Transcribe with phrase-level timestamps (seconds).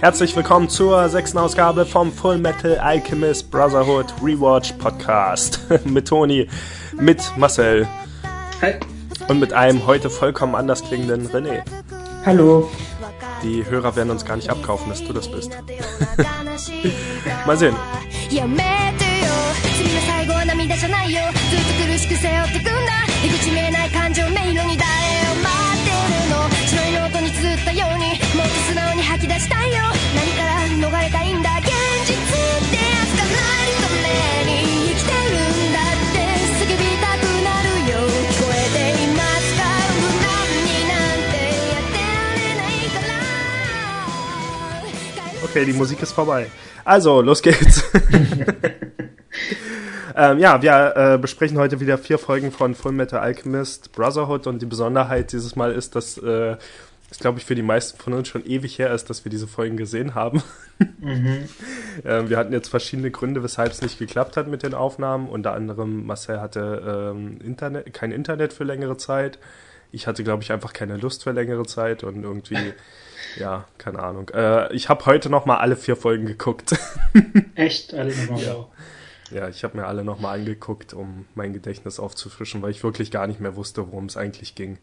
[0.00, 5.60] Herzlich willkommen zur sechsten Ausgabe vom Full Metal Alchemist Brotherhood Rewatch Podcast.
[5.84, 6.48] mit Toni,
[6.92, 7.86] mit Marcel.
[8.60, 8.74] Hi.
[9.28, 11.62] Und mit einem heute vollkommen anders klingenden René.
[12.26, 12.70] Hallo.
[13.42, 15.50] Die Hörer werden uns gar nicht abkaufen, dass du das bist.
[17.46, 17.76] Mal sehen.
[19.82, 22.72] 次の最後は涙じゃないよずっと苦しく背負ってくんだ
[23.22, 25.05] 出口見えない感情迷路に誰
[45.49, 46.47] Okay, die Musik ist vorbei.
[46.83, 47.83] Also, los geht's.
[50.19, 54.63] Ähm, ja, wir äh, besprechen heute wieder vier Folgen von Full Metal Alchemist Brotherhood und
[54.63, 56.57] die Besonderheit dieses Mal ist, dass äh,
[57.11, 59.45] es, glaube ich, für die meisten von uns schon ewig her ist, dass wir diese
[59.45, 60.41] Folgen gesehen haben.
[60.99, 61.47] Mhm.
[62.03, 65.29] ähm, wir hatten jetzt verschiedene Gründe, weshalb es nicht geklappt hat mit den Aufnahmen.
[65.29, 69.37] Unter anderem Marcel hatte ähm, Internet, kein Internet für längere Zeit.
[69.91, 72.55] Ich hatte, glaube ich, einfach keine Lust für längere Zeit und irgendwie,
[73.39, 74.29] ja, keine Ahnung.
[74.29, 76.75] Äh, ich habe heute noch mal alle vier Folgen geguckt.
[77.55, 77.93] Echt?
[77.93, 78.41] Alle nochmal?
[78.41, 78.65] Ja.
[79.31, 83.27] Ja, ich habe mir alle nochmal angeguckt, um mein Gedächtnis aufzufrischen, weil ich wirklich gar
[83.27, 84.77] nicht mehr wusste, worum es eigentlich ging.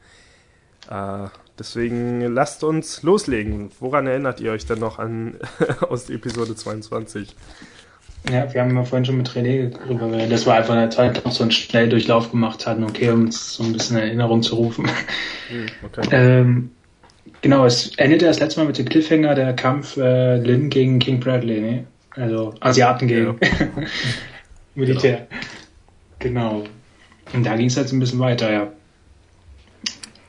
[0.90, 3.70] Äh, deswegen lasst uns loslegen.
[3.80, 5.38] Woran erinnert ihr euch denn noch an
[5.88, 7.34] aus Episode 22?
[8.30, 10.90] Ja, wir haben ja vorhin schon mit René darüber geredet, dass wir einfach in der
[10.90, 14.56] Zeit noch so einen Schnelldurchlauf gemacht hatten, okay, um uns so ein bisschen Erinnerung zu
[14.56, 14.86] rufen.
[15.48, 16.08] Hm, okay.
[16.10, 16.70] Ähm,
[17.44, 21.20] genau, es endete das letzte Mal mit dem Cliffhanger der Kampf äh, Lynn gegen King
[21.20, 21.84] Bradley, ne?
[22.16, 23.26] Also Asiaten gegen.
[23.26, 23.34] Ja.
[24.74, 25.26] Militär.
[26.18, 26.60] Genau.
[26.60, 26.64] genau.
[27.34, 28.72] Und da ging es jetzt ein bisschen weiter, ja.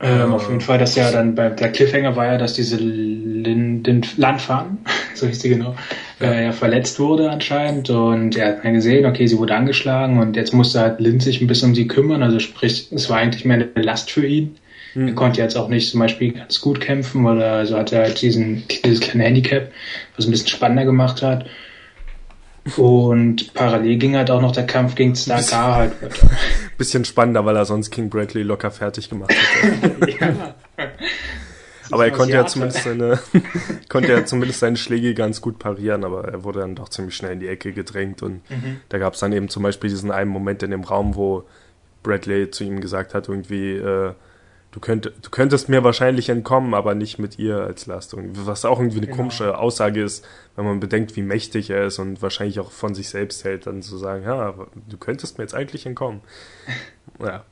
[0.02, 4.02] Ähm, auf jeden Fall, dass ja dann bei der Cliffhanger war ja, dass diese Linden
[4.18, 4.80] Landfahren,
[5.16, 5.74] so hieß die genau,
[6.20, 6.32] ja.
[6.32, 10.36] Äh, ja verletzt wurde anscheinend und er hat dann gesehen, okay, sie wurde angeschlagen und
[10.36, 13.46] jetzt musste halt Lind sich ein bisschen um sie kümmern, also sprich, es war eigentlich
[13.46, 14.58] mehr eine Last für ihn.
[14.96, 15.10] Mhm.
[15.10, 18.64] Er konnte jetzt auch nicht zum Beispiel ganz gut kämpfen oder also hatte halt diesen,
[18.84, 19.72] dieses kleine Handicap,
[20.16, 21.46] was ein bisschen spannender gemacht hat.
[22.78, 26.28] Und parallel ging halt auch noch der Kampf gegen Snakar halt weiter.
[26.80, 30.12] Bisschen spannender, weil er sonst King Bradley locker fertig gemacht hätte.
[30.20, 30.56] ja.
[31.92, 33.20] Aber er konnte ja zumindest seine,
[33.90, 37.34] konnte ja zumindest seine Schläge ganz gut parieren, aber er wurde dann doch ziemlich schnell
[37.34, 38.78] in die Ecke gedrängt und mhm.
[38.90, 41.44] da gab es dann eben zum Beispiel diesen einen Moment in dem Raum, wo
[42.02, 44.14] Bradley zu ihm gesagt hat, irgendwie, äh,
[44.76, 48.32] du, könnt, du könntest mir wahrscheinlich entkommen, aber nicht mit ihr als Lastung.
[48.34, 49.18] Was auch irgendwie eine genau.
[49.18, 50.26] komische Aussage ist,
[50.58, 53.82] wenn man bedenkt, wie mächtig er ist und wahrscheinlich auch von sich selbst hält, dann
[53.82, 54.54] zu sagen, ja,
[54.90, 56.22] du könntest mir jetzt eigentlich entkommen.
[57.24, 57.46] Ja.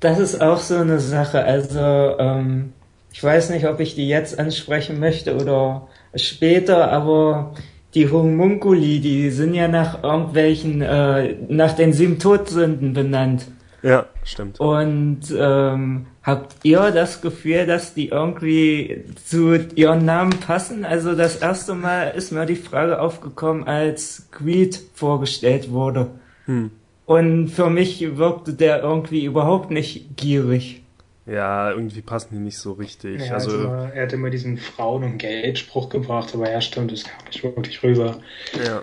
[0.00, 1.44] Das ist auch so eine Sache.
[1.44, 2.74] Also, ähm,
[3.10, 7.54] ich weiß nicht, ob ich die jetzt ansprechen möchte oder später, aber
[7.94, 13.46] die Homunculi, die sind ja nach irgendwelchen, äh, nach den sieben Todsünden benannt.
[13.82, 14.60] Ja, stimmt.
[14.60, 20.84] Und ähm, habt ihr das Gefühl, dass die irgendwie zu ihren Namen passen?
[20.84, 26.10] Also das erste Mal ist mir die Frage aufgekommen, als Greed vorgestellt wurde.
[26.46, 26.70] Hm.
[27.06, 30.82] Und für mich wirkte der irgendwie überhaupt nicht gierig.
[31.26, 33.26] Ja, irgendwie passen die nicht so richtig.
[33.26, 37.04] Ja, also, also, er hat immer diesen Frauen- und Geldspruch gebracht, aber ja, stimmt, das
[37.04, 38.18] kam nicht wirklich rüber.
[38.64, 38.80] Ja.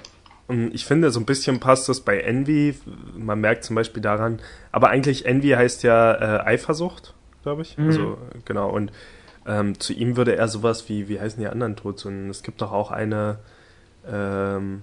[0.49, 2.73] Und ich finde, so ein bisschen passt das bei Envy.
[3.15, 4.39] Man merkt zum Beispiel daran,
[4.71, 7.77] aber eigentlich Envy heißt ja äh, Eifersucht, glaube ich.
[7.77, 7.85] Mhm.
[7.85, 8.71] Also, genau.
[8.71, 8.91] Und
[9.45, 12.31] ähm, zu ihm würde er sowas wie, wie heißen die anderen Todsünden?
[12.31, 13.37] Es gibt doch auch eine,
[14.11, 14.81] ähm,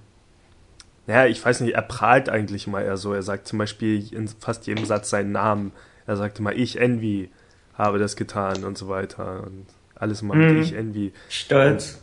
[1.05, 3.13] naja, ich weiß nicht, er prahlt eigentlich immer eher so.
[3.13, 5.73] Er sagt zum Beispiel in fast jedem Satz seinen Namen.
[6.05, 7.29] Er sagt immer, ich Envy
[7.73, 9.43] habe das getan und so weiter.
[9.43, 10.61] Und alles immer mhm.
[10.61, 11.11] ich Envy.
[11.27, 12.01] Stolz.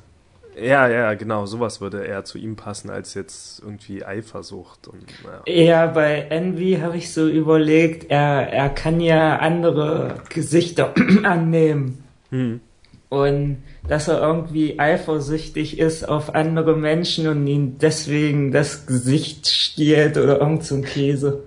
[0.60, 4.88] Ja, ja, genau, sowas würde eher zu ihm passen als jetzt irgendwie Eifersucht.
[4.88, 5.04] Und,
[5.46, 5.52] ja.
[5.52, 12.04] ja, bei Envy habe ich so überlegt, er, er kann ja andere Gesichter annehmen.
[12.30, 12.60] Hm.
[13.08, 20.16] Und dass er irgendwie eifersüchtig ist auf andere Menschen und ihn deswegen das Gesicht stiehlt
[20.16, 21.44] oder irgend so ein Käse.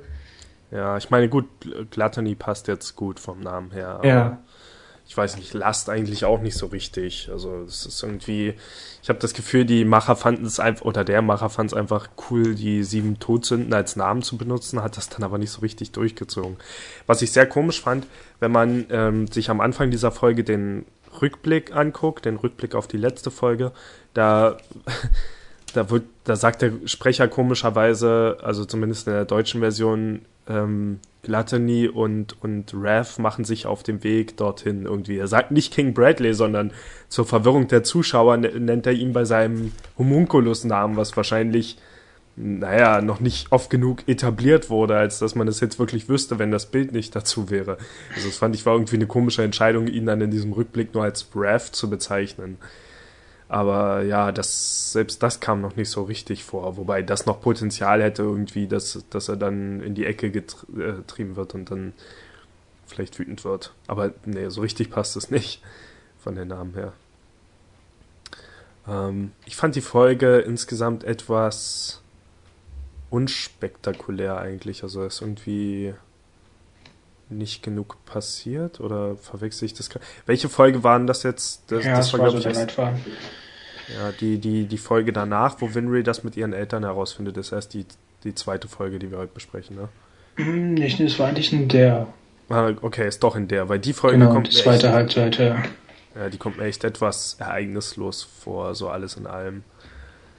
[0.71, 1.45] Ja, ich meine, gut,
[1.91, 4.01] Gluttony passt jetzt gut vom Namen her.
[4.03, 4.39] ja
[5.07, 7.29] ich weiß nicht, Last eigentlich auch nicht so richtig.
[7.31, 8.53] Also es ist irgendwie,
[9.01, 12.09] ich habe das Gefühl, die Macher fanden es einfach, oder der Macher fand es einfach
[12.29, 15.91] cool, die sieben Todsünden als Namen zu benutzen, hat das dann aber nicht so richtig
[15.91, 16.57] durchgezogen.
[17.05, 18.05] Was ich sehr komisch fand,
[18.39, 20.85] wenn man ähm, sich am Anfang dieser Folge den
[21.21, 23.71] Rückblick anguckt, den Rückblick auf die letzte Folge,
[24.13, 24.57] da
[25.73, 31.87] da wird, da sagt der Sprecher komischerweise, also zumindest in der deutschen Version, ähm, Gluttony
[31.89, 35.17] und, und Rev machen sich auf dem Weg dorthin irgendwie.
[35.17, 36.71] Er sagt nicht King Bradley, sondern
[37.09, 41.77] zur Verwirrung der Zuschauer nennt er ihn bei seinem Homunculus-Namen, was wahrscheinlich,
[42.37, 46.51] naja, noch nicht oft genug etabliert wurde, als dass man es jetzt wirklich wüsste, wenn
[46.51, 47.77] das Bild nicht dazu wäre.
[48.15, 51.03] Also das fand ich war irgendwie eine komische Entscheidung, ihn dann in diesem Rückblick nur
[51.03, 52.57] als Rev zu bezeichnen.
[53.49, 58.03] Aber ja, das, selbst das kam noch nicht so richtig vor, wobei das noch Potenzial
[58.03, 61.93] hätte irgendwie, dass, dass er dann in die Ecke getrieben wird und dann
[62.87, 63.73] vielleicht wütend wird.
[63.87, 65.61] Aber nee, so richtig passt es nicht
[66.19, 66.93] von den Namen her.
[68.87, 72.01] Ähm, ich fand die Folge insgesamt etwas
[73.09, 74.83] unspektakulär eigentlich.
[74.83, 75.93] Also es ist irgendwie
[77.29, 79.89] nicht genug passiert oder verwechsel ich das?
[80.25, 81.71] Welche Folge waren das jetzt?
[81.71, 85.73] Das, ja, das, war, glaube so ich, erst, ja, die, die, die Folge danach, wo
[85.73, 87.85] Winry das mit ihren Eltern herausfindet, ist erst die,
[88.23, 89.89] die zweite Folge, die wir heute besprechen, ne?
[90.35, 92.07] Hm, nicht, das war eigentlich in der.
[92.49, 94.47] Ah, okay, ist doch in der, weil die Folge genau, kommt.
[94.47, 95.63] Die zweite echt, Halbzeit, ja.
[96.15, 99.63] Ja, die kommt mir echt etwas ereignislos vor, so alles in allem.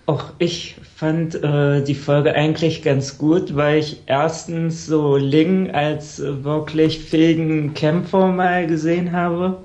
[0.09, 6.19] Auch ich fand äh, die Folge eigentlich ganz gut, weil ich erstens so Ling als
[6.19, 9.59] äh, wirklich fähigen Kämpfer mal gesehen habe.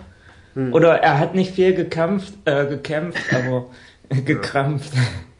[0.56, 0.74] Hm.
[0.74, 3.68] Oder er hat nicht viel gekämpft, äh, gekämpft, aber
[4.26, 4.92] gekrampft.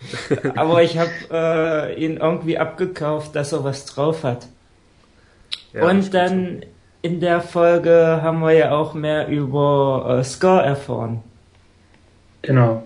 [0.56, 4.48] aber ich habe äh, ihn irgendwie abgekauft, dass er was drauf hat.
[5.74, 6.68] Ja, Und dann so.
[7.02, 11.22] in der Folge haben wir ja auch mehr über äh, Scar erfahren.
[12.42, 12.84] Genau.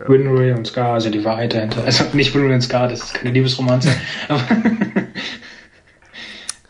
[0.00, 0.08] Ja.
[0.08, 1.84] Winry und Scar, also die Wahrheit dahinter.
[1.84, 3.90] Also nicht Winry und Scar, das ist keine Liebesromanze.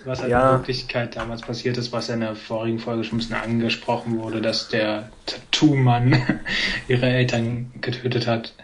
[0.08, 0.50] was halt ja.
[0.50, 4.40] in Wirklichkeit damals passiert ist, was in der vorigen Folge schon ein bisschen angesprochen wurde,
[4.40, 6.16] dass der Tattoo-Mann
[6.88, 8.54] ihre Eltern getötet hat.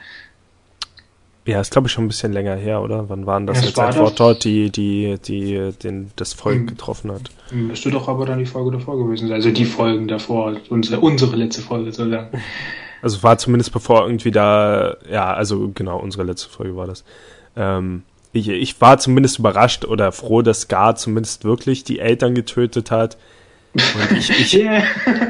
[1.47, 3.11] Ja, ist glaube ich schon ein bisschen länger her, oder?
[3.11, 6.67] Wann waren das, das jetzt war Edward dort, die, die, die den, das Volk hm.
[6.69, 7.31] getroffen hat?
[7.53, 9.37] Müsste doch aber dann die Folge davor gewesen sein.
[9.37, 12.43] Also die Folgen davor, unsere, unsere letzte Folge sozusagen.
[13.05, 17.05] Also war zumindest bevor irgendwie da, ja, also genau, unsere letzte Folge war das.
[17.55, 18.03] Ähm,
[18.33, 23.19] ich, ich war zumindest überrascht oder froh, dass Scar zumindest wirklich die Eltern getötet hat.
[23.75, 24.85] Und ich, ich, yeah.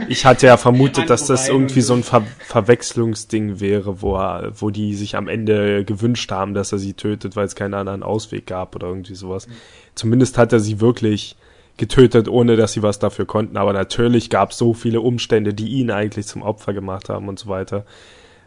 [0.08, 4.70] ich hatte ja vermutet, dass das irgendwie so ein Ver Verwechslungsding wäre, wo, er, wo
[4.70, 8.46] die sich am Ende gewünscht haben, dass er sie tötet, weil es keinen anderen Ausweg
[8.46, 9.48] gab oder irgendwie sowas.
[9.96, 11.34] Zumindest hat er sie wirklich
[11.76, 13.56] getötet, ohne dass sie was dafür konnten.
[13.56, 17.38] Aber natürlich gab es so viele Umstände, die ihn eigentlich zum Opfer gemacht haben und
[17.38, 17.84] so weiter.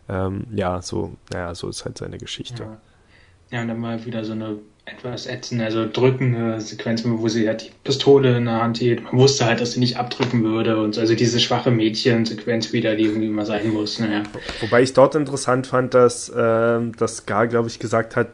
[0.09, 2.63] Ähm, ja, so, naja, so ist halt seine Geschichte.
[2.63, 2.77] Ja.
[3.51, 7.63] ja, und dann mal wieder so eine etwas ätzende, also drückende Sequenz, wo sie halt
[7.63, 9.03] die Pistole in der Hand hielt.
[9.03, 11.01] Man wusste halt, dass sie nicht abdrücken würde und so.
[11.01, 13.99] Also diese schwache Mädchen-Sequenz wieder, die irgendwie mal sein muss.
[13.99, 14.23] Naja.
[14.61, 18.29] Wobei ich dort interessant fand, dass, äh, dass Gar, glaube ich, gesagt hat,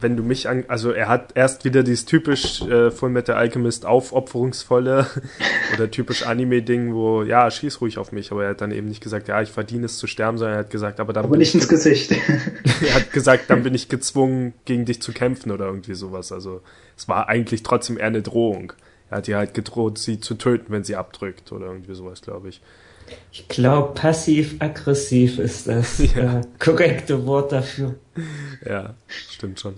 [0.00, 3.86] wenn du mich an, also er hat erst wieder dieses typisch äh, Full Metal Alchemist
[3.86, 5.06] aufopferungsvolle
[5.74, 9.02] oder typisch Anime-Ding, wo, ja, schieß ruhig auf mich, aber er hat dann eben nicht
[9.02, 11.24] gesagt, ja, ich verdiene es zu sterben, sondern er hat gesagt, aber dann.
[11.24, 12.12] Aber nicht ins Gesicht.
[12.82, 16.32] er hat gesagt, dann bin ich gezwungen, gegen dich zu kämpfen oder irgendwie sowas.
[16.32, 16.62] Also
[16.96, 18.72] es war eigentlich trotzdem eher eine Drohung.
[19.10, 22.48] Er hat ihr halt gedroht, sie zu töten, wenn sie abdrückt oder irgendwie sowas, glaube
[22.48, 22.60] ich.
[23.32, 26.40] Ich glaube, passiv-aggressiv ist das ja.
[26.40, 27.94] äh, korrekte Wort dafür.
[28.64, 29.74] Ja, stimmt schon.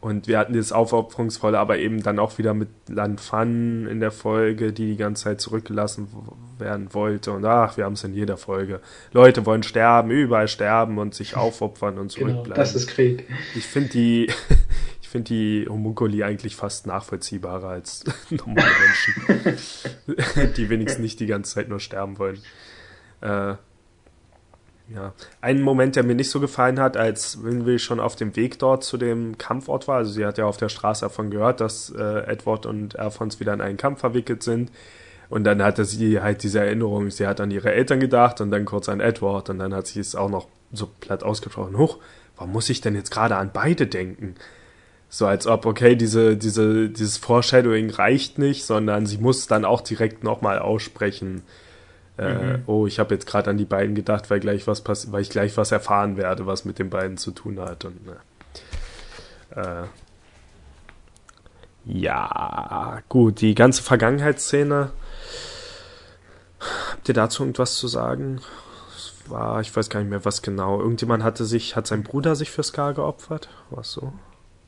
[0.00, 4.72] Und wir hatten das Aufopferungsvolle, aber eben dann auch wieder mit Lanfan in der Folge,
[4.72, 6.06] die die ganze Zeit zurückgelassen
[6.56, 7.32] werden wollte.
[7.32, 8.80] Und ach, wir haben es in jeder Folge.
[9.12, 12.44] Leute wollen sterben, überall sterben und sich aufopfern und zurückbleiben.
[12.44, 13.28] Genau, das ist Krieg.
[13.56, 14.30] Ich finde die,
[15.08, 18.68] ich finde die Homunculi eigentlich fast nachvollziehbarer als normale
[19.16, 22.38] Menschen, die wenigstens nicht die ganze Zeit nur sterben wollen.
[23.22, 23.54] Äh,
[24.94, 28.58] ja, ein Moment, der mir nicht so gefallen hat, als Winville schon auf dem Weg
[28.58, 29.96] dort zu dem Kampfort war.
[29.96, 33.54] Also sie hat ja auf der Straße davon gehört, dass äh, Edward und Alphonse wieder
[33.54, 34.70] in einen Kampf verwickelt sind.
[35.30, 38.66] Und dann hatte sie halt diese Erinnerung, sie hat an ihre Eltern gedacht und dann
[38.66, 41.78] kurz an Edward und dann hat sie es auch noch so platt ausgesprochen.
[41.78, 41.96] Huch,
[42.36, 44.34] warum muss ich denn jetzt gerade an beide denken?
[45.10, 49.80] So als ob, okay, diese, diese, dieses Foreshadowing reicht nicht, sondern sie muss dann auch
[49.80, 51.42] direkt nochmal aussprechen
[52.18, 52.62] äh, mhm.
[52.66, 55.30] oh, ich habe jetzt gerade an die beiden gedacht, weil gleich was pass weil ich
[55.30, 57.84] gleich was erfahren werde, was mit den beiden zu tun hat.
[57.84, 58.00] Und
[59.54, 59.84] äh, äh,
[61.84, 64.90] ja, gut, die ganze Vergangenheitsszene.
[66.90, 68.40] Habt ihr dazu irgendwas zu sagen?
[68.96, 70.80] Es war, ich weiß gar nicht mehr, was genau.
[70.80, 73.48] Irgendjemand hatte sich, hat sein Bruder sich für Scar geopfert?
[73.70, 74.12] Was so?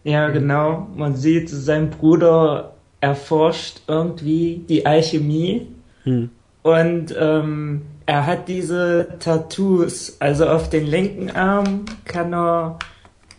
[0.05, 0.89] Ja, genau.
[0.97, 5.69] Man sieht, sein Bruder erforscht irgendwie die Alchemie.
[6.05, 6.31] Hm.
[6.63, 12.79] Und ähm, er hat diese Tattoos, also auf den linken Arm kann er,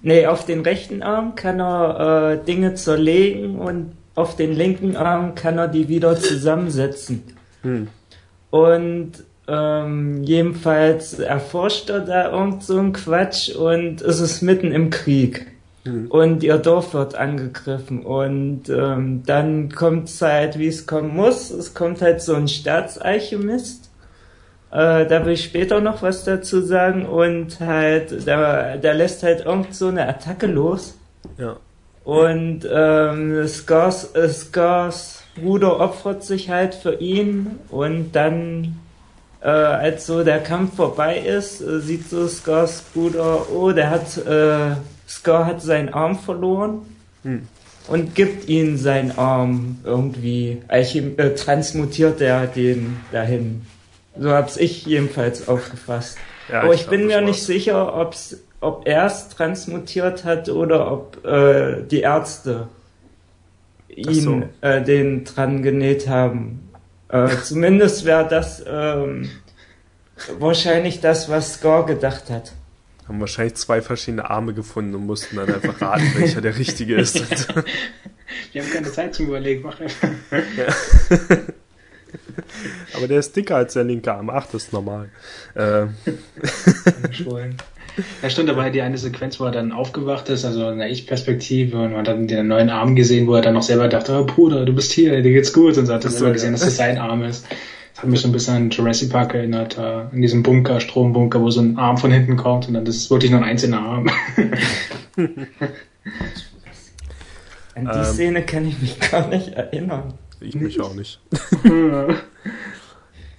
[0.01, 5.36] nee, auf den rechten Arm kann er äh, Dinge zerlegen und auf den linken Arm
[5.36, 7.24] kann er die wieder zusammensetzen.
[7.63, 7.88] Hm.
[8.50, 9.12] Und
[9.48, 15.50] ähm, jedenfalls erforscht er da irgend so einen Quatsch und es ist mitten im Krieg.
[15.83, 16.07] Mhm.
[16.07, 18.03] Und ihr Dorf wird angegriffen.
[18.05, 21.50] Und ähm, dann kommt es halt, wie es kommen muss.
[21.50, 23.89] Es kommt halt so ein Staatsalchemist.
[24.71, 27.05] Äh, da will ich später noch was dazu sagen.
[27.05, 30.97] Und halt, da, da lässt halt irgend so eine Attacke los.
[31.38, 31.57] Ja.
[32.03, 37.59] Und ähm, Scars, Scars Bruder opfert sich halt für ihn.
[37.69, 38.79] Und dann
[39.41, 44.17] äh, als so der Kampf vorbei ist, äh, sieht so Scars Bruder, oh, der hat,
[44.17, 44.75] äh,
[45.12, 46.84] Scar hat seinen Arm verloren
[47.24, 47.48] hm.
[47.88, 53.65] und gibt ihm seinen Arm irgendwie, Alchem äh, transmutiert er den dahin.
[54.18, 56.18] So hab's ich jedenfalls aufgefasst.
[56.50, 60.91] Ja, Aber ich, ich bin mir nicht sicher, ob's, ob er es transmutiert hat oder
[60.91, 62.68] ob äh, die Ärzte
[63.89, 64.44] ihn so.
[64.62, 66.70] äh, den dran genäht haben.
[67.10, 69.30] Äh, zumindest wäre das ähm,
[70.39, 72.53] wahrscheinlich das, was Score gedacht hat.
[73.12, 77.20] Haben wahrscheinlich zwei verschiedene Arme gefunden und mussten dann einfach raten, welcher der richtige ist.
[78.53, 80.08] Wir haben keine Zeit zum Überlegen, mach einfach.
[80.56, 80.68] Ja.
[82.96, 84.30] Aber der ist dicker als der linke Arm.
[84.30, 85.10] Ach, das ist normal.
[85.56, 85.88] Äh.
[88.22, 91.82] Ja, stimmt, dabei die eine Sequenz, wo er dann aufgewacht ist, also in der Ich-Perspektive
[91.82, 94.24] und man hat dann den neuen Arm gesehen, wo er dann noch selber dachte, oh
[94.24, 96.77] Bruder, du bist hier, dir geht's gut und so hat er selber gesehen, dass das
[96.77, 97.46] sein Arm ist.
[98.01, 101.39] Das hat mich so ein bisschen an Jurassic Park erinnert, uh, in diesem Bunker, Strombunker,
[101.39, 103.79] wo so ein Arm von hinten kommt und dann das ist wirklich nur ein einzelner
[103.79, 104.10] Arm.
[107.75, 110.15] An die ähm, Szene kann ich mich gar nicht erinnern.
[110.39, 111.20] Ich mich auch nicht.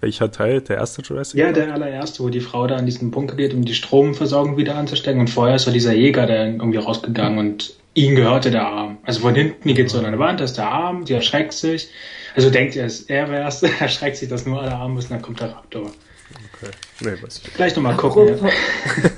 [0.01, 0.61] Welcher Teil?
[0.61, 3.65] Der erste Jurassic Ja, der allererste, wo die Frau da an diesen Bunker geht, um
[3.65, 5.19] die Stromversorgung wieder anzustecken.
[5.19, 8.99] Und vorher ist so dieser Jäger, der irgendwie rausgegangen und ihm gehörte der Arm.
[9.03, 11.89] Also von hinten, geht so an eine Wand, da ist der Arm, die erschreckt sich.
[12.35, 15.41] Also denkt ihr, er wäre es, erschreckt sich, dass nur alle Arme müssen, dann kommt
[15.41, 15.83] der Raptor.
[15.83, 16.71] Okay.
[17.01, 17.29] Nee?
[17.55, 18.29] Vielleicht nochmal gucken.
[18.31, 18.53] Apropos,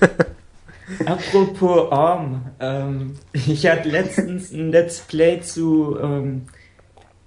[0.00, 1.06] ja.
[1.06, 2.46] Apropos Arm.
[2.60, 6.42] Ähm, ich hatte letztens ein Let's Play zu ähm,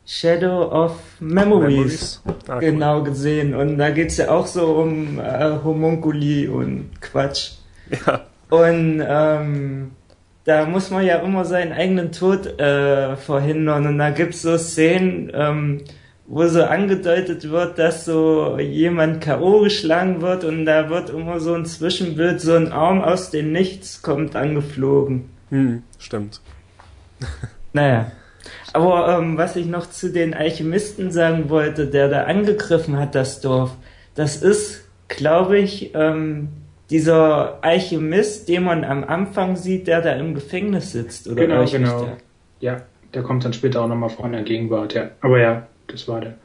[0.05, 2.47] Shadow of Memories, Memories.
[2.47, 3.03] Ah, genau cool.
[3.05, 3.55] gesehen.
[3.55, 7.53] Und da geht's ja auch so um äh, Homunculi und Quatsch.
[7.89, 8.25] Ja.
[8.49, 9.91] Und ähm,
[10.47, 13.85] da muss man ja immer seinen eigenen Tod äh, verhindern.
[13.85, 15.81] Und da gibt's so Szenen, ähm,
[16.25, 19.63] wo so angedeutet wird, dass so jemand K.O.
[19.63, 24.01] geschlagen wird und da wird immer so ein Zwischenbild, so ein Arm aus dem Nichts
[24.01, 25.29] kommt angeflogen.
[25.49, 26.39] Hm, stimmt.
[27.73, 28.13] naja.
[28.71, 33.41] Aber ähm, was ich noch zu den Alchemisten sagen wollte, der da angegriffen hat, das
[33.41, 33.75] Dorf,
[34.15, 36.47] das ist, glaube ich, ähm,
[36.89, 41.45] dieser Alchemist, den man am Anfang sieht, der da im Gefängnis sitzt, oder?
[41.45, 42.17] Genau, genau.
[42.59, 45.11] Ja, der kommt dann später auch nochmal vor in der Gegenwart, ja.
[45.21, 46.35] Aber ja, das war der.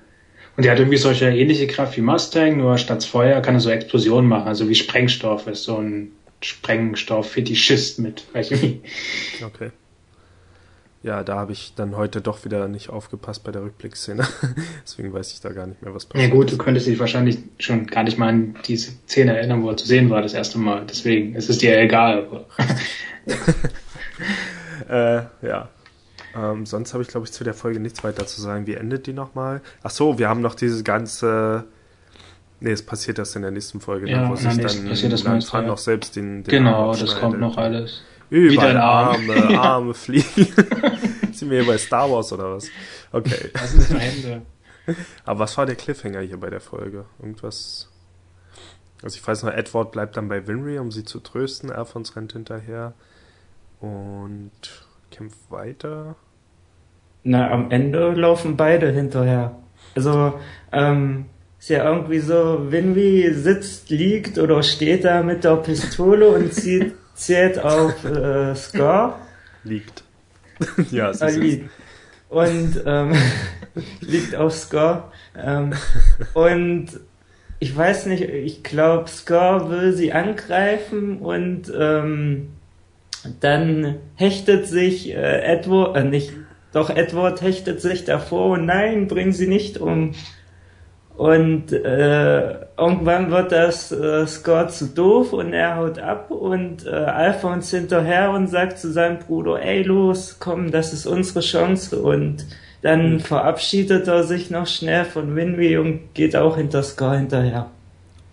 [0.57, 3.71] Und der hat irgendwie solche ähnliche Kraft wie Mustang, nur statt Feuer kann er so
[3.71, 8.83] Explosionen machen, also wie Sprengstoff, ist so ein Sprengstoff-Fetischist mit Alchemie.
[9.45, 9.71] Okay.
[11.03, 14.25] Ja, da habe ich dann heute doch wieder nicht aufgepasst bei der Rückblickszene.
[14.85, 16.31] Deswegen weiß ich da gar nicht mehr, was passiert.
[16.31, 19.71] Ja gut, du könntest dich wahrscheinlich schon gar nicht mal an diese Szene erinnern, wo
[19.71, 20.87] er zu sehen war das erste Mal.
[20.89, 22.45] Deswegen ist es dir egal.
[24.89, 25.69] äh, ja.
[26.37, 28.69] Ähm, sonst habe ich, glaube ich, zu der Folge nichts weiter zu sagen.
[28.69, 29.61] Wie endet die nochmal?
[29.83, 31.65] Ach so, wir haben noch diese ganze...
[32.61, 35.25] Nee, es passiert erst in der nächsten Folge, ja, ne, wo sich dann passiert das
[35.25, 35.69] Landfahrt ja.
[35.69, 38.03] noch selbst den, den Genau, das kommt noch alles.
[38.33, 40.25] Überall Arme, Arme fliegen.
[41.33, 42.67] Sind wir hier bei Star Wars oder was?
[43.13, 43.51] Okay.
[43.53, 44.43] Das ist ein Ende.
[45.27, 47.05] Aber was war der Cliffhanger hier bei der Folge?
[47.19, 47.91] Irgendwas.
[49.03, 51.71] Also ich weiß noch, Edward bleibt dann bei Winry, um sie zu trösten.
[51.71, 52.95] Alphonse rennt hinterher
[53.81, 54.51] und
[55.11, 56.17] kämpft weiter.
[57.25, 59.59] Na, am Ende laufen beide hinterher.
[59.95, 60.41] Also,
[60.73, 61.27] ähm,
[61.59, 66.95] ist ja irgendwie so, Winry sitzt, liegt oder steht da mit der Pistole und zieht
[67.15, 69.15] zählt auf äh, Score.
[69.65, 70.05] Liegt.
[70.91, 71.37] ja, es ist.
[71.37, 71.71] Äh, liegt.
[72.29, 73.13] Und ähm,
[74.01, 75.05] liegt auf Score.
[75.37, 75.75] Ähm,
[76.35, 76.89] und
[77.59, 82.49] ich weiß nicht, ich glaube, Score will sie angreifen und ähm,
[83.41, 86.33] dann hechtet sich äh, Edward, äh, nicht,
[86.73, 90.13] doch Edward hechtet sich davor und nein, bring sie nicht um.
[91.17, 96.91] Und äh, irgendwann wird das äh, Scott zu doof und er haut ab und äh,
[96.91, 102.47] Alphonse hinterher und sagt zu seinem Bruder, ey los, komm, das ist unsere Chance und
[102.81, 103.21] dann mhm.
[103.21, 107.67] verabschiedet er sich noch schnell von Winry und geht auch hinter Scar hinterher.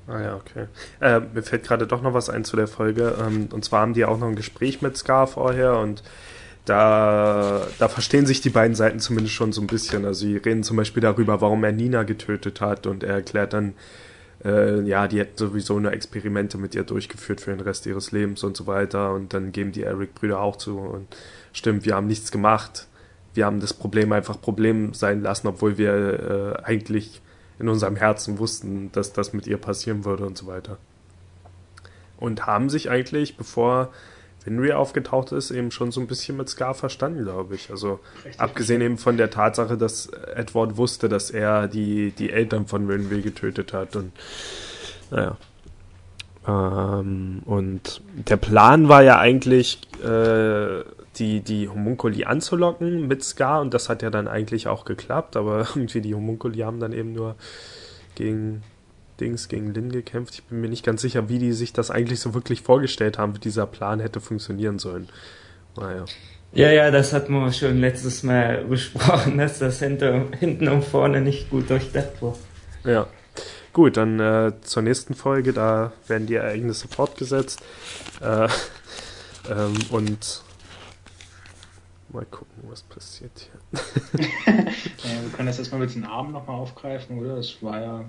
[0.07, 0.65] Ah ja, okay.
[1.01, 3.13] Äh, mir fällt gerade doch noch was ein zu der Folge.
[3.23, 6.01] Ähm, und zwar haben die auch noch ein Gespräch mit Scar vorher und
[6.65, 10.05] da, da verstehen sich die beiden Seiten zumindest schon so ein bisschen.
[10.05, 13.73] Also sie reden zum Beispiel darüber, warum er Nina getötet hat und er erklärt dann,
[14.43, 18.43] äh, ja, die hätten sowieso nur Experimente mit ihr durchgeführt für den Rest ihres Lebens
[18.43, 19.13] und so weiter.
[19.13, 21.07] Und dann geben die Eric-Brüder auch zu und
[21.53, 22.87] stimmt, wir haben nichts gemacht.
[23.33, 27.21] Wir haben das Problem einfach Problem sein lassen, obwohl wir äh, eigentlich
[27.59, 30.77] in unserem Herzen wussten, dass das mit ihr passieren würde und so weiter.
[32.17, 33.89] Und haben sich eigentlich, bevor
[34.49, 37.69] Henry aufgetaucht ist, eben schon so ein bisschen mit Scar verstanden, glaube ich.
[37.69, 38.41] Also Richtig.
[38.41, 43.21] abgesehen eben von der Tatsache, dass Edward wusste, dass er die, die Eltern von Henry
[43.21, 44.11] getötet hat und
[45.11, 45.37] naja.
[46.47, 50.83] Ähm, und der Plan war ja eigentlich, äh,
[51.19, 55.59] die, die Homunculi anzulocken mit Scar und das hat ja dann eigentlich auch geklappt, aber
[55.75, 57.35] irgendwie die Homunculi haben dann eben nur
[58.15, 58.63] gegen
[59.19, 60.35] Dings, gegen Lin gekämpft.
[60.35, 63.35] Ich bin mir nicht ganz sicher, wie die sich das eigentlich so wirklich vorgestellt haben,
[63.35, 65.09] wie dieser Plan hätte funktionieren sollen.
[65.77, 66.05] Naja.
[66.51, 71.21] Ja, ja, das hatten wir schon letztes Mal besprochen, dass das hinter, hinten und vorne
[71.21, 72.35] nicht gut durchdacht war.
[72.83, 73.07] Ja.
[73.71, 77.61] Gut, dann äh, zur nächsten Folge, da werden die Ereignisse fortgesetzt.
[78.19, 78.47] Äh,
[79.49, 80.41] ähm, und
[82.11, 83.79] Mal gucken, was passiert hier.
[84.23, 87.35] ja, wir können das erstmal mit den Armen nochmal aufgreifen, oder?
[87.35, 88.05] Das war ja.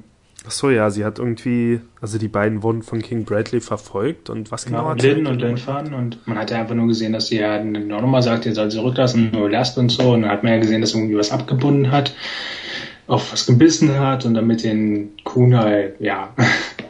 [0.46, 4.50] Ach so, ja, sie hat irgendwie, also die beiden wurden von King Bradley verfolgt und
[4.50, 7.12] was genau, genau hat Lynn und Lynn fahren und man hat ja einfach nur gesehen,
[7.12, 10.30] dass sie ja nochmal sagt, ihr sollt sie rücklassen, nur lasst und so und dann
[10.30, 12.14] hat man ja gesehen, dass irgendwie was abgebunden hat,
[13.06, 16.34] auf was gebissen hat und dann mit den Kuhn halt, ja,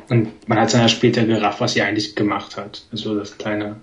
[0.09, 2.87] und man hat es dann ja später gerafft, was sie eigentlich gemacht hat.
[2.93, 3.77] Also das kleine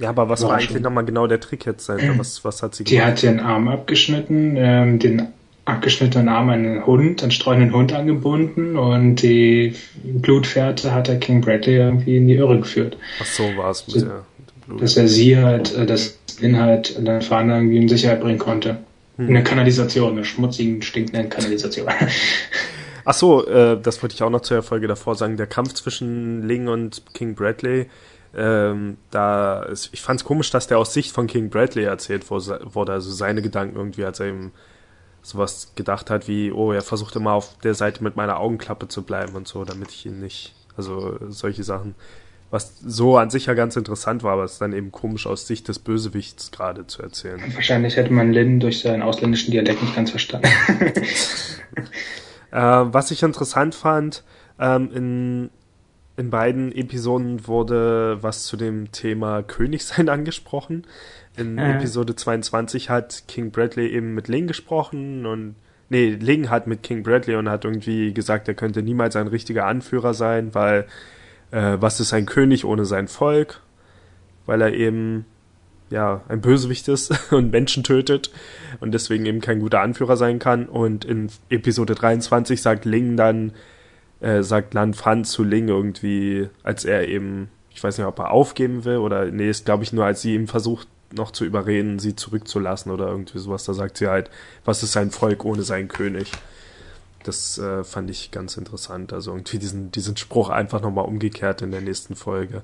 [0.00, 1.88] ja, aber was war eigentlich nochmal genau der Trick jetzt?
[1.88, 2.92] Was, was hat sie gemacht?
[2.92, 5.28] Die hat den Arm abgeschnitten, ähm, den
[5.64, 11.40] abgeschnittenen Arm an einen Hund, einen streunenden Hund angebunden und die Blutfährte hat der King
[11.40, 12.98] Bradley irgendwie in die Irre geführt.
[13.20, 14.24] Ach so war es mit, so, der,
[14.66, 14.82] Blut.
[14.82, 18.78] Dass er sie halt, äh, das Inhalt dann fahren irgendwie in Sicherheit bringen konnte.
[19.16, 19.28] Hm.
[19.28, 21.88] In eine Kanalisation, eine schmutzigen, stinkenden Kanalisation.
[23.06, 25.36] Ach so, äh, das wollte ich auch noch zur Folge davor sagen.
[25.36, 27.86] Der Kampf zwischen Ling und King Bradley,
[28.36, 32.30] ähm, da ist, ich fand es komisch, dass der aus Sicht von King Bradley erzählt
[32.30, 34.52] wurde, also seine Gedanken irgendwie, als er eben
[35.24, 39.02] sowas gedacht hat wie, oh, er versucht immer auf der Seite mit meiner Augenklappe zu
[39.02, 41.94] bleiben und so, damit ich ihn nicht, also solche Sachen.
[42.50, 45.46] Was so an sich ja ganz interessant war, aber es ist dann eben komisch aus
[45.46, 47.40] Sicht des Bösewichts gerade zu erzählen.
[47.54, 50.46] Wahrscheinlich hätte man Lynn durch seinen ausländischen Dialekt nicht ganz verstanden.
[52.52, 54.22] äh, was ich interessant fand,
[54.60, 55.50] ähm, in
[56.16, 60.86] in beiden Episoden wurde was zu dem Thema Königsein angesprochen.
[61.36, 61.76] In äh.
[61.76, 65.56] Episode 22 hat King Bradley eben mit Ling gesprochen und
[65.88, 69.66] nee, Ling hat mit King Bradley und hat irgendwie gesagt, er könnte niemals ein richtiger
[69.66, 70.86] Anführer sein, weil
[71.50, 73.60] äh, was ist ein König ohne sein Volk?
[74.46, 75.24] Weil er eben
[75.90, 78.30] ja ein Bösewicht ist und Menschen tötet
[78.80, 80.66] und deswegen eben kein guter Anführer sein kann.
[80.66, 83.52] Und in Episode 23 sagt Ling dann,
[84.20, 88.30] äh, sagt Lan Fan zu Ling irgendwie, als er eben, ich weiß nicht, ob er
[88.30, 91.98] aufgeben will oder nee, ist glaube ich nur, als sie ihm versucht noch zu überreden,
[91.98, 93.64] sie zurückzulassen oder irgendwie sowas.
[93.64, 94.30] Da sagt sie halt,
[94.64, 96.30] was ist sein Volk ohne seinen König?
[97.22, 99.12] Das äh, fand ich ganz interessant.
[99.12, 102.62] Also irgendwie diesen, diesen Spruch einfach nochmal umgekehrt in der nächsten Folge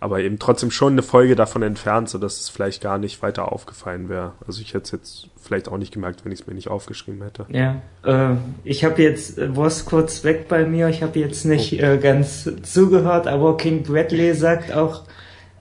[0.00, 4.08] aber eben trotzdem schon eine Folge davon entfernt, sodass es vielleicht gar nicht weiter aufgefallen
[4.08, 4.32] wäre.
[4.46, 7.22] Also ich hätte es jetzt vielleicht auch nicht gemerkt, wenn ich es mir nicht aufgeschrieben
[7.22, 7.46] hätte.
[7.48, 11.72] Ja, äh, ich habe jetzt, äh, was kurz weg bei mir, ich habe jetzt nicht
[11.72, 11.94] okay.
[11.94, 15.04] äh, ganz zugehört, aber King Bradley sagt auch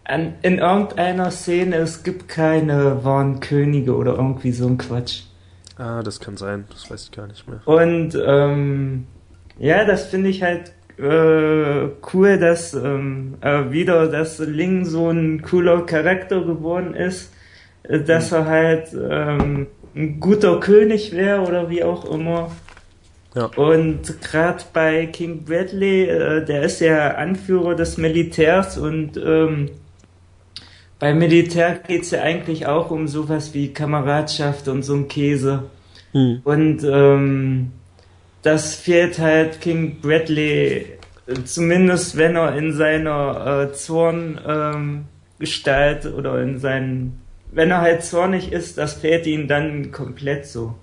[0.07, 5.23] an, in irgendeiner Szene, es gibt keine wahren Könige oder irgendwie so ein Quatsch.
[5.77, 7.59] Ah, das kann sein, das weiß ich gar nicht mehr.
[7.65, 9.05] Und ähm,
[9.59, 15.41] ja, das finde ich halt äh, cool, dass ähm, äh, wieder, dass Ling so ein
[15.43, 17.31] cooler Charakter geworden ist,
[17.83, 22.49] äh, dass er halt ähm, ein guter König wäre oder wie auch immer.
[23.35, 23.45] Ja.
[23.55, 29.69] Und gerade bei King Bradley, äh, der ist ja Anführer des Militärs und ähm,
[30.99, 35.63] beim Militär geht's ja eigentlich auch um sowas wie Kameradschaft und so ein Käse.
[36.11, 36.41] Hm.
[36.43, 37.71] Und ähm,
[38.41, 40.97] das fehlt halt King Bradley,
[41.45, 48.51] zumindest wenn er in seiner äh, Zorngestalt ähm, oder in seinen, wenn er halt zornig
[48.51, 50.75] ist, das fehlt ihm dann komplett so.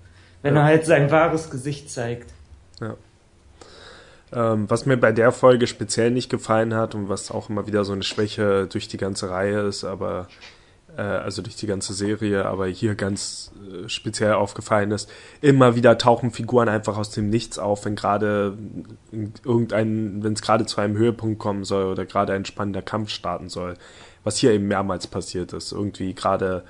[0.43, 0.61] Wenn ja.
[0.61, 2.31] er halt sein wahres Gesicht zeigt.
[2.81, 2.97] Ja.
[4.35, 7.85] Ähm, was mir bei der Folge speziell nicht gefallen hat und was auch immer wieder
[7.85, 10.27] so eine Schwäche durch die ganze Reihe ist, aber
[10.97, 15.09] äh, also durch die ganze Serie, aber hier ganz äh, speziell aufgefallen ist,
[15.41, 18.59] immer wieder tauchen Figuren einfach aus dem Nichts auf, wenn gerade
[19.45, 23.49] irgendein, wenn es gerade zu einem Höhepunkt kommen soll oder gerade ein spannender Kampf starten
[23.49, 23.75] soll,
[24.25, 25.71] was hier eben mehrmals passiert ist.
[25.71, 26.65] Irgendwie gerade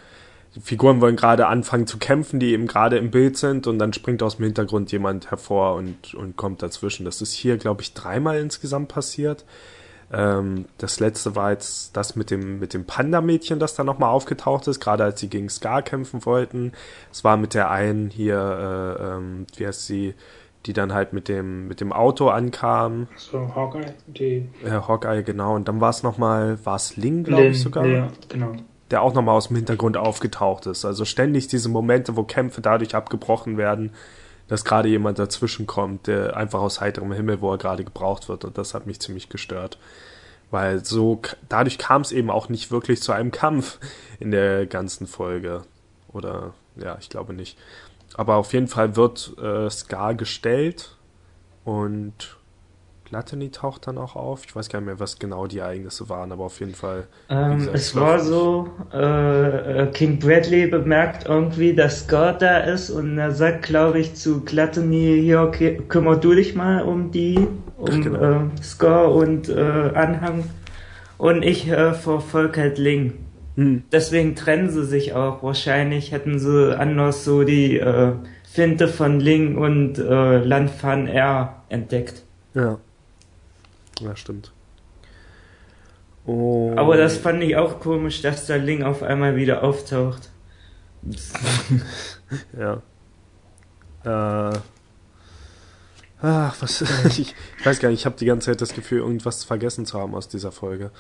[0.63, 4.23] Figuren wollen gerade anfangen zu kämpfen, die eben gerade im Bild sind und dann springt
[4.23, 7.05] aus dem Hintergrund jemand hervor und, und kommt dazwischen.
[7.05, 9.45] Das ist hier, glaube ich, dreimal insgesamt passiert.
[10.13, 14.69] Ähm, das letzte war jetzt das mit dem, mit dem Panda-Mädchen, das da nochmal aufgetaucht
[14.69, 16.73] ist, gerade als sie gegen Scar kämpfen wollten.
[17.11, 18.39] Es war mit der einen hier,
[19.01, 20.15] äh, ähm, wie heißt sie,
[20.67, 23.09] die dann halt mit dem, mit dem Auto ankam.
[23.17, 24.49] So, Hawkeye, die.
[24.65, 25.57] Äh, Hawkeye, genau.
[25.57, 27.85] Und dann war es nochmal, war es Ling, glaube ich sogar.
[27.87, 28.55] Ja, genau
[28.91, 30.85] der auch nochmal aus dem Hintergrund aufgetaucht ist.
[30.85, 33.93] Also ständig diese Momente, wo Kämpfe dadurch abgebrochen werden,
[34.49, 38.45] dass gerade jemand dazwischen kommt, der einfach aus heiterem Himmel, wo er gerade gebraucht wird.
[38.45, 39.79] Und das hat mich ziemlich gestört.
[40.51, 43.79] Weil so, dadurch kam es eben auch nicht wirklich zu einem Kampf
[44.21, 45.63] in der ganzen Folge.
[46.13, 47.59] Oder, ja, ich glaube nicht.
[48.15, 50.97] Aber auf jeden Fall wird äh, Scar gestellt
[51.65, 52.37] und
[53.15, 54.45] Gluttony taucht dann auch auf.
[54.45, 57.05] Ich weiß gar nicht mehr, was genau die Ereignisse waren, aber auf jeden Fall.
[57.31, 62.91] Ähm, gesagt, es war so, äh, äh, King Bradley bemerkt irgendwie, dass Scott da ist
[62.91, 67.47] und er sagt, glaube ich, zu Gluttony, hier, okay, kümmer du dich mal um die,
[67.77, 68.19] um genau.
[68.19, 69.61] äh, Score und äh,
[69.95, 70.51] Anhang.
[71.17, 73.13] Und ich äh, verfolge halt Ling.
[73.55, 73.85] Hm.
[73.93, 75.45] Deswegen trennen sie sich auch.
[75.45, 82.25] Wahrscheinlich hätten sie anders so die äh, Finte von Ling und äh, Landfahren R entdeckt.
[82.55, 82.79] Ja.
[84.01, 84.53] Ja, stimmt.
[86.27, 86.73] Oh.
[86.77, 90.31] Aber das fand ich auch komisch, dass der Link auf einmal wieder auftaucht.
[92.59, 92.83] ja.
[94.05, 94.59] Äh.
[96.23, 96.81] Ach, was.
[97.07, 100.01] ich, ich weiß gar nicht, ich habe die ganze Zeit das Gefühl, irgendwas vergessen zu
[100.01, 100.91] haben aus dieser Folge.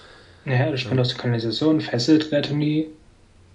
[0.45, 2.89] Ja, das stand aus der Kanalisation, fesselt Anthony.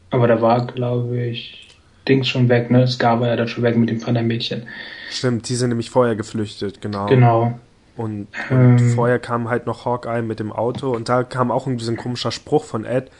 [0.10, 1.68] Aber da war, glaube ich,
[2.08, 2.88] Dings schon weg, ne?
[2.88, 4.68] Scar war ja dann schon weg mit dem Panda-Mädchen.
[5.12, 7.06] Stimmt, die sind nämlich vorher geflüchtet, genau.
[7.06, 7.60] Genau.
[8.00, 8.94] Und, und ähm.
[8.96, 11.98] vorher kam halt noch Hawkeye mit dem Auto und da kam auch irgendwie so ein
[11.98, 13.12] komischer Spruch von Ed,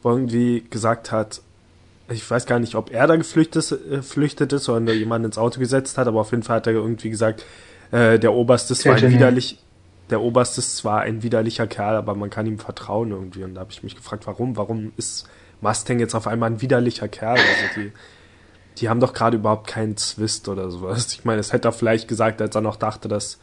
[0.00, 1.40] wo irgendwie gesagt hat,
[2.08, 3.72] ich weiß gar nicht, ob er da geflüchtet
[4.52, 7.10] äh, ist oder jemand ins Auto gesetzt hat, aber auf jeden Fall hat er irgendwie
[7.10, 7.44] gesagt,
[7.90, 9.58] äh, der Oberste ist zwar ein widerlich,
[10.08, 13.42] der Oberste ist zwar ein widerlicher Kerl, aber man kann ihm vertrauen irgendwie.
[13.42, 14.56] Und da habe ich mich gefragt, warum?
[14.56, 15.28] Warum ist
[15.60, 17.38] Mustang jetzt auf einmal ein widerlicher Kerl?
[17.38, 17.92] Also die,
[18.76, 21.12] die haben doch gerade überhaupt keinen Zwist oder sowas.
[21.12, 23.40] Ich meine, es hätte er vielleicht gesagt, als er noch dachte, dass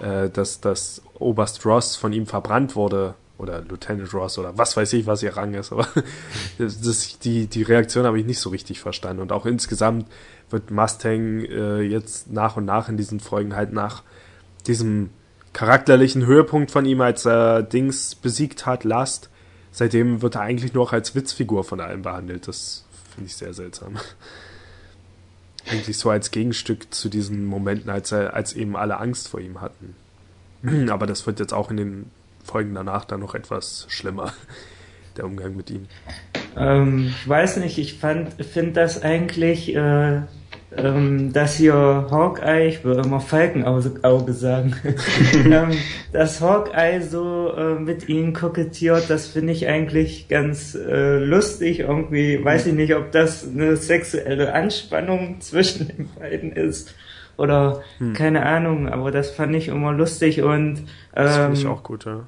[0.00, 4.92] äh, dass, dass Oberst Ross von ihm verbrannt wurde oder Lieutenant Ross oder was weiß
[4.94, 5.86] ich, was ihr Rang ist, aber
[6.58, 9.22] das, die, die Reaktion habe ich nicht so richtig verstanden.
[9.22, 10.06] Und auch insgesamt
[10.50, 14.02] wird Mustang äh, jetzt nach und nach in diesen Folgen halt nach
[14.66, 15.10] diesem
[15.52, 19.30] charakterlichen Höhepunkt von ihm, als er Dings besiegt hat, Last,
[19.70, 22.48] seitdem wird er eigentlich nur auch als Witzfigur von allen behandelt.
[22.48, 23.96] Das finde ich sehr seltsam
[25.70, 29.60] eigentlich so als Gegenstück zu diesen Momenten, als, er, als eben alle Angst vor ihm
[29.60, 29.94] hatten.
[30.90, 32.10] Aber das wird jetzt auch in den
[32.44, 34.32] Folgen danach dann noch etwas schlimmer,
[35.16, 35.86] der Umgang mit ihm.
[36.56, 40.22] Ähm, ich weiß nicht, ich finde das eigentlich äh,
[40.76, 44.74] ähm, dass hier Hawkeye, ich will immer Falkenauge sagen,
[45.44, 45.72] ähm,
[46.12, 51.80] dass Hawkeye so äh, mit ihnen kokettiert, das finde ich eigentlich ganz äh, lustig.
[51.80, 56.94] Irgendwie weiß ich nicht, ob das eine sexuelle Anspannung zwischen den beiden ist
[57.36, 58.14] oder hm.
[58.14, 60.84] keine Ahnung, aber das fand ich immer lustig und ähm,
[61.14, 62.20] das finde ich auch gut, ja.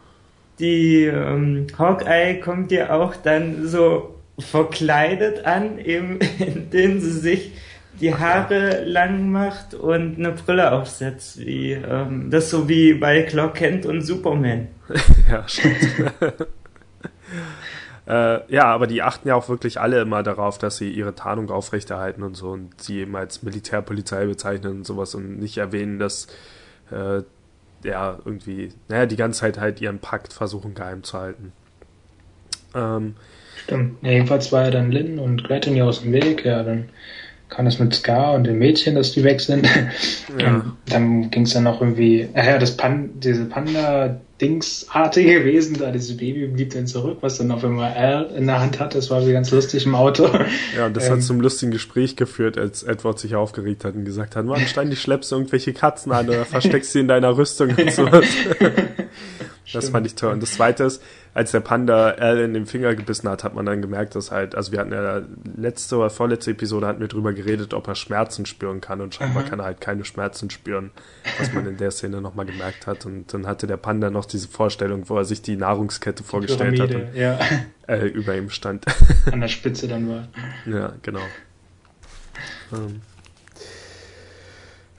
[0.58, 7.52] Die ähm, Hawkeye kommt ja auch dann so verkleidet an, eben indem sie sich
[8.00, 13.54] die Haare lang macht und eine Brille aufsetzt, wie ähm, das so wie bei Clark
[13.54, 14.68] Kent und Superman.
[15.30, 15.76] ja, stimmt.
[18.06, 21.50] äh, ja, aber die achten ja auch wirklich alle immer darauf, dass sie ihre Tarnung
[21.50, 26.28] aufrechterhalten und so und sie eben als Militärpolizei bezeichnen und sowas und nicht erwähnen, dass
[26.90, 27.22] äh,
[27.84, 31.52] ja irgendwie, naja, die ganze Zeit halt ihren Pakt versuchen geheim zu halten.
[32.74, 33.14] Ähm,
[33.56, 34.02] Stimmt.
[34.02, 36.88] Ja, jedenfalls war ja dann Lynn und Gretchen ja aus dem Weg, ja, dann
[37.48, 39.66] kam das mit Scar und dem Mädchen, dass die weg sind.
[40.38, 40.64] Ja.
[40.86, 46.16] dann ging es dann noch irgendwie, ach ja, das Pan, diese Panda-Dingsartige Wesen, da dieses
[46.16, 49.26] Baby blieb dann zurück, was dann auf einmal Al in der Hand hat, das war
[49.26, 50.28] wie ganz lustig im Auto.
[50.76, 54.04] Ja, und das ähm, hat zum lustigen Gespräch geführt, als Edward sich aufgeregt hat und
[54.04, 57.70] gesagt hat, Mann, ständig schleppst du irgendwelche Katzen an oder versteckst sie in deiner Rüstung
[57.70, 58.26] und sowas.
[59.72, 60.32] Das fand ich toll.
[60.32, 61.02] Und das zweite ist,
[61.34, 64.54] als der Panda Al in den Finger gebissen hat, hat man dann gemerkt, dass halt,
[64.54, 65.22] also wir hatten ja
[65.56, 69.44] letzte oder vorletzte Episode hatten wir drüber geredet, ob er Schmerzen spüren kann und scheinbar
[69.44, 69.48] mhm.
[69.48, 70.90] kann er halt keine Schmerzen spüren,
[71.38, 73.06] was man in der Szene nochmal gemerkt hat.
[73.06, 76.76] Und dann hatte der Panda noch diese Vorstellung, wo er sich die Nahrungskette die vorgestellt
[76.76, 77.38] Pyramide, hat und ja.
[77.86, 78.86] äh, über ihm stand.
[79.30, 80.28] An der Spitze dann war.
[80.66, 81.22] Ja, genau.
[82.72, 83.00] Ähm.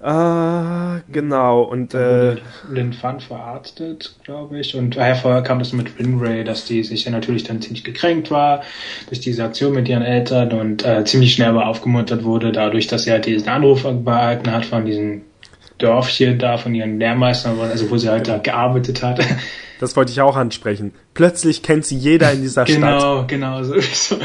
[0.01, 1.63] Äh, genau.
[1.63, 2.37] Und äh,
[2.69, 4.75] Lin Fan verarztet, glaube ich.
[4.75, 8.31] Und daher vorher kam das mit Winray, dass die sich ja natürlich dann ziemlich gekränkt
[8.31, 8.61] war
[9.07, 13.03] durch diese Aktion mit ihren Eltern und äh, ziemlich schnell aber aufgemuntert wurde, dadurch, dass
[13.03, 15.23] sie halt diesen Anruf behalten hat von diesem
[15.77, 19.19] Dörfchen da, von ihren Lehrmeistern, also wo sie halt da gearbeitet hat.
[19.79, 20.93] Das wollte ich auch ansprechen.
[21.13, 23.29] Plötzlich kennt sie jeder in dieser genau, Stadt.
[23.29, 24.19] Genau, genau, so.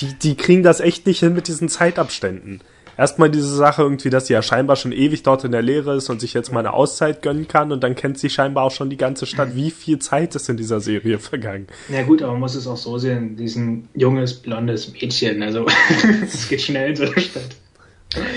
[0.00, 2.62] Die, die kriegen das echt nicht hin mit diesen Zeitabständen
[2.96, 6.10] erstmal diese Sache irgendwie, dass sie ja scheinbar schon ewig dort in der Lehre ist
[6.10, 8.90] und sich jetzt mal eine Auszeit gönnen kann und dann kennt sie scheinbar auch schon
[8.90, 9.54] die ganze Stadt.
[9.54, 11.66] Wie viel Zeit ist in dieser Serie vergangen?
[11.88, 15.66] Ja gut, aber man muss es auch so sehen, diesen junges, blondes Mädchen, also
[16.22, 17.56] es geht schnell in so einer Stadt.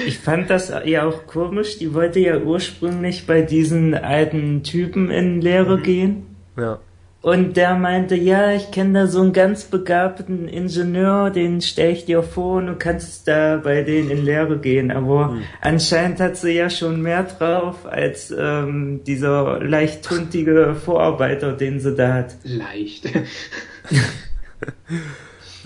[0.08, 5.42] Ich fand das ja auch komisch, die wollte ja ursprünglich bei diesen alten Typen in
[5.42, 5.84] Lehre mhm.
[5.84, 6.26] gehen.
[6.58, 6.80] Ja.
[7.22, 12.06] Und der meinte, ja, ich kenne da so einen ganz begabten Ingenieur, den stell ich
[12.06, 14.92] dir vor und du kannst da bei denen in Lehre gehen.
[14.92, 15.42] Aber hm.
[15.60, 21.96] anscheinend hat sie ja schon mehr drauf als ähm, dieser leicht tuntige Vorarbeiter, den sie
[21.96, 22.36] da hat.
[22.44, 23.10] Leicht.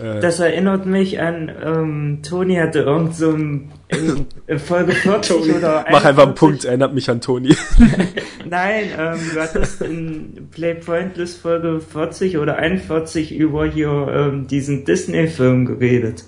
[0.02, 0.20] Äh.
[0.20, 6.04] Das erinnert mich an, ähm, Toni hatte irgend so ein, in Folge 40 oder Mach
[6.04, 7.56] einfach einen Punkt, erinnert mich an Toni.
[8.50, 14.86] Nein, ähm, du hattest in Play Pointless Folge 40 oder 41 über hier ähm, diesen
[14.86, 16.24] Disney-Film geredet.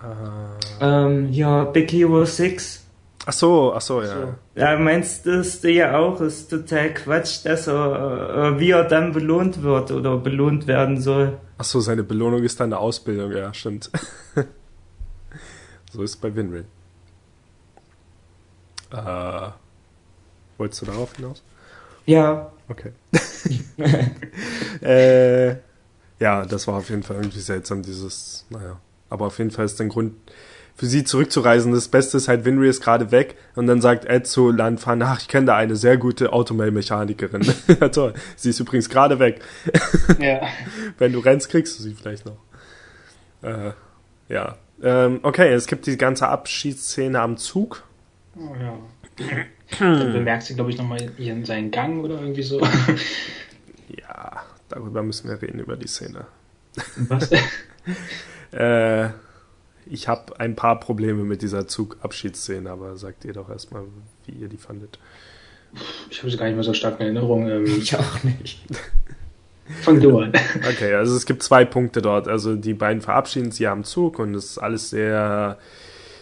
[0.00, 0.84] Uh.
[0.84, 2.85] Ähm, ja, Big Hero 6.
[3.28, 4.20] Ach so, ach so, ja.
[4.20, 4.34] So.
[4.54, 9.62] Ja, meinst du ja auch, ist total Quatsch, dass er, äh, wie er dann belohnt
[9.62, 11.36] wird oder belohnt werden soll.
[11.58, 13.90] Ach so, seine Belohnung ist dann eine Ausbildung, ja, stimmt.
[15.92, 16.64] so ist es bei Winry.
[18.92, 19.48] Äh,
[20.56, 21.42] wolltest du darauf hinaus?
[22.06, 22.52] Ja.
[22.68, 22.92] Okay.
[24.82, 25.56] äh,
[26.20, 28.78] ja, das war auf jeden Fall irgendwie seltsam, dieses, naja.
[29.10, 30.14] Aber auf jeden Fall ist der Grund,
[30.76, 31.72] für sie zurückzureisen.
[31.72, 35.20] Das Beste ist halt, Winry ist gerade weg und dann sagt Ed zu Landfahren, ach,
[35.20, 37.42] ich kenne da eine sehr gute Automail-Mechanikerin.
[37.80, 38.14] ja, toll.
[38.36, 39.40] Sie ist übrigens gerade weg.
[40.20, 40.42] ja.
[40.98, 42.36] Wenn du rennst, kriegst du sie vielleicht noch.
[43.42, 43.72] Äh,
[44.28, 44.56] ja.
[44.82, 47.82] Ähm, okay, es gibt die ganze Abschiedsszene am Zug.
[48.36, 48.78] Oh ja.
[49.78, 52.60] Dann bemerkt sie, glaube ich, nochmal ihren seinen Gang oder irgendwie so.
[53.88, 56.26] ja, darüber müssen wir reden, über die Szene.
[56.96, 57.30] Was?
[58.52, 59.08] äh,
[59.86, 63.84] ich habe ein paar Probleme mit dieser Zugabschiedsszene, aber sagt ihr doch erstmal,
[64.26, 64.98] wie ihr die fandet.
[66.10, 67.48] Ich habe sie gar nicht mehr so stark in Erinnerung.
[67.48, 68.60] Ähm, ich auch nicht.
[69.82, 70.32] Fang du an.
[70.68, 72.28] Okay, also es gibt zwei Punkte dort.
[72.28, 75.58] Also die beiden verabschieden sich am Zug und es ist alles sehr,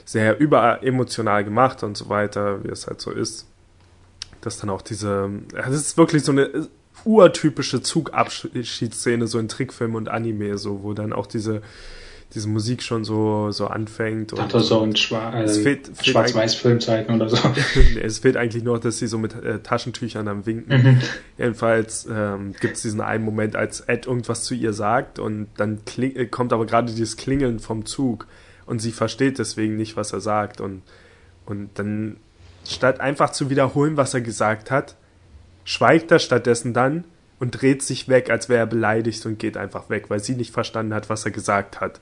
[0.04, 3.46] sehr überemotional gemacht und so weiter, wie es halt so ist.
[4.40, 6.68] Das dann auch diese, es ist wirklich so eine
[7.04, 11.60] urtypische Zugabschiedsszene, so in Trickfilm und Anime, so, wo dann auch diese,
[12.34, 14.32] diese Musik schon so, so anfängt.
[14.32, 17.38] Und, Dachte so ein Schwa äh, Schwarz-Weiß-Film zeigen oder so.
[18.02, 20.82] es fehlt eigentlich nur, dass sie so mit äh, Taschentüchern am Winken.
[20.82, 21.00] Mhm.
[21.38, 25.80] Jedenfalls ähm, gibt es diesen einen Moment, als Ed irgendwas zu ihr sagt und dann
[25.96, 28.26] äh, kommt aber gerade dieses Klingeln vom Zug
[28.66, 30.82] und sie versteht deswegen nicht, was er sagt und,
[31.46, 32.16] und dann
[32.66, 34.96] statt einfach zu wiederholen, was er gesagt hat,
[35.64, 37.04] schweigt er stattdessen dann
[37.38, 40.52] und dreht sich weg, als wäre er beleidigt und geht einfach weg, weil sie nicht
[40.52, 42.00] verstanden hat, was er gesagt hat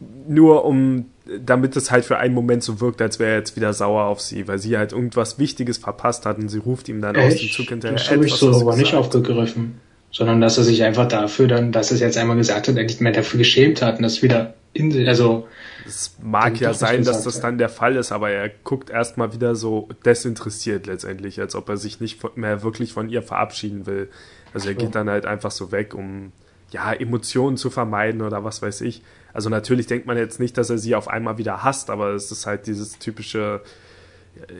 [0.00, 1.06] nur um,
[1.44, 4.20] damit es halt für einen Moment so wirkt, als wäre er jetzt wieder sauer auf
[4.20, 7.34] sie, weil sie halt irgendwas Wichtiges verpasst hat und sie ruft ihm dann Echt?
[7.34, 7.96] aus dem Zug hinterher.
[7.96, 9.80] Das habe ich so aber nicht aufgegriffen,
[10.10, 13.00] sondern dass er sich einfach dafür dann, dass er es jetzt einmal gesagt hat, endlich
[13.00, 15.48] mehr dafür geschämt hat und das wieder in sich, also.
[15.86, 19.54] Es mag ja sein, dass das dann der Fall ist, aber er guckt erstmal wieder
[19.54, 24.08] so desinteressiert letztendlich, als ob er sich nicht mehr wirklich von ihr verabschieden will.
[24.52, 26.32] Also er geht dann halt einfach so weg, um
[26.70, 29.02] ja, Emotionen zu vermeiden oder was weiß ich.
[29.32, 32.32] Also natürlich denkt man jetzt nicht, dass er sie auf einmal wieder hasst, aber es
[32.32, 33.60] ist halt dieses typische,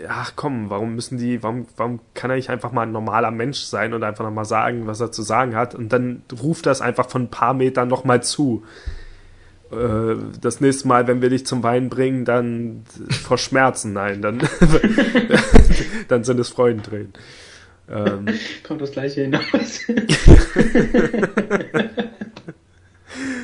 [0.09, 3.61] ach komm, warum müssen die, warum, warum kann er nicht einfach mal ein normaler Mensch
[3.61, 7.09] sein und einfach nochmal sagen, was er zu sagen hat und dann ruft es einfach
[7.09, 8.65] von ein paar Metern nochmal zu.
[9.73, 12.85] Äh, das nächste Mal, wenn wir dich zum Wein bringen, dann
[13.25, 14.41] vor Schmerzen, nein, dann,
[16.09, 17.13] dann sind es Freudentränen.
[17.89, 18.27] Ähm,
[18.63, 19.81] Kommt das gleiche hinaus.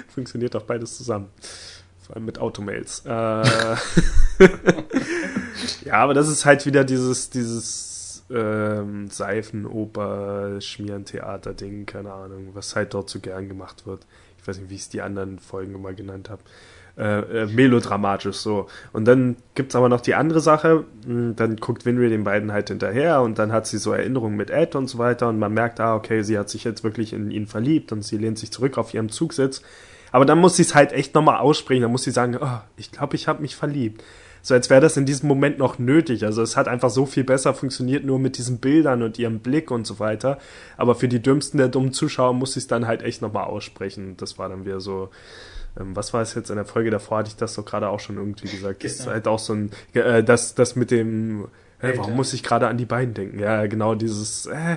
[0.08, 1.28] Funktioniert doch beides zusammen.
[2.02, 3.02] Vor allem mit Automails.
[3.06, 3.08] Äh,
[5.84, 12.92] ja, aber das ist halt wieder dieses, dieses ähm, Seifenoper, Schmierentheater-Ding, keine Ahnung, was halt
[12.94, 14.06] dort so gern gemacht wird.
[14.40, 16.42] Ich weiß nicht, wie ich es die anderen Folgen immer genannt habe
[16.98, 18.66] äh, äh, melodramatisch so.
[18.92, 22.68] Und dann gibt's aber noch die andere Sache, hm, dann guckt Winry den beiden halt
[22.68, 25.80] hinterher und dann hat sie so Erinnerungen mit Ed und so weiter und man merkt,
[25.80, 28.76] ah, okay, sie hat sich jetzt wirklich in ihn verliebt und sie lehnt sich zurück
[28.76, 29.62] auf ihrem Zugsitz.
[30.10, 32.92] Aber dann muss sie es halt echt nochmal aussprechen, dann muss sie sagen, oh, ich
[32.92, 34.04] glaube, ich habe mich verliebt.
[34.42, 36.26] so als wäre das in diesem Moment noch nötig.
[36.26, 39.70] Also es hat einfach so viel besser funktioniert, nur mit diesen Bildern und ihrem Blick
[39.70, 40.36] und so weiter.
[40.76, 44.18] Aber für die dümmsten der dummen Zuschauer muss ich es dann halt echt nochmal aussprechen.
[44.18, 45.08] Das war dann wieder so,
[45.78, 48.00] ähm, was war es jetzt in der Folge davor, hatte ich das doch gerade auch
[48.00, 48.84] schon irgendwie gesagt.
[48.84, 51.48] Das ist halt auch so ein, äh, das, das mit dem,
[51.80, 53.38] äh, warum muss ich gerade an die beiden denken?
[53.38, 54.76] Ja, genau dieses, äh,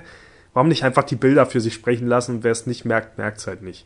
[0.53, 2.43] warum nicht einfach die Bilder für sich sprechen lassen?
[2.43, 3.85] Wer es nicht merkt, merkt es halt nicht.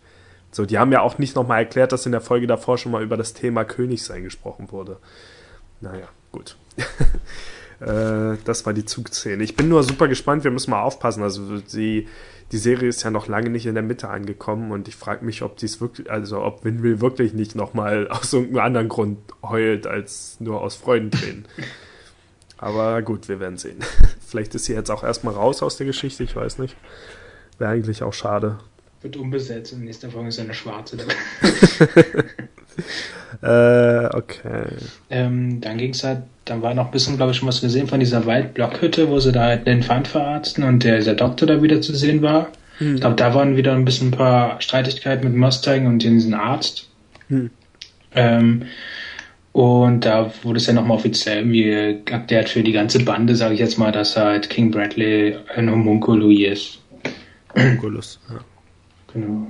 [0.51, 3.03] So, die haben ja auch nicht nochmal erklärt, dass in der Folge davor schon mal
[3.03, 4.97] über das Thema Königsein gesprochen wurde.
[5.81, 6.57] Naja, gut.
[7.79, 9.43] äh, das war die Zugszene.
[9.43, 11.21] Ich bin nur super gespannt, wir müssen mal aufpassen.
[11.21, 12.07] Also die,
[12.51, 15.43] die Serie ist ja noch lange nicht in der Mitte angekommen und ich frage mich,
[15.43, 20.37] ob dies wirklich, also ob Winry wirklich nicht nochmal aus irgendeinem anderen Grund heult, als
[20.39, 21.45] nur aus Freudentränen.
[22.57, 23.79] Aber gut, wir werden sehen.
[24.27, 26.75] Vielleicht ist sie jetzt auch erstmal raus aus der Geschichte, ich weiß nicht.
[27.57, 28.59] Wäre eigentlich auch schade.
[29.01, 30.97] Wird umbesetzt und nächster Folge ist eine schwarze.
[33.41, 34.65] Äh, okay.
[35.09, 37.87] Ähm, dann ging es halt, dann war noch ein bisschen, glaube ich, schon was gesehen
[37.87, 41.61] von dieser Waldblockhütte, wo sie da halt den Feind verarzten und der, der Doktor da
[41.61, 42.49] wieder zu sehen war.
[42.79, 42.95] Hm.
[42.95, 46.89] Ich glaube, da waren wieder ein bisschen ein paar Streitigkeiten mit Mustang und diesem Arzt.
[47.29, 47.49] Hm.
[48.13, 48.63] Ähm,
[49.51, 51.69] und da wurde es ja nochmal offiziell irgendwie
[52.11, 56.39] erklärt für die ganze Bande, sage ich jetzt mal, dass halt King Bradley ein Homunculus
[56.39, 56.79] ist.
[57.55, 58.39] Homunculus, ja.
[59.13, 59.47] Genau.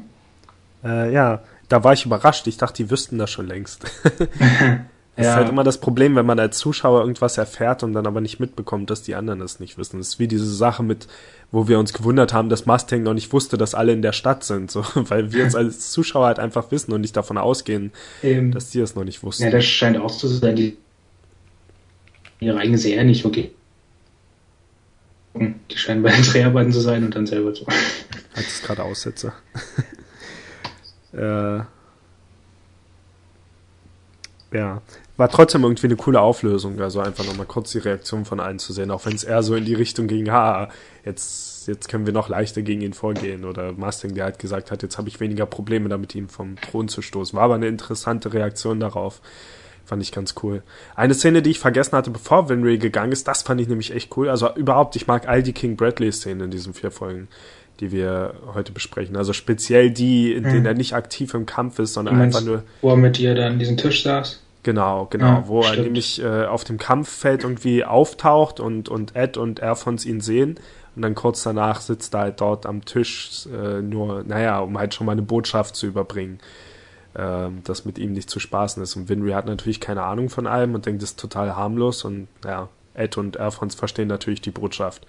[0.84, 2.47] Äh, ja, da war ich überrascht.
[2.47, 3.86] Ich dachte, die wüssten das schon längst.
[5.19, 5.34] Das ja.
[5.34, 8.39] ist halt immer das Problem, wenn man als Zuschauer irgendwas erfährt und dann aber nicht
[8.39, 9.97] mitbekommt, dass die anderen es nicht wissen.
[9.97, 11.08] Das ist wie diese Sache mit,
[11.51, 14.45] wo wir uns gewundert haben, dass Mustang noch nicht wusste, dass alle in der Stadt
[14.45, 17.91] sind, so, weil wir uns als Zuschauer halt einfach wissen und nicht davon ausgehen,
[18.23, 19.43] ähm, dass die es noch nicht wussten.
[19.43, 20.77] Ja, das scheint auch zu sein, die
[22.39, 23.51] ihre eigene Serie nicht wirklich.
[25.34, 27.65] Die scheinen bei den Dreharbeiten zu sein und dann selber zu.
[28.36, 29.34] Als es gerade aussetze.
[31.13, 31.62] äh,
[34.52, 34.82] ja,
[35.17, 36.80] war trotzdem irgendwie eine coole Auflösung.
[36.82, 39.56] Also einfach nochmal kurz die Reaktion von allen zu sehen, auch wenn es eher so
[39.56, 40.69] in die Richtung ging, ha,
[41.06, 43.45] jetzt, jetzt können wir noch leichter gegen ihn vorgehen.
[43.45, 46.88] Oder Mustang, der halt gesagt hat, jetzt habe ich weniger Probleme damit, ihn vom Thron
[46.88, 47.38] zu stoßen.
[47.38, 49.22] War aber eine interessante Reaktion darauf.
[49.86, 50.62] Fand ich ganz cool.
[50.95, 54.15] Eine Szene, die ich vergessen hatte, bevor Winry gegangen ist, das fand ich nämlich echt
[54.17, 54.30] cool.
[54.30, 57.28] Also überhaupt, ich mag all die King Bradley-Szenen in diesen vier Folgen
[57.79, 59.15] die wir heute besprechen.
[59.15, 60.65] Also speziell die, in denen mhm.
[60.65, 62.63] er nicht aktiv im Kampf ist, sondern meinst, einfach nur.
[62.81, 64.41] Wo er mit ihr dann an diesem Tisch saß?
[64.63, 65.77] Genau, genau, ja, wo stimmt.
[65.77, 70.59] er nämlich äh, auf dem Kampffeld irgendwie auftaucht und, und Ed und Erfons ihn sehen.
[70.95, 74.93] Und dann kurz danach sitzt er halt dort am Tisch, äh, nur, naja, um halt
[74.93, 76.39] schon mal eine Botschaft zu überbringen,
[77.13, 78.97] äh, dass mit ihm nicht zu spaßen ist.
[78.97, 82.03] Und Winry hat natürlich keine Ahnung von allem und denkt, das ist total harmlos.
[82.03, 85.07] Und ja, Ed und Erfons verstehen natürlich die Botschaft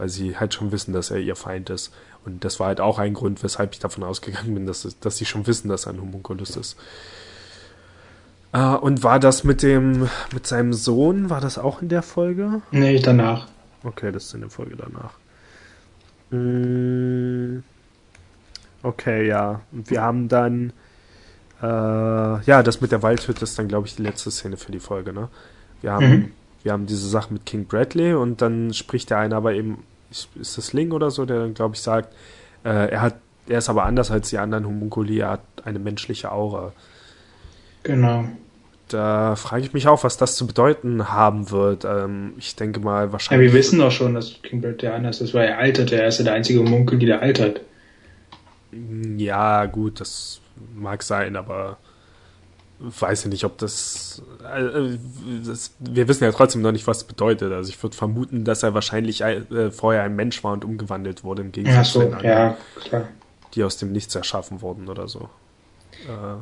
[0.00, 1.92] weil sie halt schon wissen, dass er ihr Feind ist.
[2.24, 5.26] Und das war halt auch ein Grund, weshalb ich davon ausgegangen bin, dass, dass sie
[5.26, 6.78] schon wissen, dass er ein Homunculus ist.
[8.52, 12.62] Äh, und war das mit dem, mit seinem Sohn, war das auch in der Folge?
[12.70, 13.46] Nee, danach.
[13.84, 15.12] Okay, das ist in der Folge danach.
[16.30, 17.62] Mm,
[18.82, 19.60] okay, ja.
[19.70, 20.72] Und wir haben dann,
[21.60, 24.80] äh, ja, das mit der Waldhütte ist dann, glaube ich, die letzte Szene für die
[24.80, 25.28] Folge, ne?
[25.82, 26.32] Wir haben, mhm.
[26.62, 30.58] Wir haben diese Sache mit King Bradley und dann spricht der eine aber eben ist
[30.58, 32.12] das Ling oder so, der dann, glaube ich, sagt,
[32.64, 33.14] äh, er hat,
[33.48, 36.72] er ist aber anders als die anderen Homunculi, er hat eine menschliche Aura.
[37.82, 38.24] Genau.
[38.88, 41.84] Da frage ich mich auch, was das zu bedeuten haben wird.
[41.84, 43.48] Ähm, ich denke mal wahrscheinlich.
[43.48, 45.92] Ja, wir wissen doch schon, dass Kingbird der anders ist, weil er altert.
[45.92, 47.60] Er ist ja der einzige Homunculi, der altert.
[49.16, 50.40] Ja, gut, das
[50.74, 51.78] mag sein, aber
[52.80, 54.96] weiß ich nicht, ob das, äh,
[55.46, 57.52] das, Wir wissen ja trotzdem noch nicht, was das bedeutet.
[57.52, 61.42] Also ich würde vermuten, dass er wahrscheinlich äh, vorher ein Mensch war und umgewandelt wurde
[61.42, 63.08] im Gegensatz so, zu den anderen, ja, klar.
[63.54, 65.28] die aus dem Nichts erschaffen wurden oder so.
[66.06, 66.38] Äh,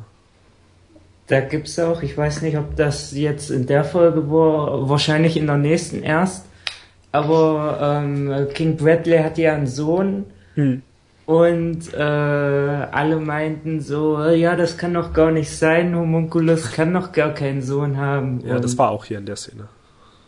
[1.27, 5.45] da gibt's auch, ich weiß nicht, ob das jetzt in der Folge war, wahrscheinlich in
[5.45, 6.45] der nächsten erst,
[7.11, 10.25] aber ähm, King Bradley hat ja einen Sohn.
[10.55, 10.83] Hm
[11.29, 17.11] und äh, alle meinten so, ja, das kann doch gar nicht sein, Homunculus kann doch
[17.11, 18.41] gar keinen Sohn haben.
[18.43, 19.67] Ja, und, das war auch hier in der Szene.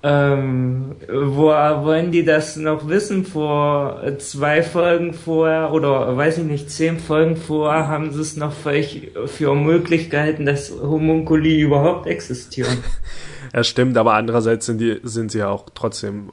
[0.04, 3.26] Ähm, wo wollen die das noch wissen?
[3.26, 8.54] Vor zwei Folgen vorher oder weiß ich nicht, zehn Folgen vorher haben sie es noch
[8.54, 8.84] für,
[9.26, 12.78] für möglich gehalten, dass Homunculi überhaupt existieren.
[13.56, 16.30] ja, stimmt, aber andererseits sind die, sind sie ja auch trotzdem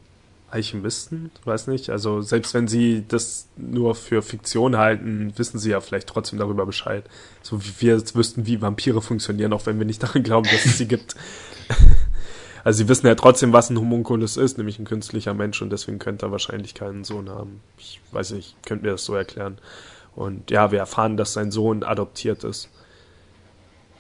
[0.51, 1.91] Alchemisten, weiß nicht.
[1.91, 6.65] Also selbst wenn sie das nur für Fiktion halten, wissen sie ja vielleicht trotzdem darüber
[6.65, 7.05] Bescheid.
[7.43, 10.65] So wie wir jetzt wüssten, wie Vampire funktionieren, auch wenn wir nicht daran glauben, dass
[10.65, 11.15] es sie gibt.
[12.65, 15.99] Also sie wissen ja trotzdem, was ein Homunculus ist, nämlich ein künstlicher Mensch und deswegen
[15.99, 17.61] könnte er wahrscheinlich keinen Sohn haben.
[17.79, 19.59] Ich weiß nicht, könnt mir das so erklären.
[20.15, 22.69] Und ja, wir erfahren, dass sein Sohn adoptiert ist.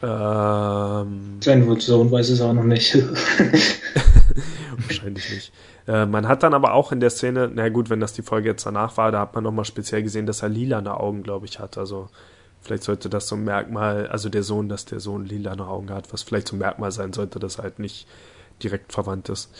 [0.03, 2.94] Ähm, Sein Sohn weiß es auch noch nicht.
[4.76, 5.53] Wahrscheinlich nicht.
[5.89, 8.51] Äh, man hat dann aber auch in der Szene, na gut, wenn das die Folge
[8.51, 11.59] jetzt danach war, da hat man nochmal speziell gesehen, dass er lilane Augen, glaube ich,
[11.59, 11.78] hat.
[11.78, 12.09] Also
[12.61, 16.12] vielleicht sollte das so ein Merkmal, also der Sohn, dass der Sohn lilane Augen hat,
[16.12, 18.07] was vielleicht so ein Merkmal sein sollte, dass er halt nicht
[18.62, 19.51] direkt verwandt ist.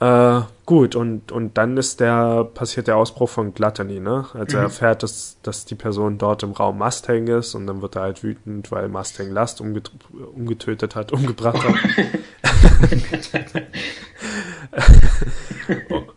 [0.00, 4.26] Äh, gut, und, und dann ist der, passiert der Ausbruch von Gluttony, ne?
[4.32, 4.62] Also mhm.
[4.62, 8.02] er erfährt, dass, dass die Person dort im Raum Mustang ist und dann wird er
[8.02, 9.92] halt wütend, weil Mustang Last umget
[10.34, 11.74] umgetötet hat, umgebracht hat.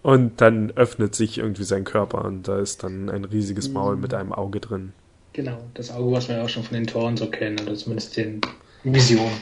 [0.02, 4.02] und dann öffnet sich irgendwie sein Körper und da ist dann ein riesiges Maul mhm.
[4.02, 4.94] mit einem Auge drin.
[5.34, 8.16] Genau, das Auge, was wir ja auch schon von den Toren so kennen, oder zumindest
[8.16, 8.40] den
[8.84, 9.34] Visionen.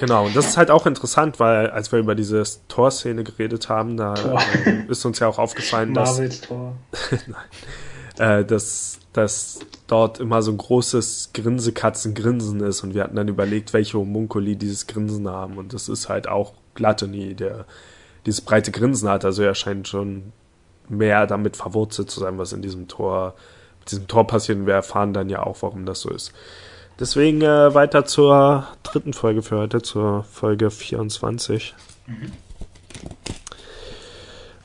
[0.00, 3.96] Genau, und das ist halt auch interessant, weil als wir über diese Tor-Szene geredet haben,
[3.96, 6.18] da äh, ist uns ja auch aufgefallen, dass,
[8.18, 13.72] äh, dass, dass dort immer so ein großes Grinsekatzengrinsen ist und wir hatten dann überlegt,
[13.72, 17.66] welche Homunkuli dieses Grinsen haben und das ist halt auch Gluttony, der
[18.26, 20.32] dieses breite Grinsen hat, also er scheint schon
[20.88, 23.34] mehr damit verwurzelt zu sein, was in diesem Tor,
[23.80, 26.32] mit diesem Tor passiert und wir erfahren dann ja auch, warum das so ist.
[27.00, 31.74] Deswegen äh, weiter zur dritten Folge für heute, zur Folge 24.
[32.06, 32.32] Mhm.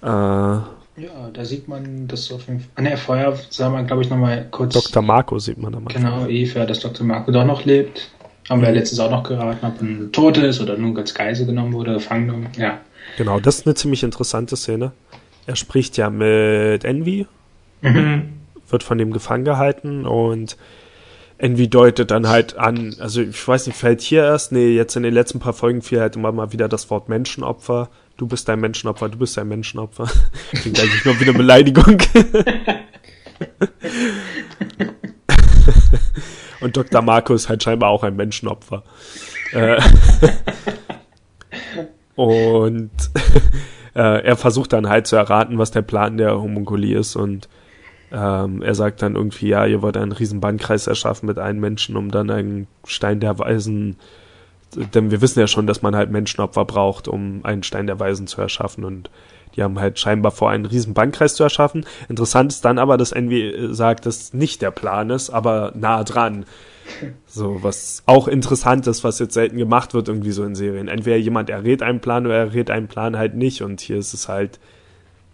[0.03, 2.69] Äh, ja, da sieht man das auf jeden Fall.
[2.75, 4.73] Ah, ne, vorher sah man, glaube ich, nochmal kurz.
[4.73, 5.03] Dr.
[5.03, 5.93] Marco sieht man da mal.
[5.93, 7.05] Genau, Eva, dass Dr.
[7.05, 8.09] Marco doch noch lebt.
[8.49, 11.45] Haben wir ja letztes auch noch geraten, ob er tot ist oder nun als Geise
[11.45, 12.47] genommen wurde, gefangen genommen.
[12.57, 12.79] Ja.
[13.17, 14.93] Genau, das ist eine ziemlich interessante Szene.
[15.47, 17.25] Er spricht ja mit Envy,
[17.81, 18.33] mhm.
[18.69, 20.55] wird von dem gefangen gehalten und
[21.39, 25.03] Envy deutet dann halt an, also ich weiß nicht, fällt hier erst, nee, jetzt in
[25.03, 27.89] den letzten paar Folgen fiel halt immer mal wieder das Wort Menschenopfer.
[28.17, 30.07] Du bist ein Menschenopfer, du bist ein Menschenopfer.
[30.51, 31.97] Klingt eigentlich nur wieder Beleidigung.
[36.59, 37.01] Und Dr.
[37.01, 38.83] Marco ist halt scheinbar auch ein Menschenopfer.
[42.17, 42.91] Und
[43.95, 47.47] äh, er versucht dann halt zu erraten, was der Plan der Homunculie ist und
[48.11, 51.95] ähm, er sagt dann irgendwie, ja, ihr wollt einen riesen Bandkreis erschaffen mit allen Menschen,
[51.95, 53.97] um dann einen Stein der Weisen,
[54.75, 58.25] denn wir wissen ja schon, dass man halt Menschenopfer braucht, um einen Stein der Weisen
[58.25, 59.11] zu erschaffen und
[59.55, 61.85] die haben halt scheinbar vor, einen riesen Bandkreis zu erschaffen.
[62.09, 66.45] Interessant ist dann aber, dass Envy sagt, dass nicht der Plan ist, aber nah dran.
[67.25, 70.87] So, was auch interessant ist, was jetzt selten gemacht wird irgendwie so in Serien.
[70.87, 74.13] Entweder jemand errät einen Plan oder er errät einen Plan halt nicht und hier ist
[74.13, 74.59] es halt,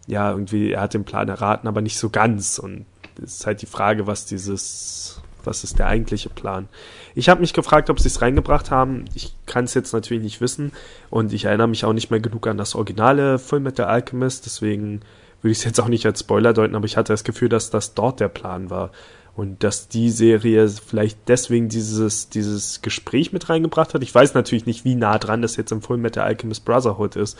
[0.08, 2.60] ja, irgendwie, er hat den Plan erraten, aber nicht so ganz.
[2.60, 2.86] Und
[3.22, 6.68] es ist halt die Frage, was dieses, was ist der eigentliche Plan?
[7.16, 9.06] Ich habe mich gefragt, ob sie es reingebracht haben.
[9.14, 10.72] Ich kann es jetzt natürlich nicht wissen.
[11.10, 14.46] Und ich erinnere mich auch nicht mehr genug an das originale Fullmetal Alchemist.
[14.46, 15.02] Deswegen
[15.42, 17.70] würde ich es jetzt auch nicht als Spoiler deuten, aber ich hatte das Gefühl, dass
[17.70, 18.92] das dort der Plan war.
[19.36, 24.04] Und dass die Serie vielleicht deswegen dieses, dieses Gespräch mit reingebracht hat.
[24.04, 27.38] Ich weiß natürlich nicht, wie nah dran das jetzt im Fullmetal Alchemist Brotherhood ist.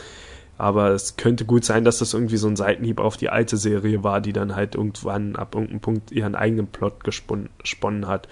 [0.58, 4.04] Aber es könnte gut sein, dass das irgendwie so ein Seitenhieb auf die alte Serie
[4.04, 8.28] war, die dann halt irgendwann ab irgendeinem Punkt ihren eigenen Plot gesponnen hat.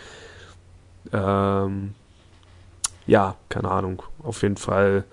[1.12, 1.94] Ähm,
[3.08, 4.04] ja, keine Ahnung.
[4.24, 5.04] Auf jeden Fall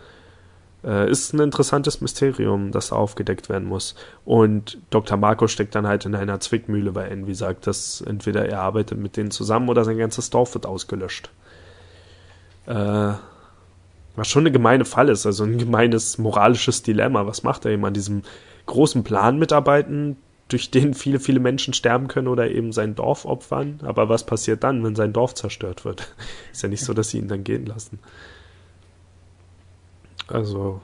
[0.84, 3.94] äh, ist ein interessantes Mysterium, das aufgedeckt werden muss.
[4.24, 5.16] Und Dr.
[5.16, 9.16] Marco steckt dann halt in einer Zwickmühle, weil Envy sagt, dass entweder er arbeitet mit
[9.16, 11.30] denen zusammen oder sein ganzes Dorf wird ausgelöscht.
[12.66, 13.12] Äh,
[14.16, 17.26] was schon eine gemeine Fall ist, also ein gemeines moralisches Dilemma.
[17.26, 18.22] Was macht er eben an diesem
[18.66, 20.16] großen Plan mitarbeiten,
[20.48, 23.80] durch den viele, viele Menschen sterben können oder eben sein Dorf opfern?
[23.84, 26.14] Aber was passiert dann, wenn sein Dorf zerstört wird?
[26.52, 28.00] Ist ja nicht so, dass sie ihn dann gehen lassen.
[30.28, 30.80] Also,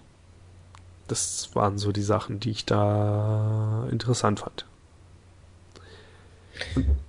[1.08, 4.66] das waren so die Sachen, die ich da interessant fand.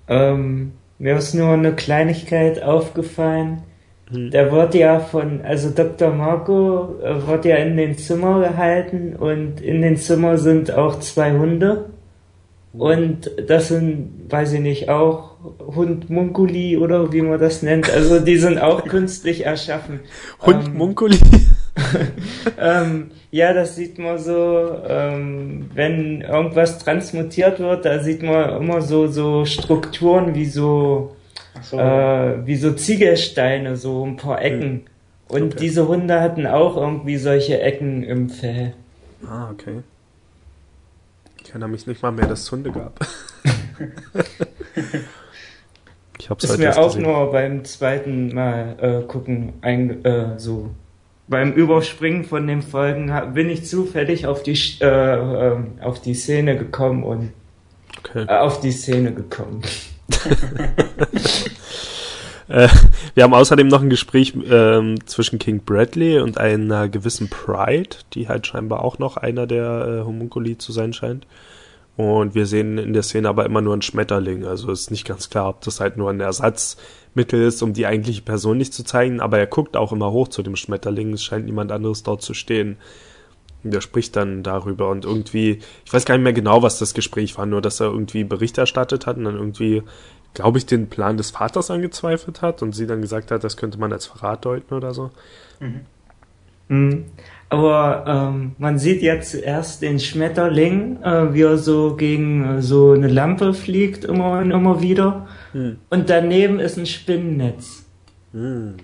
[0.07, 3.63] Ähm, mir ist nur eine Kleinigkeit aufgefallen
[4.09, 4.29] hm.
[4.29, 6.11] Der wird ja von, also Dr.
[6.11, 11.89] Marco äh, ja in den Zimmer gehalten und in den Zimmer sind auch zwei Hunde.
[12.73, 17.89] Und das sind, weiß ich nicht, auch Hund Munkuli oder wie man das nennt.
[17.89, 20.01] Also die sind auch künstlich erschaffen.
[20.41, 21.17] Hund ähm, Munkuli?
[22.59, 28.81] ähm, ja, das sieht man so, ähm, wenn irgendwas transmutiert wird, da sieht man immer
[28.81, 31.15] so, so Strukturen wie so
[31.61, 31.79] so.
[31.79, 34.85] Äh, wie so Ziegelsteine, so ein paar Ecken.
[35.27, 35.57] Und okay.
[35.59, 38.73] diese Hunde hatten auch irgendwie solche Ecken im Fell.
[39.27, 39.81] Ah, okay.
[41.43, 42.99] Ich erinnere mich nicht mal mehr, dass es Hunde gab.
[46.19, 47.03] ich hab's Ist mir auch gesehen.
[47.03, 50.71] nur beim zweiten Mal äh, gucken ein, äh, so
[51.27, 56.57] beim Überspringen von den Folgen bin ich zufällig auf die äh, äh, auf die Szene
[56.57, 57.31] gekommen und
[57.99, 58.25] okay.
[58.27, 59.61] äh, auf die Szene gekommen.
[62.47, 62.67] Äh,
[63.15, 68.27] wir haben außerdem noch ein Gespräch ähm, zwischen King Bradley und einer gewissen Pride, die
[68.27, 71.25] halt scheinbar auch noch einer der äh, Homunculi zu sein scheint.
[71.97, 74.45] Und wir sehen in der Szene aber immer nur einen Schmetterling.
[74.45, 76.19] Also ist nicht ganz klar, ob das halt nur ein
[77.15, 79.19] Ersatzmittel ist, um die eigentliche Person nicht zu zeigen.
[79.19, 81.13] Aber er guckt auch immer hoch zu dem Schmetterling.
[81.13, 82.77] Es scheint niemand anderes dort zu stehen.
[83.63, 86.93] Und er spricht dann darüber und irgendwie, ich weiß gar nicht mehr genau, was das
[86.93, 89.81] Gespräch war, nur dass er irgendwie Bericht erstattet hat und dann irgendwie,
[90.35, 93.79] glaube ich, den Plan des Vaters angezweifelt hat und sie dann gesagt hat, das könnte
[93.79, 95.09] man als Verrat deuten oder so.
[95.59, 95.81] Mhm.
[96.67, 97.05] Mhm.
[97.49, 102.91] Aber ähm, man sieht ja zuerst den Schmetterling, äh, wie er so gegen äh, so
[102.91, 105.27] eine Lampe fliegt, immer und immer wieder.
[105.51, 105.77] Hm.
[105.89, 107.85] Und daneben ist ein Spinnennetz.
[108.33, 108.75] Hm.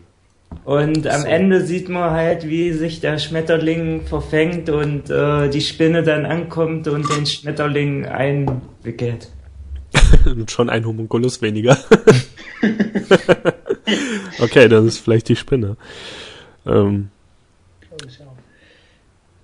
[0.64, 1.28] Und am so.
[1.28, 6.88] Ende sieht man halt, wie sich der Schmetterling verfängt und äh, die Spinne dann ankommt
[6.88, 9.30] und den Schmetterling einwickelt.
[10.48, 11.78] Schon ein Homunculus weniger.
[14.40, 15.78] okay, das ist vielleicht die Spinne.
[16.66, 17.10] Ähm,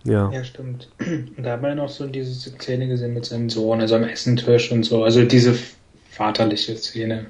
[0.04, 0.32] ja.
[0.32, 0.90] Ja, stimmt.
[1.00, 4.04] Und da hat man ja noch so diese Szene gesehen mit seinem Sohn, also am
[4.04, 5.04] Essentisch und so.
[5.04, 5.56] Also diese
[6.12, 7.28] vaterliche Szene.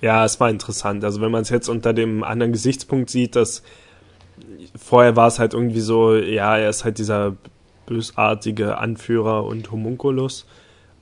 [0.00, 1.02] Ja, es war interessant.
[1.02, 3.62] Also wenn man es jetzt unter dem anderen Gesichtspunkt sieht, dass
[4.76, 7.36] vorher war es halt irgendwie so, ja, er ist halt dieser
[7.86, 10.46] bösartige Anführer und Homunculus.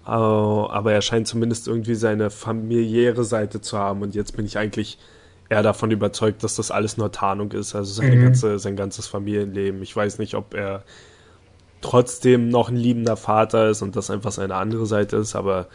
[0.04, 4.02] Aber er scheint zumindest irgendwie seine familiäre Seite zu haben.
[4.02, 4.98] Und jetzt bin ich eigentlich
[5.48, 8.22] er davon überzeugt, dass das alles nur Tarnung ist, also seine mhm.
[8.24, 9.82] ganze, sein ganzes Familienleben.
[9.82, 10.84] Ich weiß nicht, ob er
[11.80, 15.68] trotzdem noch ein liebender Vater ist und das einfach seine andere Seite ist, aber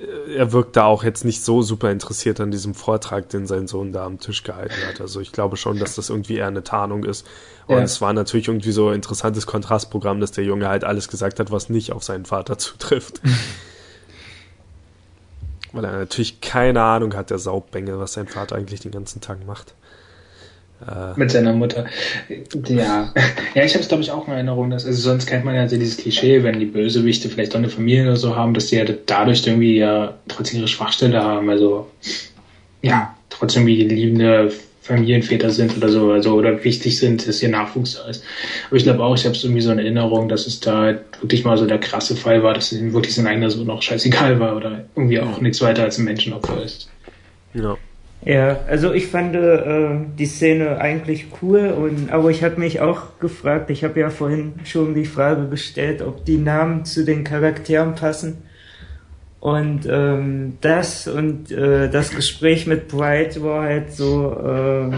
[0.00, 3.66] äh, er wirkt da auch jetzt nicht so super interessiert an diesem Vortrag, den sein
[3.66, 5.00] Sohn da am Tisch gehalten hat.
[5.00, 7.26] Also ich glaube schon, dass das irgendwie eher eine Tarnung ist.
[7.66, 7.82] Und ja.
[7.82, 11.50] es war natürlich irgendwie so ein interessantes Kontrastprogramm, dass der Junge halt alles gesagt hat,
[11.50, 13.20] was nicht auf seinen Vater zutrifft.
[15.72, 19.46] Weil er natürlich keine Ahnung hat, der Saubbengel, was sein Vater eigentlich den ganzen Tag
[19.46, 19.74] macht.
[20.86, 21.86] Äh, Mit seiner Mutter.
[22.68, 23.12] Ja,
[23.54, 25.68] ja ich habe es glaube ich auch in Erinnerung, dass, also sonst kennt man ja
[25.68, 28.76] so dieses Klischee, wenn die Bösewichte vielleicht auch eine Familie oder so haben, dass die
[28.76, 31.48] ja dadurch irgendwie ja trotzdem ihre Schwachstelle haben.
[31.50, 31.88] Also
[32.82, 34.52] ja, trotzdem wie liebende
[34.82, 38.24] Familienväter sind oder so, also oder wichtig sind, dass ihr Nachwuchs da ist.
[38.66, 41.00] Aber ich glaube auch, ich habe so irgendwie so eine Erinnerung, dass es da halt
[41.20, 44.40] wirklich mal so der krasse Fall war, dass ihm wirklich sein eigener Sohn auch scheißegal
[44.40, 46.90] war oder irgendwie auch nichts weiter als ein Menschenopfer ist.
[47.54, 47.78] Ja.
[48.24, 53.18] Ja, also ich fand äh, die Szene eigentlich cool und aber ich habe mich auch
[53.18, 57.96] gefragt, ich habe ja vorhin schon die Frage gestellt, ob die Namen zu den Charakteren
[57.96, 58.44] passen.
[59.42, 64.96] Und ähm, das und äh, das Gespräch mit Bright war halt so, äh,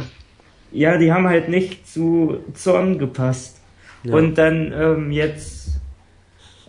[0.70, 3.59] ja, die haben halt nicht zu Zorn gepasst.
[4.03, 4.14] Ja.
[4.14, 5.80] Und dann ähm, jetzt,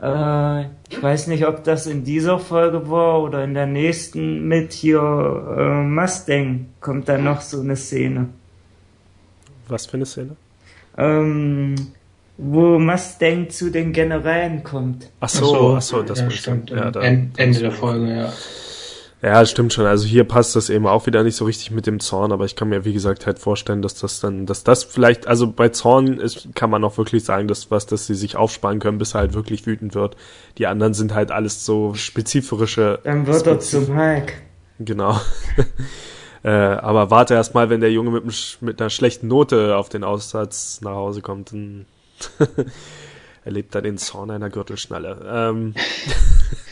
[0.01, 4.71] äh, ich weiß nicht, ob das in dieser Folge war oder in der nächsten mit
[4.71, 5.01] hier
[5.57, 8.30] äh, Mustang kommt dann noch so eine Szene.
[9.67, 10.38] Was für eine Szene?
[10.97, 11.76] Ähm,
[12.38, 15.10] wo Mustang zu den Generälen kommt.
[15.20, 16.70] Ach so, ach so, das ja, stimmt.
[16.70, 18.34] Ja, da, Ende der Folge, ja.
[19.22, 19.88] Ja, stimmt schon.
[19.88, 22.56] Also hier passt das eben auch wieder nicht so richtig mit dem Zorn, aber ich
[22.56, 26.20] kann mir, wie gesagt, halt vorstellen, dass das dann, dass das vielleicht, also bei Zorn
[26.20, 29.22] ist, kann man auch wirklich sagen, dass was, dass sie sich aufsparen können, bis er
[29.22, 30.16] halt wirklich wütend wird.
[30.60, 33.00] Die anderen sind halt alles so spezifische.
[33.04, 34.34] Dann wird er zum Hulk.
[34.78, 35.20] Genau.
[36.44, 40.04] äh, aber warte erst mal, wenn der Junge mit, mit einer schlechten Note auf den
[40.04, 41.88] Aussatz nach Hause kommt, dann
[43.45, 43.51] er
[43.82, 45.24] den Zorn einer Gürtelschnalle.
[45.28, 45.74] Ähm,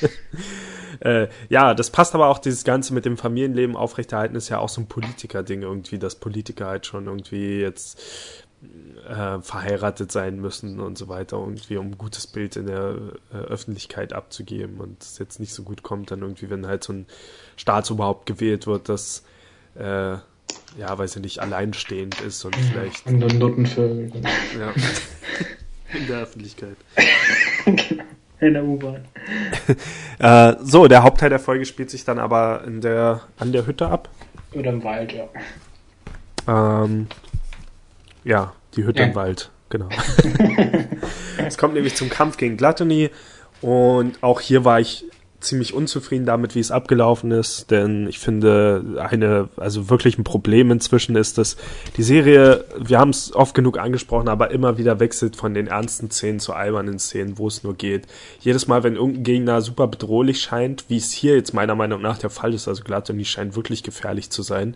[0.99, 4.69] äh, ja, das passt aber auch dieses Ganze mit dem Familienleben aufrechterhalten ist ja auch
[4.69, 8.01] so ein Politiker-Ding irgendwie, dass Politiker halt schon irgendwie jetzt
[9.07, 12.95] äh, verheiratet sein müssen und so weiter, irgendwie um ein gutes Bild in der
[13.31, 16.93] äh, Öffentlichkeit abzugeben und es jetzt nicht so gut kommt, dann irgendwie, wenn halt so
[16.93, 17.05] ein
[17.57, 19.23] Staatsoberhaupt gewählt wird, dass
[19.75, 20.17] äh,
[20.77, 23.05] ja, weiß ich nicht, alleinstehend ist und vielleicht.
[23.05, 24.21] Und dann Nuttenvögel.
[24.59, 24.73] Ja.
[25.97, 26.75] In der Öffentlichkeit.
[28.39, 29.05] in der U-Bahn.
[30.19, 33.87] äh, so, der Hauptteil der Folge spielt sich dann aber in der, an der Hütte
[33.87, 34.09] ab.
[34.53, 35.27] Oder im Wald, ja.
[36.47, 37.07] Ähm,
[38.23, 39.07] ja, die Hütte ja.
[39.07, 39.87] im Wald, genau.
[41.37, 43.11] es kommt nämlich zum Kampf gegen Gluttony
[43.61, 45.05] und auch hier war ich
[45.43, 50.71] ziemlich unzufrieden damit, wie es abgelaufen ist, denn ich finde, eine, also wirklich ein Problem
[50.71, 51.57] inzwischen ist, dass
[51.97, 56.09] die Serie, wir haben es oft genug angesprochen, aber immer wieder wechselt von den ernsten
[56.09, 58.07] Szenen zu albernen Szenen, wo es nur geht.
[58.39, 62.17] Jedes Mal, wenn irgendein Gegner super bedrohlich scheint, wie es hier jetzt meiner Meinung nach
[62.17, 64.75] der Fall ist, also Glatoni scheint wirklich gefährlich zu sein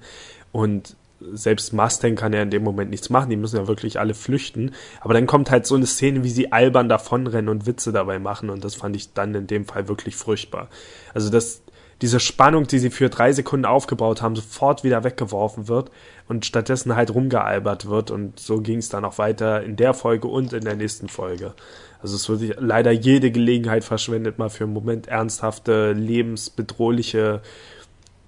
[0.51, 4.13] und selbst Mustang kann ja in dem Moment nichts machen, die müssen ja wirklich alle
[4.13, 4.73] flüchten.
[5.01, 8.49] Aber dann kommt halt so eine Szene, wie sie albern davonrennen und Witze dabei machen
[8.49, 10.69] und das fand ich dann in dem Fall wirklich furchtbar.
[11.13, 11.61] Also das,
[12.01, 15.89] diese Spannung, die sie für drei Sekunden aufgebaut haben, sofort wieder weggeworfen wird
[16.27, 18.11] und stattdessen halt rumgealbert wird.
[18.11, 21.53] Und so ging es dann auch weiter in der Folge und in der nächsten Folge.
[22.01, 27.41] Also es wird leider jede Gelegenheit verschwendet, mal für einen Moment ernsthafte, lebensbedrohliche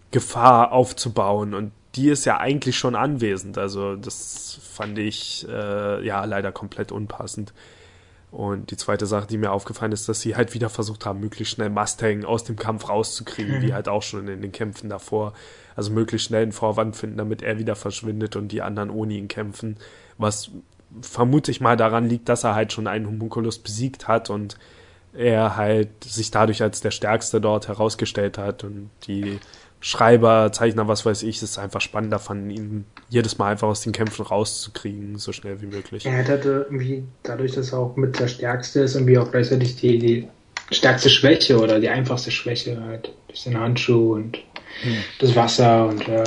[0.09, 1.53] Gefahr aufzubauen.
[1.53, 3.57] Und die ist ja eigentlich schon anwesend.
[3.57, 7.53] Also das fand ich äh, ja leider komplett unpassend.
[8.31, 11.55] Und die zweite Sache, die mir aufgefallen ist, dass sie halt wieder versucht haben, möglichst
[11.55, 13.61] schnell Mustang aus dem Kampf rauszukriegen, mhm.
[13.63, 15.33] wie halt auch schon in den Kämpfen davor.
[15.75, 19.27] Also möglichst schnell einen Vorwand finden, damit er wieder verschwindet und die anderen ohne ihn
[19.27, 19.75] kämpfen.
[20.17, 20.51] Was
[21.01, 24.57] vermute ich mal daran liegt, dass er halt schon einen Homunculus besiegt hat und
[25.13, 29.39] er halt sich dadurch als der Stärkste dort herausgestellt hat und die
[29.81, 33.93] Schreiber, Zeichner, was weiß ich, ist einfach spannender fanden, ihn jedes Mal einfach aus den
[33.93, 36.05] Kämpfen rauszukriegen, so schnell wie möglich.
[36.05, 39.97] Er hatte irgendwie, dadurch, dass er auch mit der Stärkste ist, irgendwie auch gleichzeitig die,
[39.99, 40.27] die
[40.71, 43.13] stärkste Schwäche oder die einfachste Schwäche halt.
[43.27, 44.37] Durch den Handschuh und
[44.81, 44.97] hm.
[45.19, 46.23] das Wasser und ja.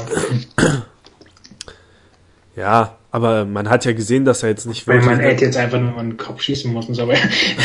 [2.56, 5.06] Ja, aber man hat ja gesehen, dass er jetzt nicht wirklich.
[5.06, 7.14] Weil man hätte jetzt einfach nur einen Kopf schießen müssen, aber.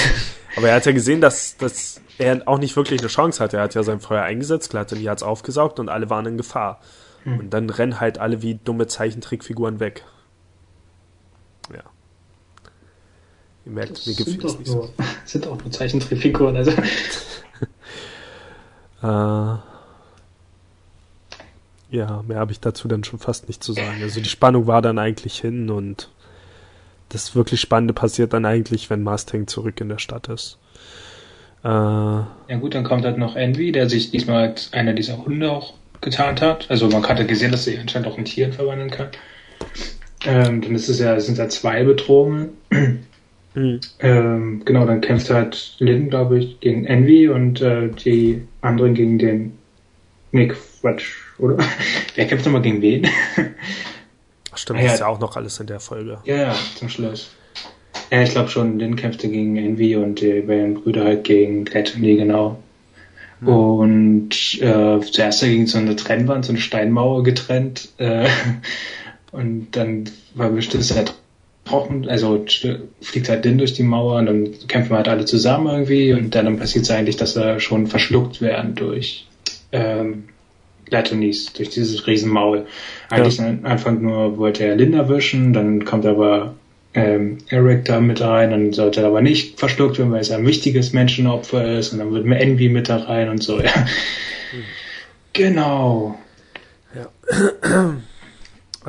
[0.55, 3.57] aber er hat ja gesehen, dass, dass er auch nicht wirklich eine Chance hatte.
[3.57, 6.80] Er hat ja sein Feuer eingesetzt, klar, die hat's aufgesaugt und alle waren in Gefahr.
[7.24, 7.39] Hm.
[7.39, 10.03] Und dann rennen halt alle wie dumme Zeichentrickfiguren weg.
[11.72, 11.84] Ja.
[13.65, 14.93] Ihr merkt, das mir gefällt es nicht nur, so.
[15.26, 16.72] sind auch nur Zeichentrickfiguren, also.
[19.03, 19.57] äh,
[21.89, 24.01] ja, mehr habe ich dazu dann schon fast nicht zu sagen.
[24.01, 26.09] Also die Spannung war dann eigentlich hin und
[27.09, 30.57] das wirklich Spannende passiert dann eigentlich, wenn Mustang zurück in der Stadt ist.
[31.63, 35.51] Äh, ja gut, dann kommt halt noch Envy, der sich diesmal als einer dieser Hunde
[35.51, 36.69] auch getarnt hat.
[36.69, 39.09] Also man hatte gesehen, dass er anscheinend auch in Tieren verwandeln kann.
[40.25, 42.49] Ähm, dann ist es ja, sind da zwei Bedrohungen.
[43.53, 43.79] Mhm.
[43.99, 49.17] Ähm, genau, dann kämpft halt Lynn, glaube ich, gegen Envy und äh, die anderen gegen
[49.17, 49.57] den
[50.31, 51.57] Nick Quatsch, oder?
[52.15, 53.07] Wer kämpft nochmal gegen wen?
[54.51, 54.93] Ach, stimmt, ah, ja.
[54.93, 56.19] ist ja auch noch alles in der Folge.
[56.25, 57.31] Ja, ja, zum Schluss.
[58.11, 62.01] Ja, ich glaube schon, Lynn kämpfte gegen Envy und die beiden Brüder halt gegen Gretchen,
[62.01, 62.57] genau.
[63.41, 63.47] Mhm.
[63.47, 67.89] Und äh, zuerst gegen so eine Trennwand, so eine Steinmauer getrennt.
[67.97, 68.27] Äh,
[69.31, 70.05] und dann
[70.35, 71.13] war bestimmt halt
[71.65, 72.45] trocken, also
[73.01, 76.33] fliegt halt Din durch die Mauer und dann kämpfen wir halt alle zusammen irgendwie und
[76.33, 79.27] dann passiert es eigentlich, dass er schon verschluckt werden durch
[79.71, 80.25] ähm,
[80.89, 82.65] Latonis, durch dieses Riesenmaul.
[83.09, 83.53] Eigentlich ja.
[83.63, 86.55] Anfang nur wollte er Linda wischen, dann kommt aber
[86.97, 90.45] ähm, Eric da mit rein, dann sollte er aber nicht verschluckt werden, weil es ein
[90.45, 93.71] wichtiges Menschenopfer ist und dann wird mir Envy mit da rein und so, ja.
[93.75, 94.63] Mhm.
[95.33, 96.17] Genau.
[96.95, 97.93] Ja.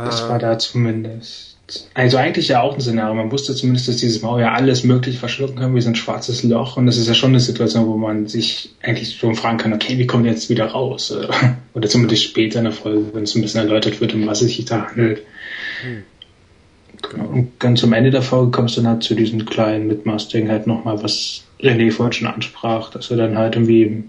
[0.04, 1.59] Das war da zumindest.
[1.92, 3.14] Also eigentlich ja auch ein Szenario.
[3.14, 6.44] Man wusste zumindest, dass dieses Maul ja alles möglich verschlucken kann, wie so ein schwarzes
[6.44, 6.76] Loch.
[6.76, 9.98] Und das ist ja schon eine Situation, wo man sich eigentlich schon fragen kann, okay,
[9.98, 11.12] wie kommt jetzt wieder raus?
[11.74, 14.54] Oder zumindest später in der Folge, wenn es ein bisschen erläutert wird, um was es
[14.54, 15.24] sich da handelt.
[15.82, 16.04] Hm.
[17.03, 17.28] Genau.
[17.28, 20.66] Und ganz zum Ende der Folge kommst du dann halt zu diesem kleinen Mitmastering halt
[20.66, 24.05] nochmal, was René vorhin schon ansprach, dass er dann halt irgendwie im,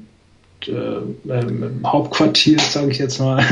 [0.67, 3.43] äh, im Hauptquartier, sage ich jetzt mal.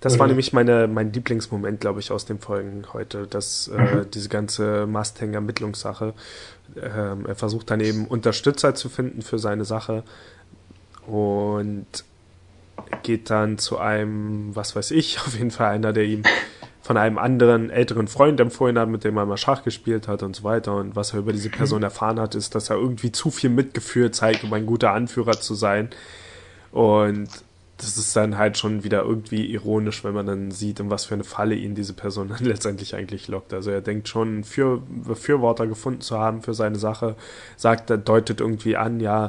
[0.00, 4.10] Das war nämlich meine, mein Lieblingsmoment, glaube ich, aus den Folgen heute, dass äh, mhm.
[4.12, 6.14] diese ganze Mustang-Ermittlungssache.
[6.80, 10.04] Ähm, er versucht dann eben Unterstützer zu finden für seine Sache
[11.06, 11.86] und
[13.02, 16.22] geht dann zu einem, was weiß ich, auf jeden Fall einer, der ihm
[16.88, 20.34] von einem anderen älteren Freund empfohlen hat, mit dem er mal Schach gespielt hat und
[20.34, 20.74] so weiter.
[20.74, 24.10] Und was er über diese Person erfahren hat, ist, dass er irgendwie zu viel Mitgefühl
[24.10, 25.90] zeigt, um ein guter Anführer zu sein.
[26.72, 27.28] Und
[27.76, 31.12] das ist dann halt schon wieder irgendwie ironisch, wenn man dann sieht, in was für
[31.12, 33.52] eine Falle ihn diese Person dann letztendlich eigentlich lockt.
[33.52, 37.16] Also er denkt schon, für Befürworter gefunden zu haben für seine Sache,
[37.58, 39.28] sagt, er deutet irgendwie an, ja,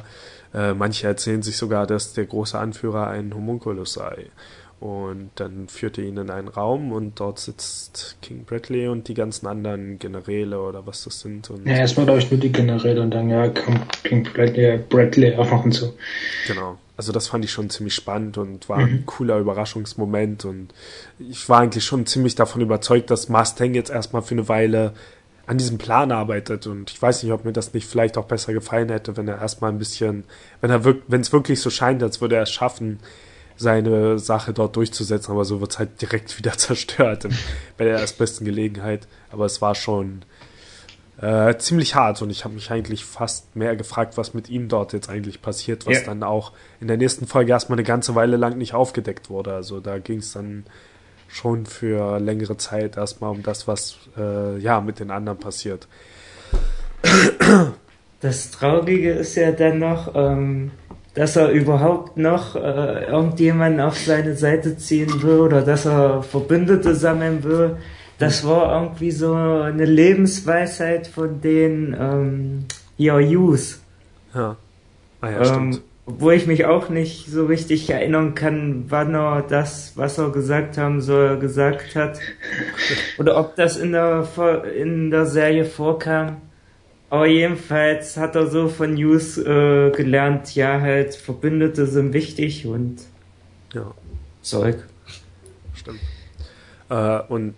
[0.54, 4.28] äh, manche erzählen sich sogar, dass der große Anführer ein Homunculus sei.
[4.80, 9.14] Und dann führt er ihn in einen Raum und dort sitzt King Bradley und die
[9.14, 11.50] ganzen anderen Generäle oder was das sind.
[11.50, 15.36] Und ja, erstmal glaube ich nur die Generäle und dann ja kommt King Bradley, Bradley
[15.36, 15.94] auch noch hinzu.
[16.48, 16.78] Genau.
[16.96, 18.86] Also das fand ich schon ziemlich spannend und war mhm.
[18.86, 20.70] ein cooler Überraschungsmoment und
[21.18, 24.94] ich war eigentlich schon ziemlich davon überzeugt, dass Mustang jetzt erstmal für eine Weile
[25.46, 28.54] an diesem Plan arbeitet und ich weiß nicht, ob mir das nicht vielleicht auch besser
[28.54, 30.24] gefallen hätte, wenn er erstmal ein bisschen,
[30.62, 33.00] wenn er wirkt, wenn es wirklich so scheint, als würde er es schaffen,
[33.60, 37.28] seine Sache dort durchzusetzen, aber so wird es halt direkt wieder zerstört
[37.78, 39.08] bei der erstbesten Gelegenheit.
[39.32, 40.24] Aber es war schon
[41.22, 44.94] äh, ziemlich hart und ich habe mich eigentlich fast mehr gefragt, was mit ihm dort
[44.94, 46.06] jetzt eigentlich passiert, was ja.
[46.06, 49.54] dann auch in der nächsten Folge erstmal eine ganze Weile lang nicht aufgedeckt wurde.
[49.54, 50.66] Also da ging es dann
[51.28, 55.88] schon für längere Zeit erstmal um das, was äh, ja mit den anderen passiert.
[58.22, 60.72] Das Traurige ist ja dann noch, ähm,
[61.14, 66.96] dass er überhaupt noch äh, irgendjemanden auf seine Seite ziehen will oder dass er Verbündete
[66.96, 67.78] sammeln will.
[68.20, 72.66] Das war irgendwie so eine Lebensweisheit von den ähm,
[72.98, 73.82] Yaoyus.
[74.36, 74.58] Ja.
[75.22, 75.82] Ah ja, ähm, stimmt.
[76.06, 80.78] Wo ich mich auch nicht so richtig erinnern kann, wann er das, was er gesagt
[80.78, 82.20] haben soll, gesagt hat.
[83.20, 84.28] Oder ob das in der,
[84.76, 86.38] in der Serie vorkam.
[87.10, 93.02] Aber jedenfalls hat er so von News äh, gelernt, ja, halt, Verbündete sind wichtig und
[93.74, 93.94] ja.
[94.42, 94.86] Zeug.
[95.74, 96.00] Stimmt.
[96.90, 97.56] Äh, und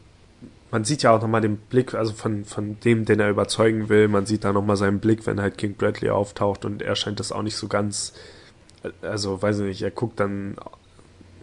[0.71, 4.07] man sieht ja auch nochmal den Blick, also von, von dem, den er überzeugen will,
[4.07, 7.33] man sieht da nochmal seinen Blick, wenn halt King Bradley auftaucht und er scheint das
[7.33, 8.13] auch nicht so ganz,
[9.01, 10.55] also weiß ich nicht, er guckt dann,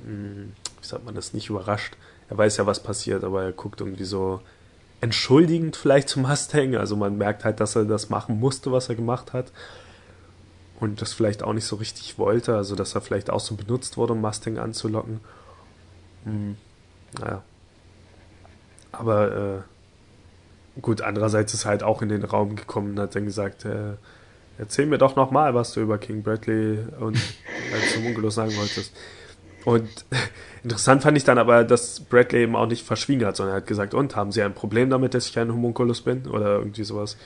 [0.07, 1.95] hm, wie sagt man das, nicht überrascht.
[2.31, 4.41] Er weiß ja, was passiert, aber er guckt irgendwie so
[5.01, 6.77] entschuldigend vielleicht zum Mustang.
[6.77, 9.53] Also man merkt halt, dass er das machen musste, was er gemacht hat.
[10.81, 12.57] Und das vielleicht auch nicht so richtig wollte.
[12.57, 15.21] Also dass er vielleicht auch so benutzt wurde, um Mustang anzulocken.
[16.25, 16.57] Hm,
[17.21, 17.43] naja.
[18.93, 23.25] Aber äh, gut, andererseits ist er halt auch in den Raum gekommen und hat dann
[23.25, 23.95] gesagt, äh,
[24.59, 27.17] erzähl mir doch nochmal, was du über King Bradley und
[27.73, 28.93] als Homunculus sagen wolltest.
[29.65, 29.89] Und
[30.63, 33.67] interessant fand ich dann aber, dass Bradley eben auch nicht verschwiegen hat, sondern er hat
[33.67, 36.27] gesagt, und haben Sie ein Problem damit, dass ich ein Homunculus bin?
[36.27, 37.17] Oder irgendwie sowas.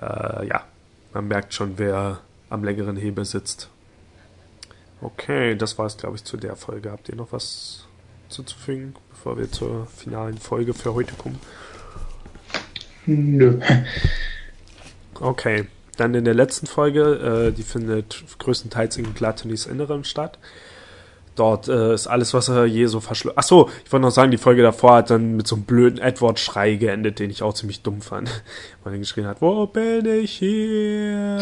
[0.00, 0.64] Äh, ja,
[1.12, 2.20] man merkt schon, wer
[2.50, 3.68] am längeren Hebel sitzt.
[5.00, 6.90] Okay, das war es, glaube ich, zu der Folge.
[6.90, 7.86] Habt ihr noch was
[8.28, 11.40] zuzufügen, bevor wir zur finalen Folge für heute kommen?
[13.06, 13.58] Nö.
[15.18, 15.66] Okay,
[15.96, 20.38] dann in der letzten Folge, äh, die findet größtenteils in Glattonys Inneren statt.
[21.34, 23.38] Dort äh, ist alles, was er je so verschluckt.
[23.38, 25.98] Ach so, ich wollte noch sagen, die Folge davor hat dann mit so einem blöden
[25.98, 28.28] Edward-Schrei geendet, den ich auch ziemlich dumm fand.
[28.84, 31.40] Weil er geschrien hat, wo bin ich hier?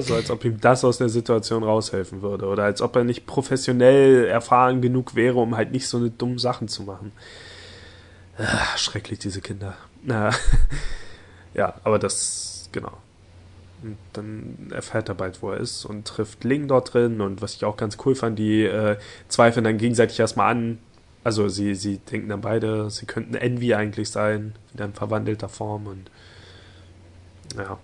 [0.00, 2.46] So als ob ihm das aus der Situation raushelfen würde.
[2.46, 6.38] Oder als ob er nicht professionell erfahren genug wäre, um halt nicht so eine dumme
[6.38, 7.12] Sachen zu machen.
[8.38, 9.74] Ach, schrecklich, diese Kinder.
[11.54, 12.92] ja, aber das, genau.
[13.82, 17.20] Und dann erfährt er bald, wo er ist und trifft Ling dort drin.
[17.20, 18.96] Und was ich auch ganz cool fand, die äh,
[19.28, 20.78] zweifeln dann gegenseitig erstmal an.
[21.24, 25.86] Also sie, sie denken dann beide, sie könnten Envy eigentlich sein, wieder in verwandelter Form.
[25.86, 26.10] Und
[27.56, 27.78] ja.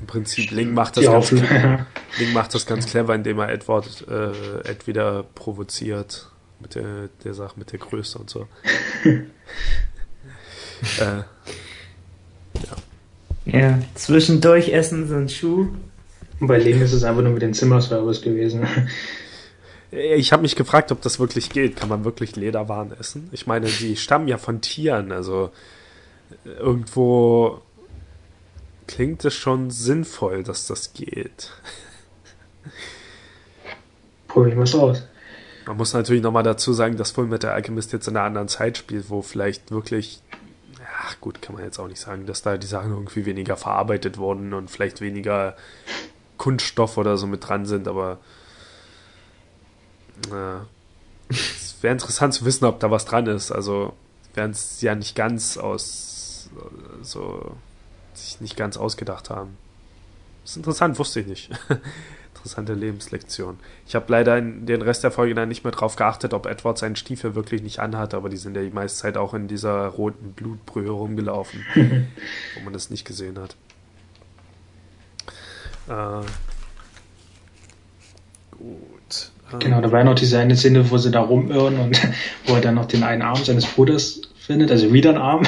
[0.00, 4.68] Im Prinzip, Ling macht das, ganz, Ling macht das ganz clever, indem er Edward äh,
[4.68, 6.28] Ed wieder provoziert
[6.58, 8.48] mit der, der Sache mit der Größe und so.
[9.04, 9.22] äh,
[13.44, 15.68] ja, zwischendurch essen so ein Schuh.
[16.40, 18.66] Und bei Link ist es einfach nur mit dem Zimmerservice gewesen.
[19.92, 21.76] Ich habe mich gefragt, ob das wirklich geht.
[21.76, 23.28] Kann man wirklich Lederwaren essen?
[23.32, 25.50] Ich meine, die stammen ja von Tieren, also
[26.44, 27.60] irgendwo
[28.86, 31.50] klingt es schon sinnvoll, dass das geht.
[34.28, 35.06] Probieren wir es aus.
[35.66, 38.78] Man muss natürlich nochmal dazu sagen, dass Full Metal Alchemist jetzt in einer anderen Zeit
[38.78, 40.20] spielt, wo vielleicht wirklich
[41.04, 44.18] ach gut, kann man jetzt auch nicht sagen, dass da die Sachen irgendwie weniger verarbeitet
[44.18, 45.56] wurden und vielleicht weniger
[46.38, 48.18] Kunststoff oder so mit dran sind, aber
[50.30, 53.50] äh, es wäre interessant zu wissen, ob da was dran ist.
[53.50, 53.94] Also
[54.34, 56.50] werden es ja nicht ganz aus
[57.02, 57.56] so
[58.14, 59.56] sich nicht ganz ausgedacht haben.
[60.42, 61.50] Das ist interessant, wusste ich nicht.
[62.42, 63.56] interessante Lebenslektion.
[63.86, 66.76] Ich habe leider in den Rest der Folge dann nicht mehr drauf geachtet, ob Edward
[66.76, 69.86] seinen Stiefel wirklich nicht anhat, aber die sind ja die meiste Zeit auch in dieser
[69.86, 71.64] roten Blutbrühe rumgelaufen,
[72.56, 73.54] wo man das nicht gesehen hat.
[75.88, 76.26] Äh,
[78.56, 79.30] gut.
[79.60, 82.00] Genau, da war ja noch diese eine Szene, wo sie da rumirren und
[82.46, 85.42] wo er dann noch den einen Arm seines Bruders findet, also wieder einen Arm.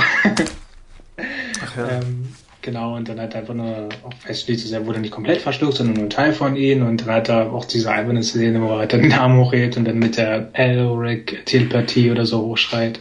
[1.61, 1.88] Ach ja.
[1.90, 2.34] ähm,
[2.64, 5.74] Genau, und dann hat er einfach nur auch feststeht, dass er wurde nicht komplett verschluckt,
[5.74, 6.86] sondern nur ein Teil von ihm.
[6.86, 9.84] Und dann hat er auch diese alberne Szene, wo er dann den Arm hochhebt und
[9.84, 13.00] dann mit der Elric Telepathie oder so hochschreit.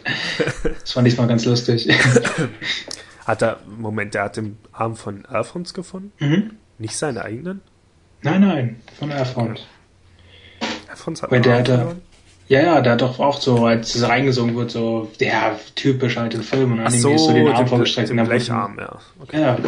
[0.62, 1.88] Das fand ich mal ganz lustig.
[3.24, 6.12] Hat er, Moment, der hat den Arm von Alphons gefunden?
[6.18, 6.50] Mhm.
[6.76, 7.62] Nicht seinen eigenen?
[8.20, 9.66] Nein, nein, von Alphons.
[10.90, 11.96] Alphons hat Weil der hat er,
[12.48, 16.34] ja, ja, der hat doch auch so, als es reingesungen wird, so, ja, typisch halt
[16.34, 16.72] in Filmen.
[16.72, 18.10] Und dann Ach so, so den Arm vorgestreckt.
[18.10, 18.98] Den Blecharm, ja.
[19.20, 19.40] Okay.
[19.40, 19.58] Ja.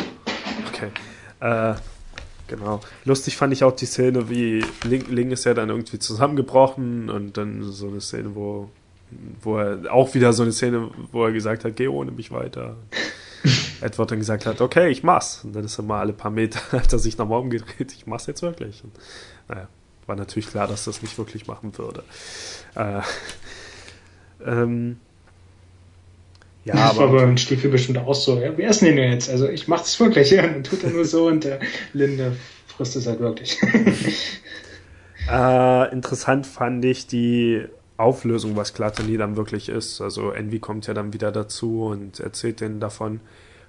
[0.68, 0.88] Okay.
[1.40, 1.74] Äh,
[2.48, 2.80] genau.
[3.04, 7.38] Lustig fand ich auch die Szene, wie Link, Link ist ja dann irgendwie zusammengebrochen und
[7.38, 8.68] dann so eine Szene, wo,
[9.40, 12.76] wo er, auch wieder so eine Szene, wo er gesagt hat, geh ohne mich weiter.
[13.80, 15.44] Edward dann gesagt hat, okay, ich mach's.
[15.44, 18.26] Und dann ist er mal alle paar Meter, hat er sich nochmal umgedreht, ich mach's
[18.26, 18.84] jetzt wirklich.
[18.84, 18.92] Und,
[19.48, 19.68] naja,
[20.06, 22.04] war natürlich klar, dass das nicht wirklich machen würde.
[22.74, 23.00] Äh,
[24.46, 24.98] ähm,
[26.66, 28.40] ja, das aber, war beim Stiefel bestimmt auch so.
[28.40, 29.30] Ja, wer ist denn jetzt?
[29.30, 30.30] Also ich mach das wirklich.
[30.30, 31.60] Ja, dann tut er nur so und der
[31.92, 32.36] Linde
[32.66, 33.58] frisst es halt wirklich.
[35.30, 37.64] äh, interessant fand ich die
[37.96, 40.00] Auflösung, was Gluttony dann wirklich ist.
[40.00, 43.20] Also Envy kommt ja dann wieder dazu und erzählt denen davon.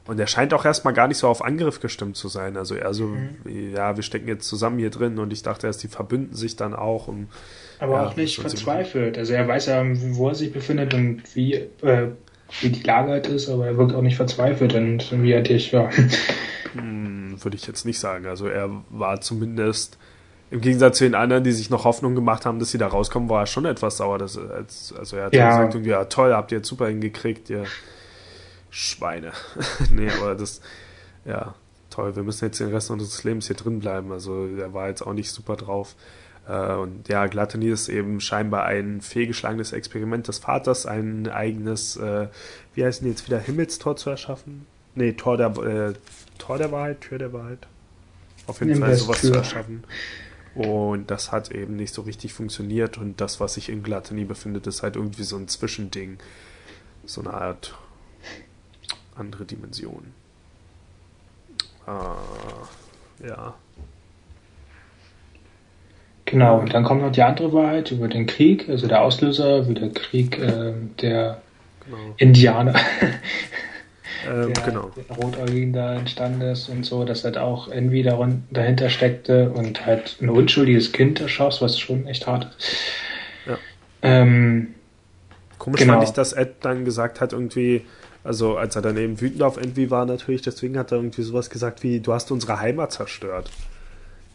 [0.07, 2.55] Und er scheint auch erstmal gar nicht so auf Angriff gestimmt zu sein.
[2.55, 3.73] Also eher so, mhm.
[3.75, 6.73] ja, wir stecken jetzt zusammen hier drin und ich dachte erst, die verbünden sich dann
[6.73, 7.07] auch.
[7.07, 7.27] Und,
[7.79, 9.17] Aber ja, auch nicht verzweifelt.
[9.17, 12.07] Also er weiß ja, wo er sich befindet und wie, äh,
[12.61, 15.73] wie die Lage halt ist, aber er wirkt auch nicht verzweifelt und wie er dich
[15.73, 15.91] war.
[16.73, 18.25] Hm, würde ich jetzt nicht sagen.
[18.27, 19.97] Also er war zumindest
[20.49, 23.29] im Gegensatz zu den anderen, die sich noch Hoffnung gemacht haben, dass sie da rauskommen,
[23.29, 24.17] war er schon etwas sauer.
[24.17, 25.65] Dass, als, also er hat ja.
[25.65, 27.65] gesagt, ja toll, habt ihr jetzt super hingekriegt, ihr
[28.69, 29.31] Schweine.
[29.91, 30.61] nee, aber das,
[31.25, 31.55] ja,
[31.89, 34.11] toll, wir müssen jetzt den Rest unseres Lebens hier drin bleiben.
[34.11, 35.95] Also der war jetzt auch nicht super drauf.
[36.47, 42.27] Äh, und ja, Gluttony ist eben scheinbar ein fehlgeschlagenes Experiment des Vaters, ein eigenes, äh,
[42.73, 44.65] wie heißt denn jetzt wieder, Himmelstor zu erschaffen?
[44.95, 45.93] Nee, Tor der, äh,
[46.37, 47.67] Tor der Wahrheit, Tür der Wahrheit.
[48.47, 49.33] Auf jeden Fall sowas Tür.
[49.33, 49.83] zu erschaffen.
[50.55, 52.97] Und das hat eben nicht so richtig funktioniert.
[52.97, 56.17] Und das, was sich in Gluttony befindet, ist halt irgendwie so ein Zwischending.
[57.05, 57.77] So eine Art
[59.17, 60.13] andere Dimension.
[61.87, 63.55] Äh, ja.
[66.25, 69.73] Genau, und dann kommt noch die andere Wahrheit über den Krieg, also der Auslöser, wie
[69.73, 71.41] der Krieg äh, der
[71.85, 71.97] genau.
[72.17, 72.75] Indianer,
[74.29, 74.91] ähm, der, genau.
[74.93, 78.03] der Rotäugigen da entstanden ist und so, dass halt auch Envy
[78.51, 82.75] dahinter steckte und halt ein unschuldiges Kind erschoss, was schon echt hart ist.
[83.45, 83.57] Ja.
[84.01, 84.75] Ähm,
[85.57, 85.93] Komisch genau.
[85.93, 87.85] fand ich, dass Ed dann gesagt hat, irgendwie,
[88.27, 91.81] also als er daneben wütend auf Envy war natürlich, deswegen hat er irgendwie sowas gesagt
[91.81, 93.49] wie, du hast unsere Heimat zerstört.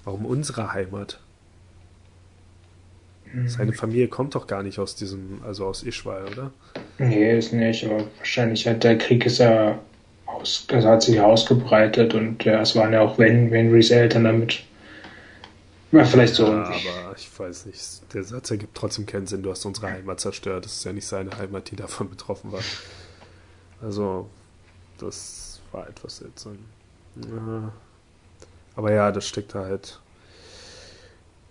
[0.05, 1.21] Warum unsere Heimat?
[3.35, 3.49] Mhm.
[3.49, 6.53] Seine Familie kommt doch gar nicht aus diesem, also aus Ishwal, oder?
[6.97, 9.79] Nee, ist nicht, aber wahrscheinlich hat der Krieg ist ja
[10.25, 14.63] aus, also hat sich ausgebreitet und ja, es waren ja auch Wen, Wenrys Eltern damit.
[15.93, 16.47] Ja, vielleicht so.
[16.47, 20.21] Ja, aber ich weiß nicht, der Satz ergibt trotzdem keinen Sinn, du hast unsere Heimat
[20.21, 20.65] zerstört.
[20.65, 22.63] Das ist ja nicht seine Heimat, die davon betroffen war.
[23.83, 24.29] Also,
[24.99, 26.59] das war etwas seltsam.
[27.17, 27.73] Ja.
[28.77, 30.01] Aber ja, das steckt da halt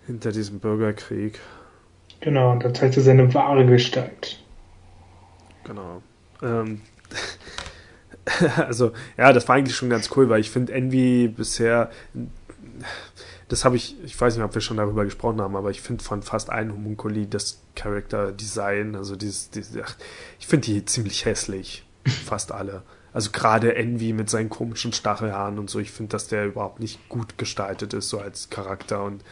[0.07, 1.39] hinter diesem Bürgerkrieg.
[2.21, 4.39] Genau, und da zeigt er seine wahre Gestalt.
[5.63, 6.01] Genau.
[6.41, 6.81] Ähm,
[8.57, 11.91] also, ja, das war eigentlich schon ganz cool, weil ich finde Envy bisher,
[13.49, 16.03] das habe ich, ich weiß nicht, ob wir schon darüber gesprochen haben, aber ich finde
[16.03, 19.77] von fast allen Homunculi das Character Design, also dieses, dieses
[20.39, 21.83] ich finde die ziemlich hässlich.
[22.05, 22.83] Fast alle.
[23.13, 27.09] Also gerade Envy mit seinen komischen Stachelhaaren und so, ich finde, dass der überhaupt nicht
[27.09, 29.03] gut gestaltet ist, so als Charakter.
[29.03, 29.23] Und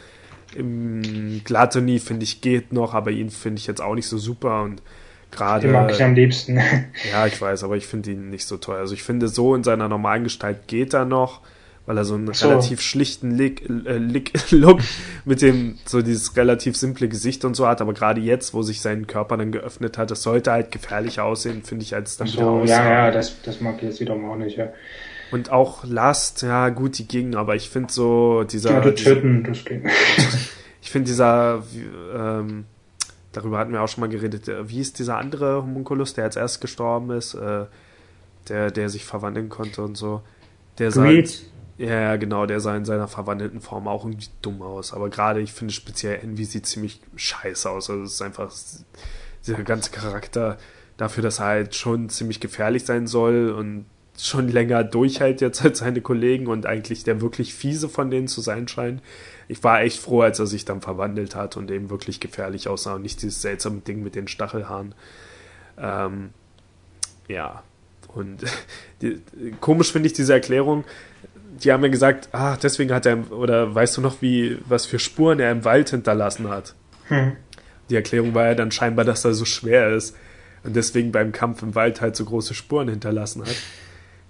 [0.54, 4.62] im Gluttony, finde ich, geht noch, aber ihn finde ich jetzt auch nicht so super
[4.62, 4.82] und
[5.30, 5.62] gerade.
[5.62, 6.60] Den mag ich am liebsten.
[7.10, 8.76] ja, ich weiß, aber ich finde ihn nicht so toll.
[8.76, 11.40] Also ich finde, so in seiner normalen Gestalt geht er noch
[11.86, 12.48] weil er so einen so.
[12.48, 14.80] relativ schlichten Lick, äh, Lick, Look
[15.24, 18.80] mit dem, so dieses relativ simple Gesicht und so hat, aber gerade jetzt, wo sich
[18.80, 22.38] sein Körper dann geöffnet hat, das sollte halt gefährlicher aussehen, finde ich, als dann so,
[22.38, 22.84] wieder aussah.
[22.84, 24.72] Ja, ja, das, das mag ich jetzt wiederum auch nicht, ja.
[25.30, 28.72] Und auch Last, ja, gut, die ging, aber ich finde so dieser.
[28.72, 29.88] Ja, das töten, das ging.
[30.82, 31.62] ich finde dieser,
[32.14, 32.64] ähm,
[33.32, 36.60] darüber hatten wir auch schon mal geredet, wie ist dieser andere Homunculus, der als erst
[36.60, 37.66] gestorben ist, äh,
[38.48, 40.22] der, der sich verwandeln konnte und so.
[40.78, 41.44] Der Greed.
[41.80, 44.92] Ja, genau, der sah in seiner verwandelten Form auch irgendwie dumm aus.
[44.92, 47.88] Aber gerade, ich finde speziell Envy sieht ziemlich scheiße aus.
[47.88, 48.52] Also es ist einfach
[49.46, 50.58] dieser ganze Charakter
[50.98, 53.86] dafür, dass er halt schon ziemlich gefährlich sein soll und
[54.18, 58.42] schon länger durchhält jetzt als seine Kollegen und eigentlich der wirklich fiese von denen zu
[58.42, 59.02] sein scheint.
[59.48, 62.96] Ich war echt froh, als er sich dann verwandelt hat und eben wirklich gefährlich aussah
[62.96, 64.94] und nicht dieses seltsame Ding mit den Stachelhaaren.
[65.78, 66.34] Ähm,
[67.26, 67.62] ja,
[68.14, 68.44] und
[69.00, 69.22] die,
[69.62, 70.84] komisch finde ich diese Erklärung,
[71.62, 74.98] die haben ja gesagt, ah, deswegen hat er, oder weißt du noch, wie, was für
[74.98, 76.74] Spuren er im Wald hinterlassen hat?
[77.08, 77.36] Hm.
[77.88, 80.16] Die Erklärung war ja dann scheinbar, dass er so schwer ist
[80.62, 83.56] und deswegen beim Kampf im Wald halt so große Spuren hinterlassen hat.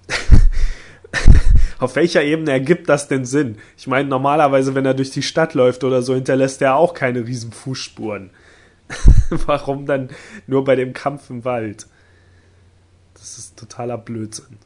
[1.78, 3.57] Auf welcher Ebene ergibt das denn Sinn?
[3.76, 7.26] Ich meine, normalerweise, wenn er durch die Stadt läuft oder so, hinterlässt er auch keine
[7.26, 8.31] riesen Fußspuren.
[9.31, 10.11] Warum dann
[10.47, 11.87] nur bei dem Kampf im Wald?
[13.14, 14.59] Das ist totaler Blödsinn.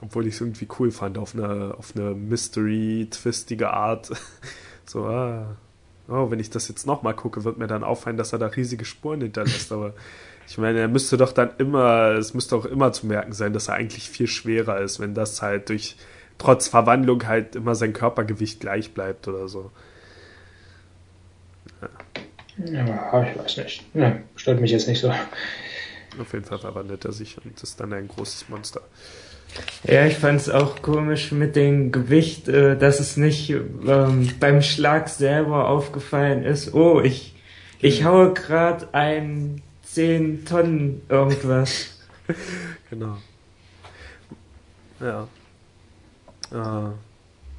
[0.00, 4.10] Obwohl ich es irgendwie cool fand, auf eine, auf eine Mystery-twistige Art.
[4.84, 5.56] so, ah,
[6.08, 8.84] oh, wenn ich das jetzt nochmal gucke, wird mir dann auffallen, dass er da riesige
[8.84, 9.72] Spuren hinterlässt.
[9.72, 9.94] Aber
[10.48, 13.68] ich meine, er müsste doch dann immer, es müsste auch immer zu merken sein, dass
[13.68, 15.96] er eigentlich viel schwerer ist, wenn das halt durch,
[16.38, 19.70] trotz Verwandlung halt immer sein Körpergewicht gleich bleibt oder so.
[22.58, 23.84] Ja, ja ich weiß nicht.
[23.94, 25.12] Ja, stört mich jetzt nicht so.
[26.20, 28.80] Auf jeden Fall verwandelt er sich und ist dann ein großes Monster.
[29.84, 34.62] Ja, ich fand es auch komisch mit dem Gewicht, äh, dass es nicht ähm, beim
[34.62, 36.74] Schlag selber aufgefallen ist.
[36.74, 37.34] Oh, ich,
[37.80, 41.98] ich haue gerade ein 10 Tonnen irgendwas.
[42.90, 43.16] genau.
[45.00, 45.28] Ja.
[46.52, 46.90] Äh,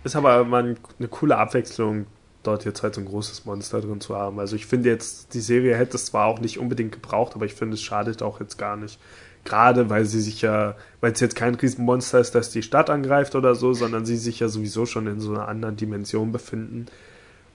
[0.04, 2.08] ist aber mal eine coole Abwechslung,
[2.44, 4.40] dort jetzt halt so ein großes Monster drin zu haben.
[4.40, 7.54] Also ich finde jetzt, die Serie hätte es zwar auch nicht unbedingt gebraucht, aber ich
[7.54, 9.00] finde, es schadet auch jetzt gar nicht.
[9.48, 13.34] Gerade weil sie sich ja, weil es jetzt kein Riesenmonster ist, das die Stadt angreift
[13.34, 16.88] oder so, sondern sie sich ja sowieso schon in so einer anderen Dimension befinden.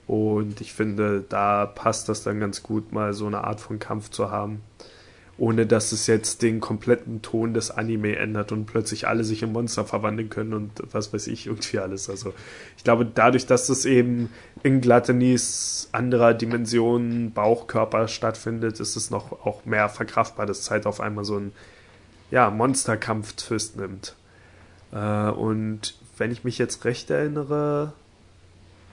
[0.07, 4.09] Und ich finde, da passt das dann ganz gut, mal so eine Art von Kampf
[4.09, 4.61] zu haben
[5.37, 9.51] ohne dass es jetzt den kompletten Ton des Anime ändert und plötzlich alle sich in
[9.51, 12.09] Monster verwandeln können und was weiß ich, irgendwie alles.
[12.09, 12.33] Also
[12.77, 14.29] ich glaube, dadurch, dass es eben
[14.61, 21.01] in Glattenis anderer Dimension Bauchkörper stattfindet, ist es noch auch mehr verkraftbar, dass Zeit auf
[21.01, 21.51] einmal so ein
[22.33, 24.15] ja, Monsterkampf-Twist nimmt.
[24.91, 27.93] Äh, und wenn ich mich jetzt recht erinnere,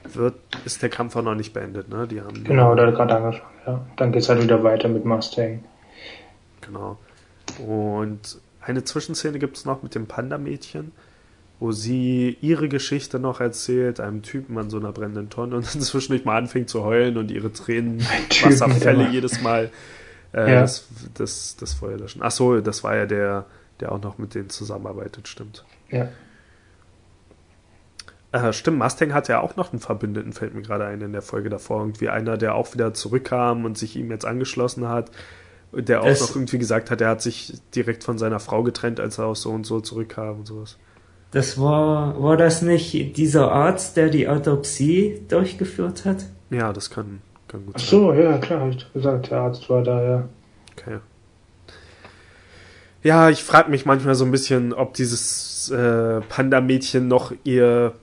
[0.04, 0.34] wird,
[0.66, 2.06] ist der Kampf auch noch nicht beendet, ne?
[2.06, 3.80] Die haben genau, da hat gerade angefangen, ja.
[3.96, 5.64] Dann geht es halt wieder weiter mit Mustang.
[6.60, 6.98] Genau.
[7.66, 10.92] Und eine Zwischenszene gibt es noch mit dem Panda-Mädchen,
[11.60, 15.80] wo sie ihre Geschichte noch erzählt, einem Typen an so einer brennenden Tonne und dann
[15.80, 18.02] zwischendurch mal anfängt zu heulen und ihre Tränen
[18.42, 19.70] Wasserfälle jedes Mal
[20.32, 20.60] äh, ja.
[20.60, 22.22] das, das, das Feuer löschen.
[22.22, 23.46] Achso, das war ja der,
[23.80, 25.64] der auch noch mit denen zusammenarbeitet, stimmt.
[25.90, 26.08] Ja.
[28.32, 31.22] Äh, stimmt, Mustang hat ja auch noch einen Verbündeten, fällt mir gerade ein in der
[31.22, 31.80] Folge davor.
[31.80, 35.10] Irgendwie einer, der auch wieder zurückkam und sich ihm jetzt angeschlossen hat.
[35.72, 38.98] Der auch es, noch irgendwie gesagt hat, er hat sich direkt von seiner Frau getrennt,
[38.98, 40.78] als er aus so und so zurückkam und sowas.
[41.30, 46.24] Das war, war das nicht dieser Arzt, der die Autopsie durchgeführt hat?
[46.50, 48.22] Ja, das kann, kann gut Ach so, sein.
[48.22, 50.28] ja, klar, habe ich gesagt, der Arzt war da, ja.
[50.76, 50.98] Okay.
[53.02, 57.94] Ja, ich frage mich manchmal so ein bisschen, ob dieses äh, Panda-Mädchen noch ihr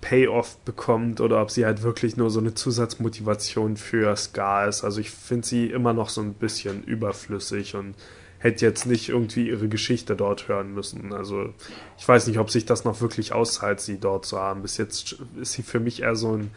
[0.00, 4.84] Payoff bekommt oder ob sie halt wirklich nur so eine Zusatzmotivation für Scar ist.
[4.84, 7.94] Also ich finde sie immer noch so ein bisschen überflüssig und
[8.38, 11.14] hätte jetzt nicht irgendwie ihre Geschichte dort hören müssen.
[11.14, 11.54] Also
[11.96, 14.60] ich weiß nicht, ob sich das noch wirklich auszahlt, sie dort zu haben.
[14.60, 16.50] Bis jetzt ist sie für mich eher so ein,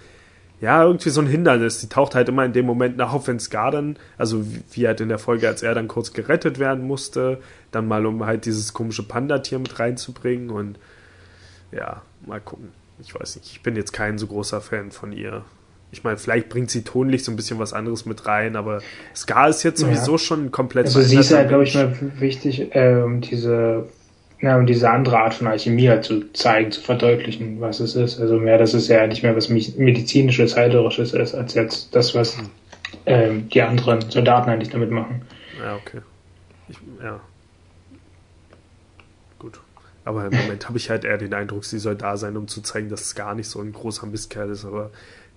[0.60, 1.80] ja, irgendwie so ein Hindernis.
[1.80, 5.01] Die taucht halt immer in dem Moment nach auf, wenn Scar dann, also wie halt
[5.01, 7.39] in der Folge, als er dann kurz gerettet werden musste,
[7.72, 10.80] dann mal um halt dieses komische Panda-Tier mit reinzubringen und
[11.72, 15.43] ja, mal gucken ich weiß nicht, ich bin jetzt kein so großer Fan von ihr.
[15.91, 18.82] Ich meine, vielleicht bringt sie tonlich so ein bisschen was anderes mit rein, aber
[19.16, 20.18] Ska ist jetzt sowieso ja.
[20.18, 20.88] schon komplett.
[20.88, 23.88] Also sie ist ja, glaube ich, mal wichtig, äh, um diese,
[24.42, 28.20] ja, um diese andere Art von Alchemie halt zu zeigen, zu verdeutlichen, was es ist.
[28.20, 32.38] Also mehr, dass es ja nicht mehr was medizinisches, heilerisches ist, als jetzt das, was
[32.38, 32.50] hm.
[33.06, 35.24] ähm, die anderen Soldaten eigentlich damit machen.
[35.60, 36.02] Ja, okay.
[36.70, 37.20] Ich, ja,
[40.08, 42.62] aber im Moment habe ich halt eher den Eindruck, sie soll da sein, um zu
[42.62, 44.64] zeigen, dass es gar nicht so ein großer Mistkerl ist.
[44.64, 44.90] Aber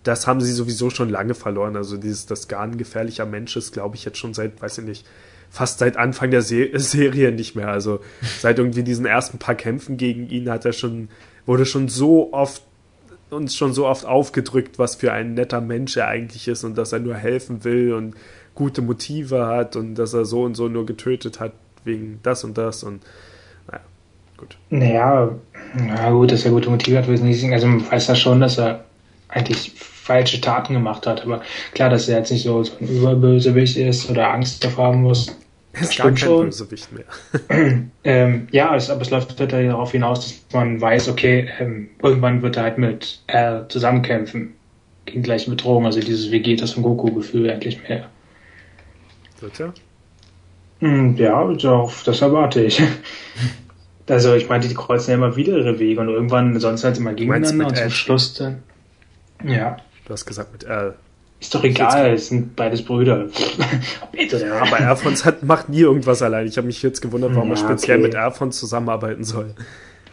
[0.05, 1.75] das haben sie sowieso schon lange verloren.
[1.75, 4.85] Also dieses, dass gar ein gefährlicher Mensch ist, glaube ich jetzt schon seit, weiß ich
[4.85, 5.07] nicht,
[5.51, 7.69] fast seit Anfang der Se Serie nicht mehr.
[7.69, 8.01] Also
[8.39, 11.09] seit irgendwie diesen ersten paar Kämpfen gegen ihn hat er schon,
[11.47, 12.63] wurde schon so oft
[13.31, 16.93] uns schon so oft aufgedrückt, was für ein netter Mensch er eigentlich ist und dass
[16.93, 18.17] er nur helfen will und
[18.57, 21.53] gute Motive hat und dass er so und so nur getötet hat
[21.85, 23.03] wegen das und das und
[24.41, 24.57] gut.
[24.71, 25.31] Naja,
[25.75, 27.53] na gut, dass er gute Motive hat, ich nicht.
[27.53, 28.85] Also man weiß ja schon, dass er
[29.29, 31.23] eigentlich falsche Taten gemacht hat.
[31.23, 31.43] Aber
[31.73, 35.37] klar, dass er jetzt nicht so, so ein Überbösewicht ist oder Angst davor haben muss.
[35.73, 36.47] Ist gar kein schon.
[36.47, 37.05] Bösewicht mehr.
[38.05, 42.43] ähm, ja, es, aber es läuft halt darauf hinaus, dass man weiß, okay, ähm, irgendwann
[42.43, 44.55] wird er halt mit R zusammenkämpfen.
[45.07, 48.09] Gegen gleiche Bedrohung, also dieses Vegetas von Goku-Gefühl endlich mehr.
[49.41, 49.75] Wird er?
[50.81, 52.83] Hm, ja, das erwarte ich.
[54.09, 57.13] Also ich meinte, die kreuzen ja immer wieder ihre Wege und irgendwann, sonst halt immer
[57.15, 58.61] gegeneinander und zum Schluss dann.
[59.45, 59.77] Ja.
[60.05, 60.97] Du hast gesagt mit R.
[61.41, 63.29] Ist doch egal, es sind beides Brüder.
[64.13, 64.39] Bitte.
[64.45, 66.47] Ja, aber Erfons hat, macht nie irgendwas allein.
[66.47, 68.09] Ich habe mich jetzt gewundert, warum ja, er speziell okay.
[68.09, 69.55] mit Erfons zusammenarbeiten soll.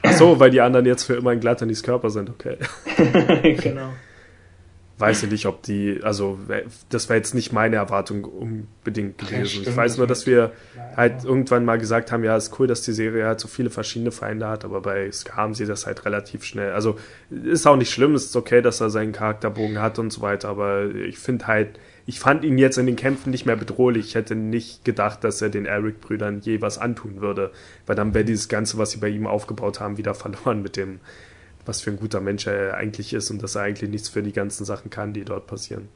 [0.04, 2.58] Ach so, weil die anderen jetzt für immer in Glatternis Körper sind, okay.
[3.62, 3.90] genau
[5.00, 6.40] weiß ich nicht, ob die, also
[6.90, 9.64] das wäre jetzt nicht meine Erwartung unbedingt gewesen.
[9.64, 10.52] Ja, ich weiß nur, dass wir
[10.96, 14.12] halt irgendwann mal gesagt haben, ja, ist cool, dass die Serie halt so viele verschiedene
[14.12, 16.72] Feinde hat, aber bei Ska haben sie das halt relativ schnell.
[16.72, 16.98] Also
[17.30, 20.90] ist auch nicht schlimm, ist okay, dass er seinen Charakterbogen hat und so weiter, aber
[20.90, 24.08] ich finde halt, ich fand ihn jetzt in den Kämpfen nicht mehr bedrohlich.
[24.08, 27.52] Ich hätte nicht gedacht, dass er den Eric-Brüdern je was antun würde,
[27.86, 31.02] weil dann wäre dieses Ganze, was sie bei ihm aufgebaut haben, wieder verloren mit dem
[31.68, 34.34] was für ein guter Mensch er eigentlich ist und dass er eigentlich nichts für die
[34.34, 35.90] ganzen Sachen kann, die dort passieren.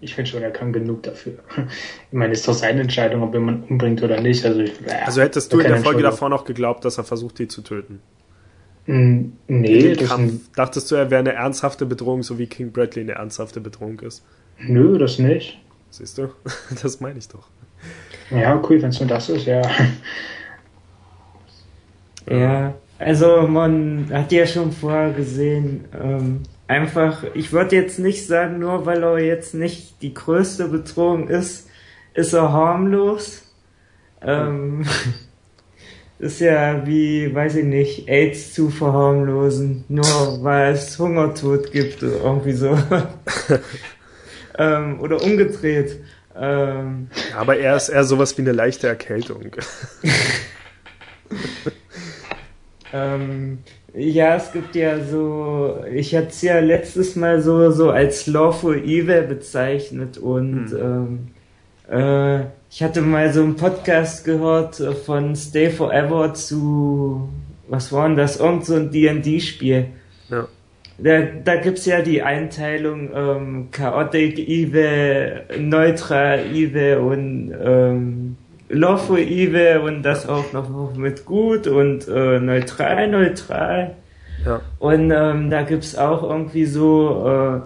[0.00, 1.34] ich finde schon, er kann genug dafür.
[2.10, 4.44] Ich meine, es ist doch seine Entscheidung, ob jemand umbringt oder nicht.
[4.44, 4.72] Also, ich,
[5.04, 8.00] also hättest du in der Folge davor noch geglaubt, dass er versucht, die zu töten?
[8.86, 13.12] Nee, das Kampf, dachtest du, er wäre eine ernsthafte Bedrohung, so wie King Bradley eine
[13.12, 14.24] ernsthafte Bedrohung ist?
[14.58, 15.60] Nö, das nicht.
[15.90, 16.28] Siehst du?
[16.82, 17.48] Das meine ich doch.
[18.30, 19.62] Ja, cool, wenn es nur das ist, ja.
[22.28, 28.58] Ja, also man hat ja schon vorher gesehen, ähm, einfach, ich würde jetzt nicht sagen,
[28.58, 31.68] nur weil er jetzt nicht die größte Bedrohung ist,
[32.14, 33.42] ist er harmlos.
[34.22, 34.84] Ähm,
[36.18, 42.22] ist ja wie, weiß ich nicht, AIDS zu verharmlosen, nur weil es Hungertod gibt oder
[42.22, 42.78] irgendwie so.
[44.58, 46.00] ähm, oder umgedreht.
[46.34, 49.42] Ähm, Aber er ist eher sowas wie eine leichte Erkältung.
[52.96, 53.58] ähm,
[53.94, 58.78] ja, es gibt ja so, ich hatte es ja letztes Mal so, so als Lawful
[58.78, 61.28] Evil bezeichnet und hm.
[61.90, 67.28] ähm, äh, ich hatte mal so einen Podcast gehört von Stay Forever zu,
[67.68, 68.38] was war denn das?
[68.38, 69.86] Irgend so ein D&D-Spiel.
[70.28, 70.48] Ja.
[70.98, 78.25] Da, da gibt's ja die Einteilung ähm, Chaotic Evil, Neutral Evil und ähm,
[78.68, 83.94] Lawful Evil und das auch noch mit gut und äh, neutral, neutral.
[84.44, 84.60] Ja.
[84.78, 87.64] Und ähm, da gibt's auch irgendwie so,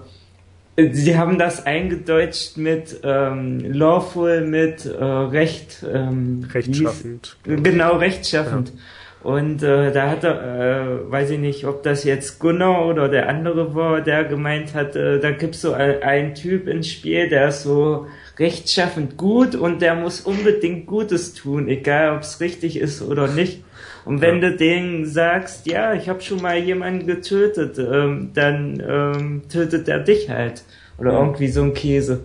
[0.77, 5.85] äh, sie haben das eingedeutscht mit ähm, Lawful, mit äh, Recht.
[5.91, 7.37] Ähm, rechtschaffend.
[7.45, 8.69] Genau, rechtschaffend.
[8.69, 8.75] Ja.
[9.23, 13.29] Und äh, da hat er, äh, weiß ich nicht, ob das jetzt Gunnar oder der
[13.29, 17.49] andere war, der gemeint hat, äh, da gibt's so ein, einen Typ ins Spiel, der
[17.49, 18.07] ist so
[18.39, 23.63] rechtschaffend gut und der muss unbedingt Gutes tun, egal ob es richtig ist oder nicht.
[24.07, 24.49] Und wenn ja.
[24.49, 29.99] du denen sagst, ja, ich habe schon mal jemanden getötet, ähm, dann ähm, tötet er
[29.99, 30.63] dich halt.
[30.97, 31.21] Oder ja.
[31.21, 32.21] irgendwie so ein Käse.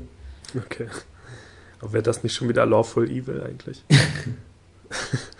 [0.56, 0.88] Okay.
[1.82, 3.84] Aber wäre das nicht schon wieder Lawful Evil eigentlich?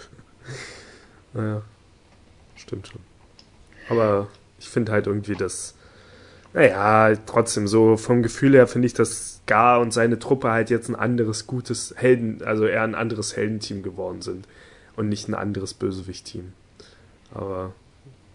[1.36, 1.62] Naja,
[2.56, 3.02] stimmt schon.
[3.90, 4.28] Aber
[4.58, 5.76] ich finde halt irgendwie das,
[6.54, 10.90] naja, trotzdem so vom Gefühl her finde ich, dass Gar und seine Truppe halt jetzt
[10.90, 14.48] ein anderes gutes Helden, also eher ein anderes Heldenteam geworden sind
[14.96, 16.54] und nicht ein anderes Bösewicht-Team.
[17.34, 17.74] Aber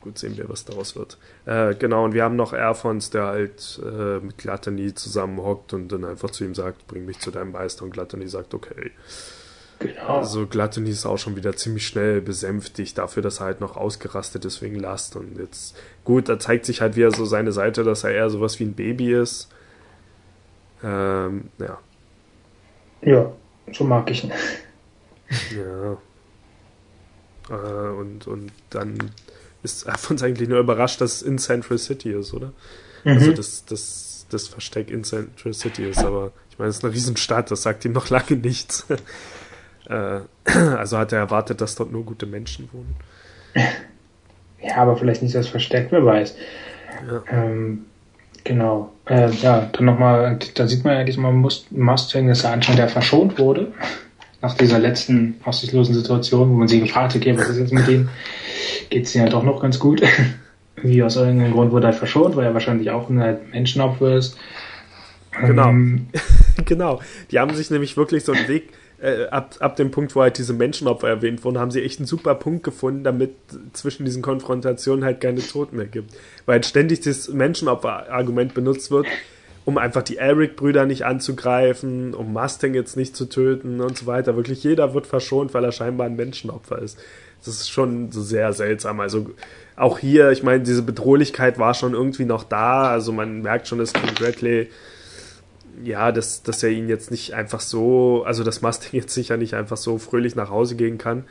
[0.03, 1.19] gut sehen wir, was daraus wird.
[1.47, 6.05] Äh, genau, und wir haben noch Erfons, der halt äh, mit Glattany zusammenhockt und dann
[6.05, 8.93] einfach zu ihm sagt, bring mich zu deinem Meister und Glattany sagt, okay.
[9.81, 10.19] Genau.
[10.19, 14.45] Also Gluttony ist auch schon wieder ziemlich schnell besänftigt dafür, dass er halt noch ausgerastet
[14.45, 15.17] ist wegen Last.
[15.17, 15.75] Und jetzt,
[16.05, 18.75] gut, da zeigt sich halt wieder so seine Seite, dass er eher sowas wie ein
[18.75, 19.49] Baby ist.
[20.85, 21.79] Ähm, ja.
[23.01, 23.33] Ja,
[23.73, 24.33] so mag ich ihn.
[25.57, 25.97] Ja.
[27.49, 28.99] Äh, und, und dann
[29.63, 32.53] ist Alphonse eigentlich nur überrascht, dass es in Central City ist, oder?
[33.05, 33.13] Mhm.
[33.13, 36.93] Also das, das, das Versteck in Central City ist, aber ich meine, es ist eine
[36.93, 38.87] Riesenstadt, das sagt ihm noch lange nichts.
[39.91, 40.21] Äh,
[40.77, 42.97] also hat er erwartet, dass dort nur gute Menschen wohnen.
[44.63, 46.37] Ja, aber vielleicht nicht das Versteck, wer weiß.
[47.11, 47.23] Ja.
[47.31, 47.87] Ähm,
[48.45, 48.93] genau.
[49.07, 53.39] Äh, ja, dann nochmal, da sieht man ja diesmal Mustang, dass er anscheinend ja verschont
[53.39, 53.73] wurde.
[54.43, 57.89] Nach dieser letzten aussichtslosen Situation, wo man sich gefragt hat, okay, was ist jetzt mit
[57.89, 58.11] ihm?
[58.91, 60.03] Geht es ja doch noch ganz gut.
[60.83, 64.37] Wie aus irgendeinem Grund wurde er verschont, weil er wahrscheinlich auch ein Menschenopfer ist.
[65.41, 65.69] Genau.
[65.69, 66.09] Ähm,
[66.67, 67.01] genau.
[67.31, 70.39] Die haben sich nämlich wirklich so einen Weg äh, ab, ab dem Punkt, wo halt
[70.39, 73.35] diese Menschenopfer erwähnt wurden, haben sie echt einen super Punkt gefunden, damit
[73.73, 76.13] zwischen diesen Konfrontationen halt keine Toten mehr gibt.
[76.47, 79.07] Weil halt ständig das Menschenopfer-Argument benutzt wird,
[79.65, 84.37] um einfach die Eric-Brüder nicht anzugreifen, um Mustang jetzt nicht zu töten und so weiter.
[84.37, 86.99] Wirklich jeder wird verschont, weil er scheinbar ein Menschenopfer ist.
[87.45, 89.01] Das ist schon so sehr seltsam.
[89.01, 89.31] Also
[89.77, 92.91] auch hier, ich meine, diese Bedrohlichkeit war schon irgendwie noch da.
[92.91, 94.69] Also man merkt schon, dass King Bradley
[95.85, 99.55] ja, dass, dass er ihn jetzt nicht einfach so, also dass Mustang jetzt sicher nicht
[99.55, 101.25] einfach so fröhlich nach Hause gehen kann.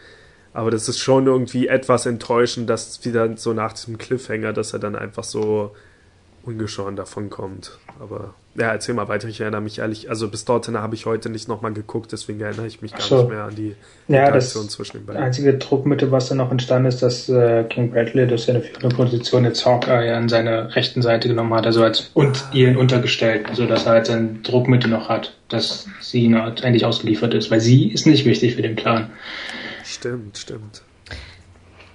[0.53, 4.79] Aber das ist schon irgendwie etwas enttäuschend, dass wieder so nach diesem Cliffhanger, dass er
[4.79, 5.75] dann einfach so
[6.43, 7.77] ungeschoren davon kommt.
[7.99, 9.27] Aber ja, erzähl mal weiter.
[9.27, 12.67] Ich erinnere mich ehrlich, also bis dorthin habe ich heute nicht nochmal geguckt, deswegen erinnere
[12.67, 13.21] ich mich gar so.
[13.21, 13.75] nicht mehr an die
[14.07, 15.21] ja, Interaktion das zwischen den beiden.
[15.21, 19.45] einzige Druckmittel, was dann noch entstanden ist, dass äh, King Bradley durch seine führende Position
[19.45, 23.85] jetzt Hawkeye an seine rechten Seite genommen hat, also als und ihr untergestellt, also dass
[23.85, 27.91] er halt sein Druckmittel noch hat, dass sie ihn halt endlich ausgeliefert ist, weil sie
[27.91, 29.09] ist nicht wichtig für den Plan.
[29.83, 30.81] Stimmt, stimmt.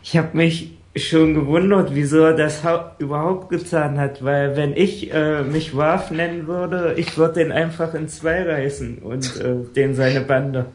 [0.02, 2.62] Ich habe mich schon gewundert, wieso er das
[2.98, 7.94] überhaupt getan hat, weil wenn ich äh, mich Warf nennen würde, ich würde den einfach
[7.94, 10.66] in zwei reißen und äh, den seine Bande.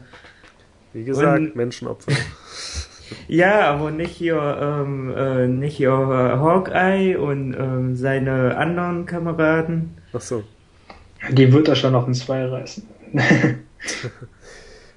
[0.92, 2.12] Wie gesagt, und, Menschenopfer.
[3.28, 9.96] ja, aber nicht hier, ähm, äh, nicht hier äh, Hawkeye und ähm, seine anderen Kameraden.
[10.12, 10.42] Ach so.
[11.30, 12.86] Die wird er schon noch in zwei reißen.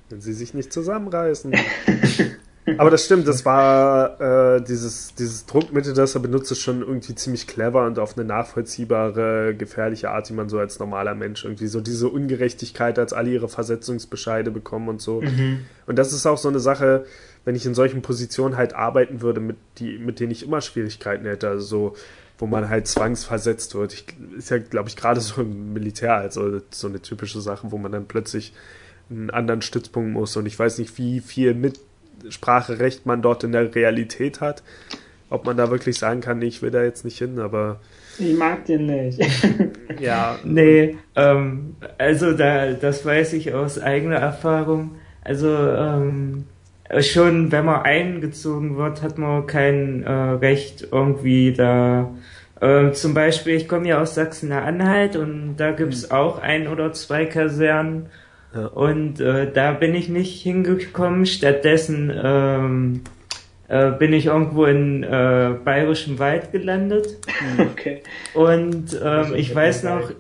[0.10, 1.54] Wenn sie sich nicht zusammenreißen.
[2.78, 7.14] Aber das stimmt, das war äh, dieses, dieses Druckmittel, das er benutzt, ist schon irgendwie
[7.14, 11.68] ziemlich clever und auf eine nachvollziehbare, gefährliche Art, die man so als normaler Mensch irgendwie
[11.68, 15.22] so diese Ungerechtigkeit, als alle ihre Versetzungsbescheide bekommen und so.
[15.22, 15.66] Mhm.
[15.88, 17.06] Und das ist auch so eine Sache,
[17.44, 21.26] wenn ich in solchen Positionen halt arbeiten würde, mit, die, mit denen ich immer Schwierigkeiten
[21.26, 21.96] hätte, also so,
[22.38, 23.94] wo man halt zwangsversetzt wird.
[23.94, 24.06] Ich,
[24.38, 27.92] ist ja, glaube ich, gerade so im Militär also so eine typische Sache, wo man
[27.92, 28.54] dann plötzlich
[29.10, 31.80] einen anderen Stützpunkt muss und ich weiß nicht, wie viel mit
[32.30, 34.64] Spracherecht man dort in der Realität hat.
[35.30, 37.80] Ob man da wirklich sagen kann, ich will da jetzt nicht hin, aber.
[38.20, 39.20] Ich mag den nicht.
[40.00, 40.38] ja.
[40.44, 44.92] Nee, ähm, also da, das weiß ich aus eigener Erfahrung.
[45.24, 46.46] Also ähm,
[47.00, 52.12] schon, wenn man eingezogen wird, hat man kein äh, Recht irgendwie da.
[52.62, 56.16] Ähm, zum Beispiel, ich komme ja aus Sachsen-Anhalt und da gibt's mhm.
[56.16, 58.08] auch ein oder zwei Kasernen
[58.60, 61.26] und äh, da bin ich nicht hingekommen.
[61.26, 63.02] Stattdessen ähm,
[63.68, 67.08] äh, bin ich irgendwo in äh, bayerischem Wald gelandet.
[67.58, 68.04] Okay.
[68.34, 70.12] Und ähm, also, ich weiß noch,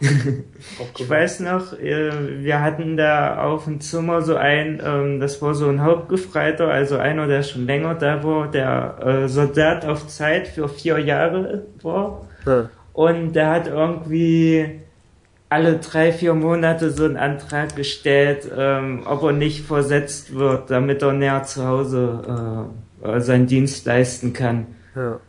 [0.00, 5.54] ich weiß noch, äh, wir hatten da auf dem Zimmer so ein, ähm, das war
[5.54, 10.48] so ein Hauptgefreiter, also einer, der schon länger da war, der äh, Soldat auf Zeit
[10.48, 12.26] für vier Jahre war.
[12.46, 12.70] Ja.
[12.92, 14.80] Und der hat irgendwie
[15.54, 21.00] alle drei, vier Monate so einen Antrag gestellt, ähm, ob er nicht versetzt wird, damit
[21.00, 22.68] er näher zu Hause
[23.04, 24.66] äh, seinen Dienst leisten kann.
[24.96, 25.20] Ja.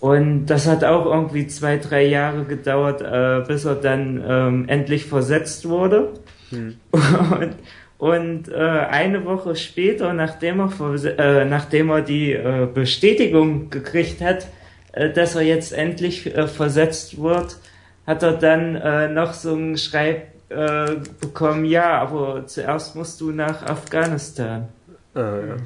[0.00, 5.04] Und das hat auch irgendwie zwei, drei Jahre gedauert, äh, bis er dann ähm, endlich
[5.04, 6.14] versetzt wurde.
[6.48, 6.76] Hm.
[6.90, 7.56] Und,
[7.98, 10.70] und äh, eine Woche später, nachdem er,
[11.18, 14.46] äh, nachdem er die äh, Bestätigung gekriegt hat,
[14.92, 17.58] äh, dass er jetzt endlich äh, versetzt wird,
[18.06, 23.30] hat er dann äh, noch so ein Schreib äh, bekommen, ja, aber zuerst musst du
[23.30, 24.68] nach Afghanistan.
[25.14, 25.56] Ah, ja.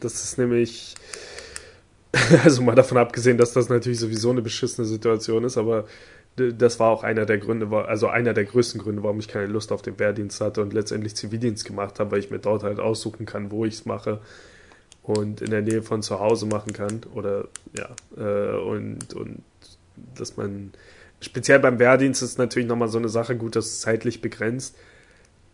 [0.00, 0.94] Das ist nämlich,
[2.44, 5.84] also mal davon abgesehen, dass das natürlich sowieso eine beschissene Situation ist, aber
[6.36, 9.70] das war auch einer der Gründe, also einer der größten Gründe, warum ich keine Lust
[9.70, 13.26] auf den Wehrdienst hatte und letztendlich Zivildienst gemacht habe, weil ich mir dort halt aussuchen
[13.26, 14.20] kann, wo ich es mache
[15.02, 19.42] und in der Nähe von zu Hause machen kann oder ja äh, und und
[20.14, 20.72] dass man
[21.20, 24.76] speziell beim Wehrdienst ist natürlich nochmal so eine Sache, gut, das ist zeitlich begrenzt.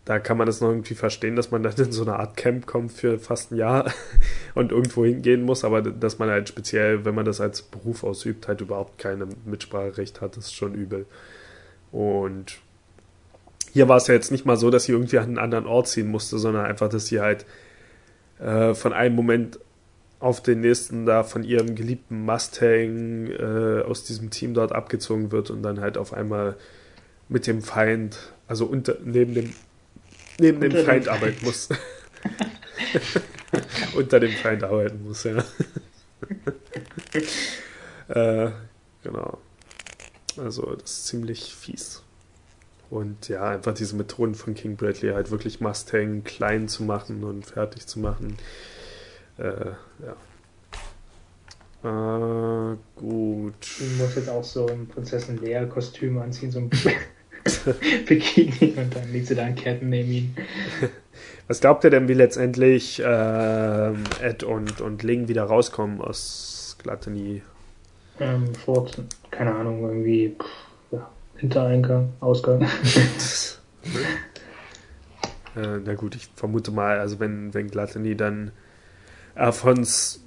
[0.04, 2.66] Da kann man das noch irgendwie verstehen, dass man dann in so eine Art Camp
[2.66, 3.92] kommt für fast ein Jahr
[4.54, 8.48] und irgendwo hingehen muss, aber dass man halt speziell, wenn man das als Beruf ausübt,
[8.48, 11.04] halt überhaupt keine Mitspracherecht hat, ist schon übel.
[11.92, 12.58] Und
[13.72, 15.88] hier war es ja jetzt nicht mal so, dass sie irgendwie an einen anderen Ort
[15.88, 17.44] ziehen musste, sondern einfach, dass sie halt
[18.40, 19.58] äh, von einem Moment
[20.20, 25.50] auf den nächsten da von ihrem geliebten Mustang äh, aus diesem Team dort abgezogen wird
[25.50, 26.56] und dann halt auf einmal
[27.28, 29.54] mit dem Feind, also unter, neben dem,
[30.40, 31.68] neben dem Feind dem arbeiten muss.
[33.94, 35.44] unter dem Feind arbeiten muss, ja.
[38.08, 38.50] äh,
[39.04, 39.38] genau.
[40.36, 42.02] Also, das ist ziemlich fies.
[42.90, 47.44] Und ja, einfach diese Methoden von King Bradley halt wirklich Mustang klein zu machen und
[47.44, 48.38] fertig zu machen
[49.38, 49.72] äh,
[50.04, 50.16] ja.
[51.84, 53.54] Äh, gut.
[53.78, 56.70] Du musst jetzt auch so ein Prinzessin Lea-Kostüm anziehen, so ein
[58.06, 60.36] Bikini und dann liegt sie da an Ketten neben ihn.
[61.48, 67.42] Was glaubt ihr denn, wie letztendlich äh, Ed und, und Ling wieder rauskommen aus Gluttony?
[68.20, 69.00] Ähm, Fort,
[69.30, 70.36] keine Ahnung, irgendwie
[70.90, 72.62] ja, Hintereingang, Ausgang.
[75.56, 78.50] äh, na gut, ich vermute mal, also wenn, wenn Gluttony dann
[79.38, 80.24] Alphons,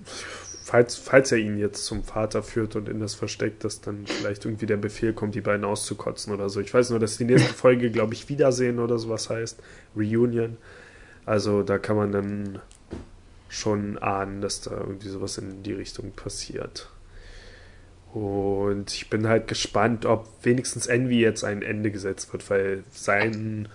[0.63, 4.45] falls, falls er ihn jetzt zum Vater führt und in das Versteck, dass dann vielleicht
[4.45, 6.61] irgendwie der Befehl kommt, die beiden auszukotzen oder so.
[6.61, 9.61] Ich weiß nur, dass die nächste Folge, glaube ich, Wiedersehen oder sowas heißt.
[9.95, 10.57] Reunion.
[11.25, 12.59] Also da kann man dann
[13.49, 16.89] schon ahnen, dass da irgendwie sowas in die Richtung passiert.
[18.13, 23.67] Und ich bin halt gespannt, ob wenigstens Envy jetzt ein Ende gesetzt wird, weil sein,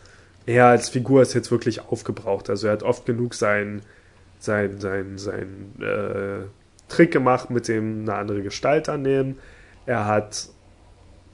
[0.47, 2.49] er als Figur ist jetzt wirklich aufgebraucht.
[2.49, 3.83] Also er hat oft genug sein
[4.47, 6.47] sein, sein, sein äh,
[6.89, 9.39] Trick gemacht, mit dem eine andere Gestalt annehmen.
[9.85, 10.49] Er hat,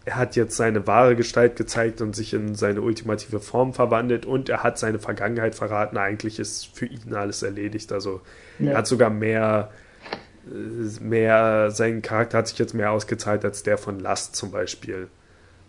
[0.05, 4.49] er hat jetzt seine wahre Gestalt gezeigt und sich in seine ultimative Form verwandelt und
[4.49, 5.97] er hat seine Vergangenheit verraten.
[5.97, 7.93] Eigentlich ist für ihn alles erledigt.
[7.93, 8.21] Also
[8.59, 8.73] ja.
[8.73, 9.71] er hat sogar mehr,
[10.47, 15.09] äh, mehr, sein Charakter hat sich jetzt mehr ausgezahlt als der von Last zum Beispiel.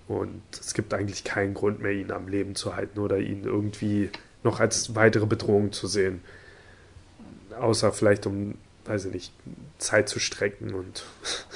[0.08, 4.10] Und es gibt eigentlich keinen Grund mehr, ihn am Leben zu halten oder ihn irgendwie
[4.44, 6.22] noch als weitere Bedrohung zu sehen
[7.60, 8.56] außer vielleicht um,
[8.86, 9.34] weiß ich nicht,
[9.78, 11.04] Zeit zu strecken und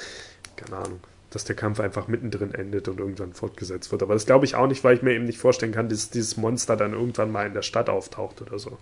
[0.56, 1.00] keine Ahnung.
[1.30, 4.02] dass der Kampf einfach mittendrin endet und irgendwann fortgesetzt wird.
[4.02, 6.36] Aber das glaube ich auch nicht, weil ich mir eben nicht vorstellen kann, dass dieses
[6.36, 8.78] Monster dann irgendwann mal in der Stadt auftaucht oder so.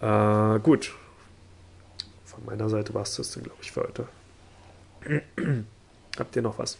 [0.00, 0.94] Äh, gut.
[2.24, 4.06] Von meiner Seite war es das dann, glaube ich, für heute.
[6.18, 6.78] Habt ihr noch was?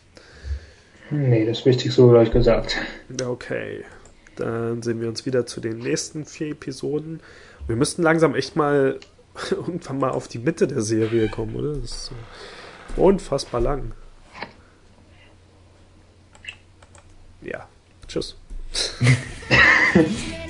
[1.11, 2.77] Nee, das Wichtigste wurde euch gesagt.
[3.23, 3.85] Okay.
[4.37, 7.21] Dann sehen wir uns wieder zu den nächsten vier Episoden.
[7.67, 8.99] Wir müssten langsam echt mal
[9.51, 11.75] irgendwann mal auf die Mitte der Serie kommen, oder?
[11.75, 13.93] Das ist so unfassbar lang.
[17.43, 17.69] Ja.
[18.07, 18.37] Tschüss.